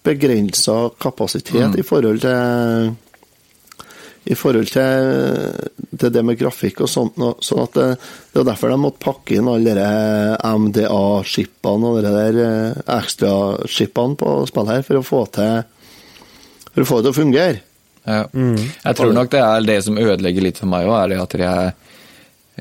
begrensa 0.07 0.79
kapasitet 1.01 1.77
i 1.77 1.85
forhold 1.85 2.25
til 2.25 2.97
i 4.29 4.37
forhold 4.37 4.69
til, 4.69 5.55
til 5.97 6.11
det 6.13 6.23
med 6.27 6.37
grafikk 6.37 6.83
og 6.85 6.91
sånt. 6.93 7.17
sånn 7.17 7.63
at 7.63 7.77
det, 7.79 7.87
det 8.35 8.43
er 8.43 8.49
derfor 8.51 8.73
de 8.73 8.77
måtte 8.81 9.01
pakke 9.01 9.39
inn 9.39 9.49
alle 9.49 9.73
de 9.79 9.87
MDA-skipene 10.65 11.93
og 11.93 12.03
de 12.05 12.13
der 12.13 12.41
eh, 12.45 12.83
ekstraskipene 12.99 14.19
på 14.21 14.35
spillet 14.51 14.75
her, 14.75 14.85
for 14.85 15.01
å 15.01 15.07
få 15.07 15.23
til 15.33 15.63
for 16.75 16.85
å 16.85 16.89
få 16.91 16.99
det 16.99 17.09
til 17.09 17.15
å 17.15 17.19
fungere. 17.23 17.63
Ja. 18.09 18.21
Jeg 18.85 18.97
tror 18.97 19.17
nok 19.17 19.33
det 19.33 19.41
er 19.43 19.65
det 19.67 19.79
som 19.85 19.99
ødelegger 20.01 20.45
litt 20.45 20.61
for 20.61 20.71
meg 20.71 20.89
òg, 20.89 20.97
er 21.01 21.15
det 21.15 21.23
at 21.25 21.39
jeg, 21.41 21.73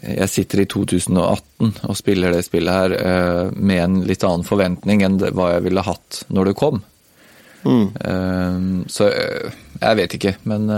jeg 0.03 0.29
sitter 0.31 0.63
i 0.63 0.67
2018 0.69 1.73
og 1.87 1.97
spiller 1.97 2.35
det 2.35 2.45
spillet 2.45 2.73
her 2.73 2.95
eh, 2.97 3.43
med 3.55 3.83
en 3.83 3.99
litt 4.07 4.25
annen 4.27 4.45
forventning 4.47 5.03
enn 5.05 5.19
hva 5.19 5.53
jeg 5.55 5.67
ville 5.67 5.85
hatt 5.85 6.23
når 6.33 6.51
det 6.51 6.57
kom. 6.59 6.81
Mm. 7.67 7.87
Eh, 7.97 8.59
så 8.93 9.09
eh, 9.11 9.55
jeg 9.81 10.01
vet 10.01 10.19
ikke, 10.19 10.35
men 10.49 10.69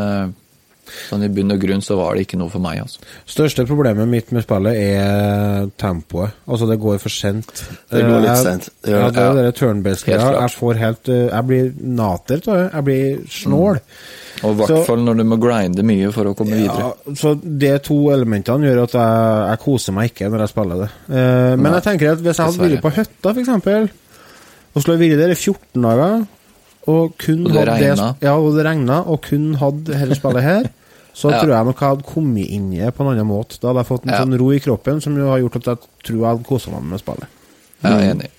Sånn 0.89 1.22
I 1.22 1.28
bunn 1.30 1.53
og 1.53 1.59
grunn 1.61 1.84
så 1.86 1.93
var 1.99 2.15
det 2.17 2.24
ikke 2.26 2.38
noe 2.41 2.49
for 2.49 2.63
meg. 2.63 2.80
altså. 2.82 3.03
Største 3.30 3.61
problemet 3.70 4.09
mitt 4.09 4.32
med 4.34 4.41
spillet 4.41 4.74
er 4.74 5.67
tempoet. 5.78 6.39
Altså, 6.49 6.65
det 6.65 6.80
går 6.82 6.97
for 7.03 7.13
sent. 7.13 7.61
Det 7.93 8.01
går 8.07 8.24
litt 8.24 8.41
sent. 8.41 8.72
Det 8.82 8.95
gjør 8.95 9.05
ja, 9.05 9.11
det. 9.13 9.26
er 9.28 9.38
det 9.38 9.51
turn-based 9.59 10.09
Helt 10.09 10.24
greia. 10.24 10.39
Jeg 10.47 10.55
får 10.55 10.82
helt 10.82 11.11
Jeg 11.13 11.45
blir 11.51 11.70
nater 12.01 12.41
av 12.41 12.57
det. 12.57 12.65
Jeg 12.65 12.88
blir 12.89 13.22
snål. 13.38 13.82
Og 14.44 14.54
i 14.54 14.56
hvert 14.60 14.68
Så- 14.72 14.86
fall 14.86 15.02
når 15.04 15.18
du 15.18 15.24
må 15.26 15.38
grinde 15.42 15.84
mye 15.84 16.12
for 16.16 16.24
å 16.26 16.36
komme 16.36 16.56
Ja, 16.56 16.72
videre. 16.72 17.16
så 17.16 17.34
de 17.60 17.78
to 17.80 17.98
elementene 18.14 18.64
gjør 18.70 18.84
at 18.84 18.92
jeg, 18.94 19.50
jeg 19.50 19.60
koser 19.66 19.94
meg 19.94 20.12
ikke 20.14 20.30
når 20.32 20.40
jeg 20.46 20.50
spiller 20.54 20.78
det. 20.84 20.90
Eh, 21.10 21.56
men 21.58 21.64
Nei, 21.64 21.74
jeg 21.80 21.84
tenker 21.84 22.12
at 22.14 22.20
hvis 22.24 22.38
jeg 22.38 22.46
hadde 22.46 22.70
vært 22.70 22.82
på 22.82 22.92
hytta, 22.96 23.34
f.eks., 23.34 23.90
og 24.76 24.82
skulle 24.84 25.00
vært 25.00 25.18
der 25.18 25.30
i 25.34 25.36
14 25.36 25.82
dager, 25.82 26.28
og 26.88 27.18
kun 27.18 27.46
Og 27.46 27.52
det 27.54 27.68
regna, 27.68 27.96
regnet. 27.96 28.16
ja, 28.22 28.34
og 28.38 28.56
det 28.56 28.66
regna, 28.66 29.00
og 29.06 29.22
kun 29.22 29.54
hadde 29.56 29.84
dette 29.86 30.16
spillet 30.16 30.42
her, 30.44 30.64
så 31.14 31.32
Ja. 31.32 31.42
tror 31.42 31.50
jeg 31.58 31.66
nok 31.66 31.80
jeg 31.80 31.90
hadde 31.90 32.04
kommet 32.14 32.50
inn 32.50 32.74
i 32.74 32.78
det 32.78 32.96
på 32.96 33.02
en 33.02 33.12
annen 33.18 33.28
måte. 33.28 33.60
Da 33.60 33.68
hadde 33.74 33.84
jeg 33.84 33.88
fått 33.92 34.08
en 34.08 34.14
sånn 34.30 34.40
ro 34.40 34.52
i 34.52 34.60
kroppen 34.60 35.02
som 35.02 35.18
jo 35.18 35.28
har 35.30 35.40
gjort 35.40 35.56
at 35.58 35.66
jeg 35.66 35.78
tror 36.06 36.20
jeg 36.22 36.30
hadde 36.38 36.46
kosa 36.48 36.72
meg 36.72 36.84
med 36.84 37.00
spillet. 37.02 37.28
Jeg 37.84 37.92
er 37.92 38.14
enig. 38.14 38.30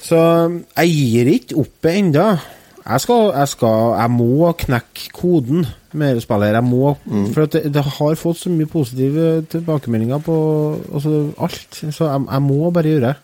Så 0.00 0.62
jeg 0.76 0.88
gir 0.94 1.26
ikke 1.26 1.58
opp 1.58 1.82
ennå. 1.90 2.40
Jeg 2.88 3.00
skal, 3.04 3.32
jeg 3.36 3.48
skal 3.52 3.94
Jeg 3.98 4.10
må 4.10 4.52
knekke 4.56 5.10
koden 5.12 5.66
med 5.92 6.14
dette 6.14 6.22
spillet. 6.24 6.46
her. 6.48 6.54
Jeg 6.60 6.64
må 6.64 6.96
For 7.34 7.42
at 7.42 7.52
det, 7.52 7.72
det 7.74 7.82
har 7.84 8.14
fått 8.16 8.36
så 8.40 8.50
mye 8.52 8.66
positive 8.70 9.42
tilbakemeldinger 9.52 10.18
på 10.24 10.36
altså 10.94 11.32
alt. 11.38 11.68
Så 11.92 12.04
jeg, 12.08 12.26
jeg 12.32 12.42
må 12.42 12.70
bare 12.70 12.88
gjøre 12.94 13.06
det. 13.10 13.14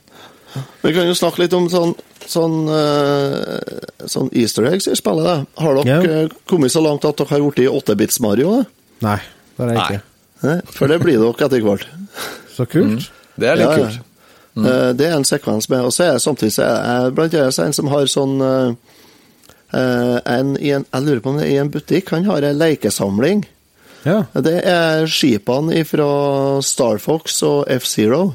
Vi 0.84 0.92
kan 0.94 1.08
jo 1.08 1.14
snakke 1.18 1.40
litt 1.42 1.54
om 1.56 1.64
sånn, 1.72 1.94
sånn, 2.30 2.68
eh, 2.70 4.06
sånn 4.06 4.28
easter 4.38 4.68
eggs 4.70 4.86
i 4.86 4.94
spillet. 4.94 5.24
Da. 5.26 5.62
Har 5.64 5.80
dere 5.82 6.20
eh, 6.24 6.34
kommet 6.46 6.70
så 6.70 6.82
langt 6.84 7.04
at 7.08 7.18
dere 7.18 7.32
har 7.32 7.42
blitt 7.48 7.64
i 7.64 7.70
8-bits 7.72 8.20
Mario? 8.22 8.52
Da? 8.60 8.64
Nei, 9.08 9.16
det 9.56 9.64
har 9.64 9.72
jeg 9.74 9.82
ikke. 9.82 10.02
Nei, 10.44 10.56
For 10.76 10.92
det 10.92 11.00
blir 11.02 11.18
dere 11.24 11.48
etter 11.48 11.64
hvert. 11.64 11.86
Så 12.54 12.68
kult. 12.70 13.08
Det 13.40 13.48
er 13.50 13.58
litt 13.58 13.66
Ja, 13.66 13.78
ja. 13.80 13.88
kult. 13.88 14.10
Eh, 14.68 14.90
Det 14.94 15.08
er 15.08 15.16
en 15.16 15.24
sekvens 15.26 15.66
med 15.72 15.80
Og 15.82 15.90
så 15.90 16.04
er 16.12 16.18
samtidig 16.22 16.52
så 16.54 16.62
er 16.68 17.08
det 17.08 17.14
blant 17.16 17.32
annet 17.34 17.58
en 17.64 17.72
som 17.74 17.88
har 17.90 18.04
sånn 18.06 18.36
eh, 18.38 18.74
en, 19.74 20.54
i 20.60 20.70
en, 20.76 20.84
Jeg 20.92 21.02
lurer 21.06 21.20
på 21.24 21.30
om 21.32 21.38
det 21.40 21.46
er 21.48 21.54
i 21.56 21.60
en 21.62 21.70
butikk. 21.74 22.10
Han 22.14 22.24
har 22.28 22.42
en 22.46 22.58
lekesamling. 22.60 23.44
Ja. 24.04 24.24
Det 24.36 24.58
er 24.68 25.06
skipene 25.08 25.80
fra 25.88 26.08
Star 26.62 26.98
Fox 27.00 27.40
og 27.46 27.64
F-Zero. 27.72 28.34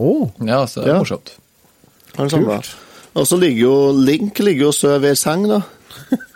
Oh. 0.00 0.30
Ja, 0.40 0.64
så 0.66 0.80
det 0.82 0.88
er 0.88 0.94
Ja. 0.94 0.98
morsomt. 1.04 1.34
Kult. 2.16 2.70
Og 3.14 3.26
så 3.28 3.36
ligger 3.40 3.60
jo 3.60 3.74
Link 3.92 4.38
ligger 4.40 4.66
jo 4.66 4.68
og 4.72 4.74
sover 4.76 5.12
i 5.12 5.16
seng, 5.20 5.44
da. 5.48 5.60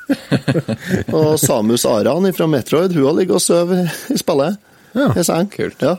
og 1.17 1.39
Samus 1.41 1.85
Aran 1.89 2.29
fra 2.37 2.47
Metroid, 2.51 2.95
hun 2.95 3.07
har 3.09 3.17
ligget 3.19 3.39
og 3.39 3.43
sovet 3.45 4.13
i 4.13 4.19
spillet. 4.21 4.59
Ja. 4.97 5.11
I 5.17 5.25
seng. 5.27 5.49
Kult. 5.53 5.83
Ja. 5.83 5.97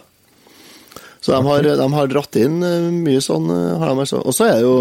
Så 1.21 1.33
de 1.33 1.41
har, 1.49 1.65
de 1.81 1.87
har 1.93 2.07
dratt 2.11 2.37
inn 2.39 2.61
eh, 2.63 2.87
mye 2.93 3.21
sånn 3.25 3.49
eh, 3.51 3.77
har 3.81 3.91
de 3.93 4.03
altså. 4.05 4.21
Og 4.21 4.35
så 4.37 4.47
er 4.53 4.61
jo 4.63 4.75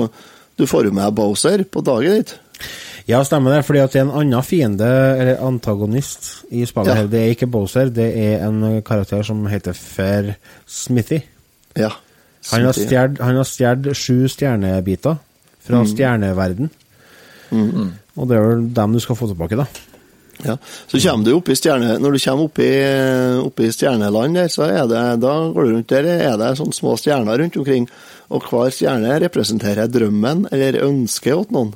Du 0.56 0.64
får 0.68 0.86
jo 0.88 0.92
med 0.96 1.12
Bowser 1.12 1.64
på 1.68 1.82
dagen 1.84 2.14
ditt. 2.16 2.30
Ja, 3.06 3.20
stemmer 3.24 3.54
det. 3.54 3.64
Fordi 3.66 3.78
at 3.84 3.92
det 3.92 4.00
er 4.00 4.06
en 4.08 4.16
annen 4.18 4.42
fiende, 4.42 4.86
eller 5.20 5.42
antagonist, 5.46 6.44
i 6.50 6.64
spillet 6.66 6.96
Ja. 6.96 7.06
Det 7.06 7.20
er 7.22 7.34
ikke 7.36 7.46
Bowser, 7.50 7.88
det 7.94 8.08
er 8.18 8.46
en 8.48 8.82
karakter 8.82 9.22
som 9.22 9.44
heter 9.46 9.72
Fair 9.78 10.34
Smithy. 10.66 11.20
Ja. 11.76 11.90
Smithy. 12.42 12.94
han 13.20 13.36
har 13.36 13.44
stjålet 13.44 13.96
sju 13.96 14.26
stjernebiter 14.28 15.18
fra 15.60 15.82
Mm. 15.82 15.86
stjerneverden. 15.86 16.70
Og 18.16 18.28
det 18.28 18.36
er 18.36 18.48
vel 18.48 18.68
dem 18.74 18.92
du 18.92 19.00
skal 19.00 19.16
få 19.18 19.28
tilbake, 19.28 19.56
da. 19.56 19.66
Ja. 20.44 20.56
Så 20.88 20.98
kommer 21.00 21.24
du 21.24 21.32
opp 21.36 21.48
i 21.48 21.54
stjerne, 21.56 21.98
Når 21.98 22.12
du 22.12 22.18
kommer 22.18 22.44
opp 22.44 22.58
i, 22.58 23.40
opp 23.40 23.60
i 23.60 23.70
stjerneland, 23.72 24.34
der, 24.34 24.48
så 24.48 24.66
er 24.68 24.86
det, 24.86 25.20
da 25.22 25.32
går 25.52 25.64
du 25.64 25.72
rundt 25.76 25.88
der, 25.88 26.04
er 26.04 26.36
det 26.36 26.58
sånne 26.58 26.74
små 26.76 26.96
stjerner 26.98 27.38
rundt 27.38 27.56
omkring. 27.56 27.88
Og 28.30 28.42
hver 28.42 28.70
stjerne 28.70 29.20
representerer 29.22 29.86
drømmen 29.88 30.46
eller 30.52 30.82
ønsket 30.84 31.34
åt 31.34 31.50
noen. 31.52 31.72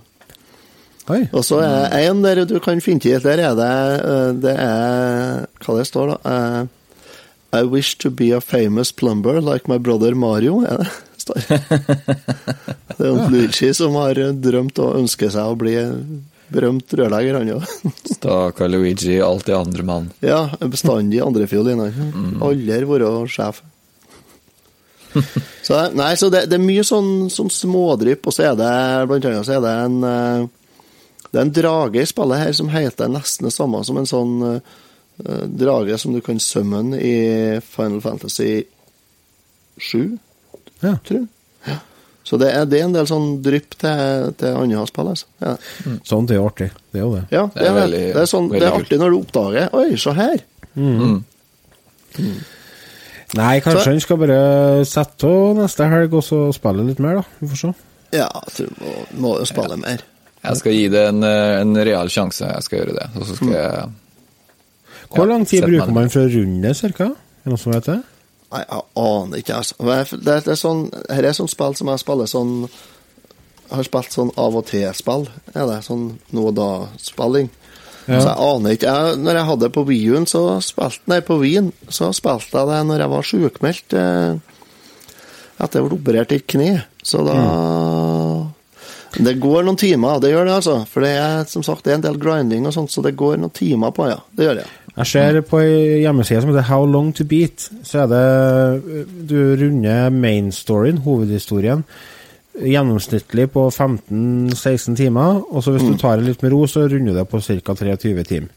Oi. 1.10 1.20
Og 1.34 1.44
så 1.46 1.60
er 1.64 2.06
en 2.06 2.22
der 2.24 2.44
du 2.46 2.58
kan 2.62 2.80
finne 2.84 3.02
til, 3.02 3.18
der 3.24 3.42
er 3.42 3.56
det 3.58 3.70
eh, 4.06 4.32
Det 4.44 4.54
er 4.54 5.46
Hva 5.64 5.78
det 5.78 5.86
står, 5.88 6.14
da? 6.14 6.34
Eh, 6.34 6.76
I 7.60 7.64
wish 7.66 7.96
to 7.98 8.10
be 8.14 8.30
a 8.30 8.40
famous 8.40 8.92
plumber 8.92 9.40
like 9.42 9.66
my 9.66 9.78
brother 9.78 10.14
Mario, 10.14 10.60
er 10.62 10.84
det 10.84 10.90
står. 11.18 11.40
Det 13.00 13.08
er 13.08 13.32
Luigi 13.32 13.72
som 13.74 13.96
har 13.98 14.18
drømt 14.38 14.78
og 14.78 15.00
ønsker 15.00 15.32
seg 15.32 15.50
å 15.50 15.56
bli 15.58 15.74
berømt 16.52 16.94
rørlegger, 16.94 17.40
han 17.40 17.50
òg. 17.56 17.66
Stakkar 18.14 18.70
Luigi, 18.70 19.16
alltid 19.24 19.56
andre 19.56 19.86
mann. 19.88 20.08
Ja, 20.22 20.44
bestandig 20.62 21.22
andrefiolinene. 21.24 22.10
Aldri 22.44 22.80
vært 22.86 23.34
sjef. 23.34 23.62
Så, 25.62 25.76
nei, 25.96 26.12
så 26.18 26.30
det, 26.30 26.44
det 26.50 26.58
er 26.58 26.62
mye 26.62 26.84
sånn, 26.86 27.28
sånn 27.32 27.50
smådrypp, 27.50 28.26
og 28.30 28.34
så 28.34 28.50
er 28.50 28.58
det 28.58 28.72
blant 29.10 29.26
annet 29.26 29.48
så 29.48 29.56
er 29.56 29.64
det 29.64 29.72
en 29.88 29.96
eh, 30.06 30.44
Det 31.30 31.38
er 31.38 31.44
en 31.46 31.52
drage 31.54 32.02
i 32.02 32.06
spillet 32.10 32.38
her 32.42 32.52
som 32.58 32.68
heter 32.72 33.08
nesten 33.12 33.46
det 33.46 33.52
samme 33.54 33.84
som 33.86 33.96
en 34.00 34.08
sånn 34.10 34.32
uh, 34.42 35.44
drage 35.46 35.98
som 36.00 36.12
du 36.16 36.20
kan 36.24 36.40
summon 36.42 36.94
i 36.96 37.60
Final 37.62 38.00
Fantasy 38.02 38.64
7, 39.78 40.18
Ja. 40.82 40.96
tror 41.06 41.20
jeg. 41.20 41.28
Så 42.24 42.36
det 42.38 42.50
er, 42.54 42.64
det 42.68 42.78
er 42.80 42.84
en 42.84 42.92
del 42.94 43.06
sånn 43.08 43.40
drypp 43.42 43.74
til, 43.80 44.32
til 44.38 44.54
andre 44.54 44.82
spill, 44.86 45.08
altså. 45.12 45.26
Ja. 45.42 45.54
Sånt 46.06 46.30
er 46.30 46.36
jo 46.38 46.44
artig. 46.50 46.68
Det 46.92 47.00
er 47.00 47.04
jo 47.06 47.14
det. 47.16 47.22
Ja, 47.32 47.46
det 47.46 47.54
Det 47.56 47.64
er 47.64 47.70
er, 47.70 47.78
veldig- 47.80 48.02
det 48.14 48.20
er, 48.22 48.28
sånn, 48.30 48.50
det 48.52 48.62
er 48.62 48.76
artig 48.76 48.98
når 49.00 49.10
du 49.10 49.18
oppdager 49.22 49.74
Oi, 49.74 49.96
se 49.98 50.12
her! 50.18 50.42
Nei, 53.38 53.60
kanskje 53.62 53.82
Så- 53.84 53.90
han 53.90 54.00
skal 54.00 54.16
bare 54.18 54.84
sette 54.84 55.24
av 55.26 55.56
neste 55.56 55.86
helg 55.88 56.14
og 56.14 56.22
så 56.26 56.40
spille 56.54 56.84
litt 56.86 56.98
mer, 56.98 57.14
da. 57.20 57.22
Vi 57.40 57.46
får 57.48 57.56
se. 57.62 57.72
Ja, 58.12 58.28
jeg 58.46 58.52
tror 58.56 58.70
må, 58.82 58.94
må 59.22 59.46
spille 59.46 59.76
mer. 59.78 60.02
Jeg 60.40 60.60
skal 60.60 60.72
gi 60.76 60.86
det 60.92 61.02
en, 61.10 61.24
eh, 61.26 61.60
en 61.60 61.76
real 61.84 62.08
sjanse. 62.12 62.46
Jeg 62.46 62.64
skal 62.66 62.80
gjøre 62.80 62.96
det. 62.96 63.08
Og 63.16 63.26
så 63.28 63.36
skal 63.36 63.52
jeg 63.56 63.90
Hvor 65.10 65.26
lang 65.26 65.44
tid 65.46 65.66
bruker 65.66 65.92
man 65.92 66.10
for 66.12 66.24
å 66.24 66.32
runde 66.32 66.68
det, 66.68 66.76
cirka? 66.78 67.10
Er 67.10 67.44
det 67.44 67.52
noen 67.52 67.60
som 67.60 67.74
vet 67.74 67.88
det? 67.90 67.98
Nei, 68.50 68.62
jeg 68.64 68.82
aner 68.98 69.42
ikke, 69.42 69.58
altså. 69.60 69.74
Det, 70.26 70.36
er 70.40 70.58
sånn, 70.58 70.80
her 71.10 71.26
er 71.28 71.36
sånn 71.36 71.50
spill 71.50 71.76
som 71.78 71.90
jeg 71.92 72.02
spiller 72.02 72.30
sånn 72.30 72.54
Jeg 72.66 73.76
har 73.78 73.86
spilt 73.86 74.16
sånn 74.16 74.32
av 74.34 74.56
og 74.58 74.64
til-spill. 74.66 75.28
Er 75.54 75.68
det 75.70 75.82
sånn 75.86 76.06
nå 76.34 76.46
og 76.50 76.56
da-spilling? 76.58 77.50
Ja. 78.08 78.18
Så 78.18 78.26
jeg 78.26 78.38
aner 78.42 78.74
ikke. 78.74 78.94
Jeg, 78.94 79.18
når 79.22 79.38
jeg 79.38 79.48
hadde 79.50 79.66
det 79.66 79.74
på 79.76 79.84
Wien, 79.86 80.26
så 80.26 80.42
spilte 80.64 81.12
Nei, 81.12 81.20
på 81.22 81.36
Wien, 81.38 81.68
så 81.86 82.10
spilte 82.16 82.58
jeg 82.58 82.70
det 82.72 82.80
når 82.88 83.04
jeg 83.04 83.12
var 83.12 83.28
sjukmeldt 83.28 83.94
eh, 84.00 84.32
etter 85.60 85.78
jeg 85.78 85.86
ble 85.86 85.98
operert 86.00 86.34
i 86.34 86.40
et 86.40 86.48
kne. 86.50 86.72
Så 87.06 87.22
da 87.26 87.36
Det 89.16 89.34
går 89.42 89.64
noen 89.66 89.78
timer, 89.80 90.20
det 90.22 90.30
gjør 90.30 90.46
det, 90.46 90.58
altså. 90.60 90.76
For 90.90 91.04
det 91.04 91.10
er 91.18 91.48
som 91.50 91.64
sagt 91.66 91.86
det 91.86 91.94
er 91.94 91.98
en 91.98 92.04
del 92.04 92.20
grinding 92.20 92.68
og 92.68 92.74
sånt, 92.76 92.92
så 92.92 93.02
det 93.02 93.16
går 93.18 93.40
noen 93.40 93.54
timer 93.54 93.94
på, 93.96 94.06
ja. 94.10 94.20
Det 94.36 94.46
gjør 94.46 94.60
det. 94.60 94.68
Jeg 95.00 95.06
ser 95.06 95.40
på 95.46 95.60
ei 95.62 96.00
hjemmeside 96.02 96.42
som 96.42 96.50
heter 96.50 96.66
How 96.68 96.84
Long 96.86 97.12
To 97.16 97.24
Beat, 97.24 97.68
så 97.86 98.04
er 98.04 98.08
det 98.10 99.06
Du 99.30 99.36
runder 99.60 100.10
main 100.12 100.50
storyen, 100.52 101.00
hovedhistorien, 101.06 101.84
gjennomsnittlig 102.60 103.46
på 103.54 103.68
15-16 103.70 104.98
timer. 104.98 105.40
Og 105.48 105.64
så 105.64 105.74
hvis 105.74 105.86
du 105.86 105.96
tar 105.98 106.18
det 106.18 106.26
litt 106.26 106.42
med 106.42 106.52
ro, 106.52 106.64
så 106.68 106.84
runder 106.86 107.14
du 107.14 107.18
det 107.20 107.28
på 107.30 107.40
ca. 107.40 107.76
23 107.78 108.26
timer. 108.28 108.50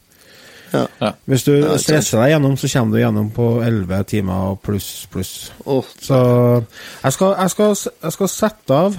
Ja. 0.74 0.86
Ja. 1.00 1.10
Hvis 1.30 1.44
du 1.46 1.52
stresser 1.78 2.18
deg 2.18 2.34
gjennom, 2.34 2.56
så 2.58 2.68
kommer 2.72 2.96
du 2.96 3.02
gjennom 3.04 3.30
på 3.34 3.48
11 3.62 4.04
timer 4.10 4.56
pluss, 4.62 5.06
pluss. 5.12 5.34
Oh. 5.64 5.86
Så 6.02 6.18
jeg 7.04 7.14
skal, 7.14 7.36
jeg 7.38 7.54
skal, 7.54 7.76
jeg 8.02 8.16
skal 8.16 8.32
sette 8.32 8.80
av 8.86 8.98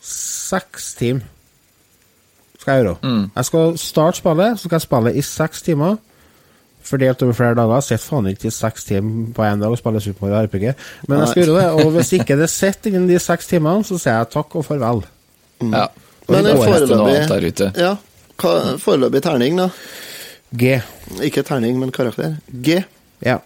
seks 0.00 0.94
timer. 0.98 1.20
Skal 2.60 2.74
jeg 2.76 2.84
gjøre. 2.84 3.28
Jeg 3.36 3.44
skal 3.48 3.78
starte 3.78 4.16
spillet, 4.20 4.58
så 4.58 4.68
skal 4.68 4.76
jeg 4.76 4.84
spille 4.84 5.14
i 5.16 5.22
seks 5.24 5.62
timer. 5.62 5.96
Fordelt 6.84 7.22
over 7.22 7.32
flere 7.36 7.54
dager. 7.54 7.80
Sitter 7.84 8.04
faen 8.08 8.26
ikke 8.30 8.48
i 8.48 8.50
seks 8.52 8.84
timer 8.88 9.32
på 9.36 9.42
én 9.44 9.60
dag 9.60 9.70
og 9.72 9.78
spiller 9.78 10.00
Super 10.04 10.26
Mario 10.28 10.46
RPG. 10.48 10.66
Men 11.08 11.18
jeg 11.20 11.28
skal 11.28 11.44
gjøre 11.44 11.56
det, 11.60 11.84
og 11.84 11.90
hvis 11.96 12.12
ikke 12.16 12.36
det 12.40 12.50
sitter 12.60 12.90
innen 12.94 13.08
de 13.08 13.18
seks 13.20 13.46
timene, 13.50 13.84
så 13.84 13.98
sier 14.00 14.16
jeg 14.18 14.30
takk 14.32 14.56
og 14.56 14.64
farvel. 14.64 15.02
Ja. 15.60 15.86
Men 16.28 16.44
det 16.44 16.52
en 16.54 16.60
går 16.60 16.74
etter 16.76 16.96
noe 16.96 17.08
annet 17.08 17.20
der 17.20 17.28
foreløpig. 17.28 17.70
Ja, 17.80 17.94
hva- 18.40 18.76
foreløpig 18.80 19.22
terning, 19.24 19.56
da. 19.60 19.68
G. 20.56 20.76
Ikke 21.22 21.42
terning, 21.46 21.78
men 21.80 21.92
karakter. 21.92 22.36
G. 22.64 22.80
Ja. 23.24 23.38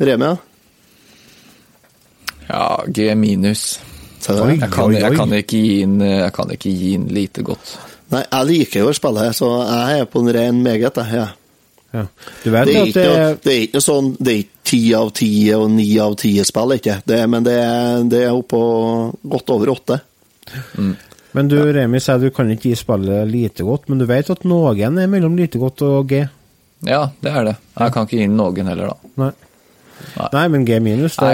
Remia. 0.00 0.36
Ja, 2.48 2.64
G 2.90 3.14
minus. 3.16 3.80
Oi. 4.30 4.56
Jeg 4.60 4.70
kan, 4.70 4.94
jeg, 4.94 5.16
kan 5.18 5.34
ikke 5.34 5.58
gi 5.58 5.76
inn, 5.82 5.98
jeg 6.04 6.32
kan 6.36 6.50
ikke 6.54 6.70
gi 6.70 6.94
inn 6.96 7.08
lite 7.12 7.44
godt. 7.46 7.76
Nei, 8.12 8.22
jeg 8.26 8.48
liker 8.50 8.84
jo 8.84 8.90
å 8.90 8.96
spille, 8.96 9.28
så 9.34 9.48
jeg 9.64 10.02
er 10.02 10.10
på 10.10 10.22
en 10.22 10.32
ren 10.36 10.58
meget, 10.62 10.98
jeg. 11.00 11.22
Ja. 11.22 11.28
ja. 11.96 12.04
Du 12.44 12.50
vet 12.52 12.68
Det 12.68 12.74
er 12.74 12.82
at 12.82 12.90
ikke, 12.92 12.98
det 12.98 13.06
noe, 13.08 13.38
det 13.42 13.54
er 13.54 13.62
ikke 13.66 13.78
noe 13.78 13.86
sånn 13.86 14.10
Det 14.18 14.32
er 14.32 14.42
ikke 14.42 14.66
ti 14.72 14.82
av 14.96 15.10
ti 15.16 15.30
og 15.56 15.64
ni 15.72 15.86
av 16.00 16.18
ti 16.20 16.34
spill, 16.46 16.76
ikke. 16.78 16.98
Det, 17.08 17.22
men 17.28 17.46
det 17.48 17.56
er, 17.60 18.04
det 18.08 18.20
er 18.28 18.36
oppå 18.36 18.60
godt 19.34 19.54
over 19.56 19.72
åtte. 19.74 19.98
Men 21.32 21.48
du, 21.48 21.56
Remi, 21.72 22.00
sier 22.04 22.20
du 22.20 22.28
kan 22.34 22.50
ikke 22.52 22.70
gi 22.70 22.78
spillet 22.78 23.28
lite 23.28 23.64
godt, 23.66 23.88
men 23.88 24.00
du 24.00 24.06
vet 24.08 24.30
at 24.32 24.44
noen 24.48 25.00
er 25.00 25.10
mellom 25.10 25.36
lite 25.38 25.60
godt 25.60 25.84
og 25.88 26.12
G? 26.12 26.22
Ja, 26.84 27.06
det 27.24 27.32
er 27.32 27.48
det. 27.48 27.56
Jeg 27.78 27.94
kan 27.94 28.08
ikke 28.08 28.20
gi 28.20 28.28
noen 28.28 28.68
heller, 28.68 28.92
da. 28.92 29.12
Nei. 29.22 29.32
Nei, 30.32 30.46
men 30.52 30.64
G 30.68 30.80
minus, 30.82 31.16
det 31.20 31.32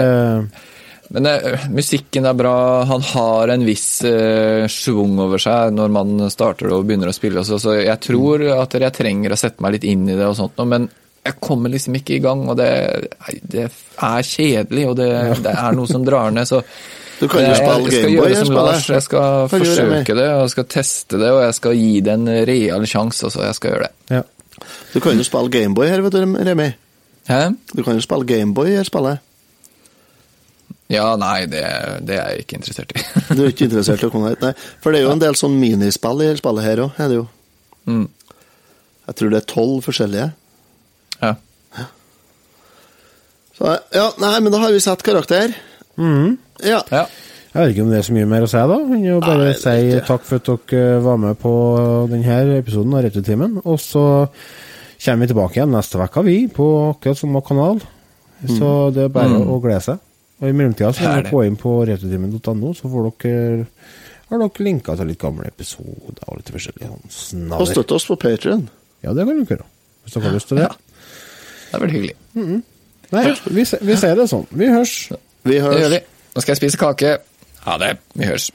Men 1.09 1.25
eh, 1.25 1.65
musikken 1.73 2.27
er 2.29 2.37
bra, 2.37 2.55
han 2.85 3.01
har 3.01 3.49
en 3.49 3.65
viss 3.65 4.03
uh, 4.05 4.67
schwung 4.69 5.17
over 5.23 5.41
seg 5.41 5.73
når 5.73 5.93
man 5.93 6.25
starter 6.29 6.69
og 6.75 6.85
begynner 6.85 7.09
å 7.09 7.15
spille. 7.15 7.41
Så, 7.47 7.57
så 7.61 7.79
jeg 7.79 7.97
tror 8.05 8.43
at 8.59 8.77
jeg 8.77 8.93
trenger 8.93 9.33
å 9.33 9.39
sette 9.39 9.63
meg 9.65 9.77
litt 9.77 9.87
inn 9.89 10.05
i 10.05 10.17
det, 10.17 10.27
og 10.27 10.37
sånt, 10.37 10.53
nå, 10.59 10.67
men 10.69 10.89
jeg 11.25 11.37
kommer 11.43 11.73
liksom 11.73 11.97
ikke 11.99 12.17
i 12.17 12.23
gang. 12.23 12.45
og 12.49 12.57
Det, 12.59 12.69
det 13.41 13.65
er 13.65 14.25
kjedelig, 14.25 14.87
og 14.91 14.97
det, 14.99 15.09
det 15.45 15.53
er 15.53 15.77
noe 15.77 15.89
som 15.89 16.05
drar 16.05 16.33
ned. 16.35 16.47
så 16.49 16.61
Du 17.19 17.27
kan 17.27 17.43
jo 17.43 17.53
jeg, 17.53 17.57
spille 17.57 17.89
jeg 17.89 17.95
skal 17.95 18.13
Gameboy. 18.13 18.59
Lars, 18.69 18.89
jeg 18.89 19.05
skal 19.05 19.49
Kan 19.51 19.65
gjøre 19.65 19.69
det, 19.69 19.87
forsøke 19.87 20.19
det, 20.19 20.27
og 20.33 20.43
jeg 20.43 20.53
skal 20.55 20.67
teste 20.75 21.21
det, 21.21 21.31
og 21.35 21.41
jeg 21.43 21.57
skal 21.57 21.79
gi 21.79 21.95
det 22.05 22.13
en 22.19 22.35
real 22.51 22.85
sjanse. 22.89 23.25
Altså, 23.27 23.41
jeg 23.47 23.57
skal 23.57 23.73
gjøre 23.73 23.89
det. 23.89 24.21
Du 24.93 24.99
kan 25.01 25.17
jo 25.17 25.25
spille 25.25 25.53
Gameboy 25.57 25.89
her, 25.89 26.05
vet 26.05 26.19
du, 26.19 26.37
Remi. 26.49 26.69
Hæ? 27.29 27.41
Du 27.73 27.83
kan 27.83 27.97
jo 27.97 28.05
spille 28.05 28.29
Gameboy 28.29 28.71
her, 28.71 28.83
her 28.83 28.89
spillet. 28.93 29.25
Ja, 30.89 31.11
nei, 31.21 31.43
det, 31.45 31.61
det 32.07 32.15
er 32.17 32.31
jeg 32.33 32.45
ikke 32.47 32.57
interessert 32.57 32.93
i. 32.97 33.03
Du 33.37 33.43
er 33.43 33.51
ikke 33.51 33.67
interessert 33.67 34.01
i 34.01 34.07
å 34.07 34.13
komme 34.13 34.31
hit, 34.33 34.41
nei. 34.41 34.53
For 34.81 34.91
det 34.91 35.01
er 35.01 35.05
jo 35.07 35.11
en 35.13 35.21
del 35.21 35.35
sånn 35.37 35.59
minispill 35.61 36.23
i 36.25 36.31
spillet 36.39 36.65
her 36.65 36.81
òg, 36.87 36.95
er 36.97 37.11
det 37.11 37.19
jo. 37.19 37.27
Mm. 37.89 38.07
Jeg 39.09 39.17
tror 39.19 39.33
det 39.33 39.39
er 39.43 39.47
tolv 39.53 39.85
forskjellige. 39.85 40.29
Ja. 41.21 41.35
Så, 43.59 43.73
ja, 43.93 44.05
nei, 44.21 44.35
men 44.39 44.53
da 44.53 44.61
har 44.63 44.71
vi 44.73 44.79
satt 44.83 45.03
karakter. 45.05 45.51
Mm. 45.99 46.37
Ja. 46.63 46.79
Jeg 46.89 47.57
vet 47.59 47.73
ikke 47.73 47.83
om 47.83 47.89
det 47.91 47.99
er 47.99 48.05
så 48.07 48.13
mye 48.15 48.27
mer 48.29 48.45
å 48.45 48.49
si, 48.49 48.61
da. 48.71 48.77
Men 48.87 49.03
jo 49.03 49.19
bare 49.23 49.49
Nei, 49.49 49.55
si 49.59 50.01
takk 50.07 50.25
for 50.27 50.39
at 50.39 50.49
dere 50.69 50.83
eh, 50.97 51.01
var 51.03 51.17
med 51.21 51.39
på 51.41 51.53
denne 52.11 52.39
episoden 52.59 52.93
av 52.95 53.03
Returtimen. 53.07 53.57
Og 53.65 53.79
så 53.83 54.03
kommer 55.03 55.25
vi 55.25 55.31
tilbake 55.33 55.59
igjen 55.59 55.73
neste 55.73 55.99
uke, 55.99 56.23
vi, 56.27 56.37
på 56.53 56.67
akkurat 56.91 57.19
samme 57.19 57.41
kanal. 57.45 57.81
Så 58.47 58.69
det 58.95 59.09
er 59.09 59.11
bare 59.11 59.35
Mm. 59.41 59.49
å 59.51 59.57
glede 59.59 59.81
seg. 59.83 59.99
Og 60.39 60.47
i 60.47 60.55
mellomtida 60.55 60.91
så 60.95 61.03
er 61.03 61.05
kan 61.05 61.15
det. 61.17 61.23
dere 61.25 61.33
gå 61.35 61.41
inn 61.47 61.57
på 61.59 61.73
returtimen.no, 61.89 62.73
så 62.77 62.91
får 62.91 63.09
dere 63.23 63.65
har 64.29 64.37
dere 64.43 64.63
linka 64.63 64.95
til 64.95 65.09
litt 65.09 65.19
gamle 65.21 65.47
episoder 65.49 66.27
og 66.29 66.37
litt 66.37 66.51
forskjellig 66.53 66.89
sånn 67.09 67.53
Og 67.57 67.65
støtte 67.67 67.97
oss 67.97 68.05
på 68.05 68.17
Patrion. 68.21 68.67
Ja, 69.01 69.13
det 69.17 69.25
kan 69.25 69.39
dere 69.41 69.55
gjøre. 69.57 69.65
Hvis 70.03 70.13
dere 70.15 70.27
har 70.27 70.35
lyst 70.37 70.51
til 70.51 70.61
det. 70.61 70.67
Det 70.69 71.73
er 71.77 71.83
veldig 71.83 71.97
hyggelig. 71.97 72.15
Mhm. 72.37 72.61
Nei, 73.09 73.23
vi, 73.49 73.63
vi 73.89 73.95
ser 73.97 74.15
det 74.19 74.27
sånn. 74.29 74.45
Vi 74.53 74.67
hørs. 74.69 74.93
Vi 75.41 75.55
Det 75.57 75.79
gjør 75.81 75.93
vi. 75.95 75.99
Nå 76.35 76.41
skal 76.43 76.53
jeg 76.53 76.59
spise 76.61 76.77
kake. 76.77 77.15
Ha 77.65 77.77
det. 77.81 77.95
Vi 78.13 78.27
høres. 78.29 78.51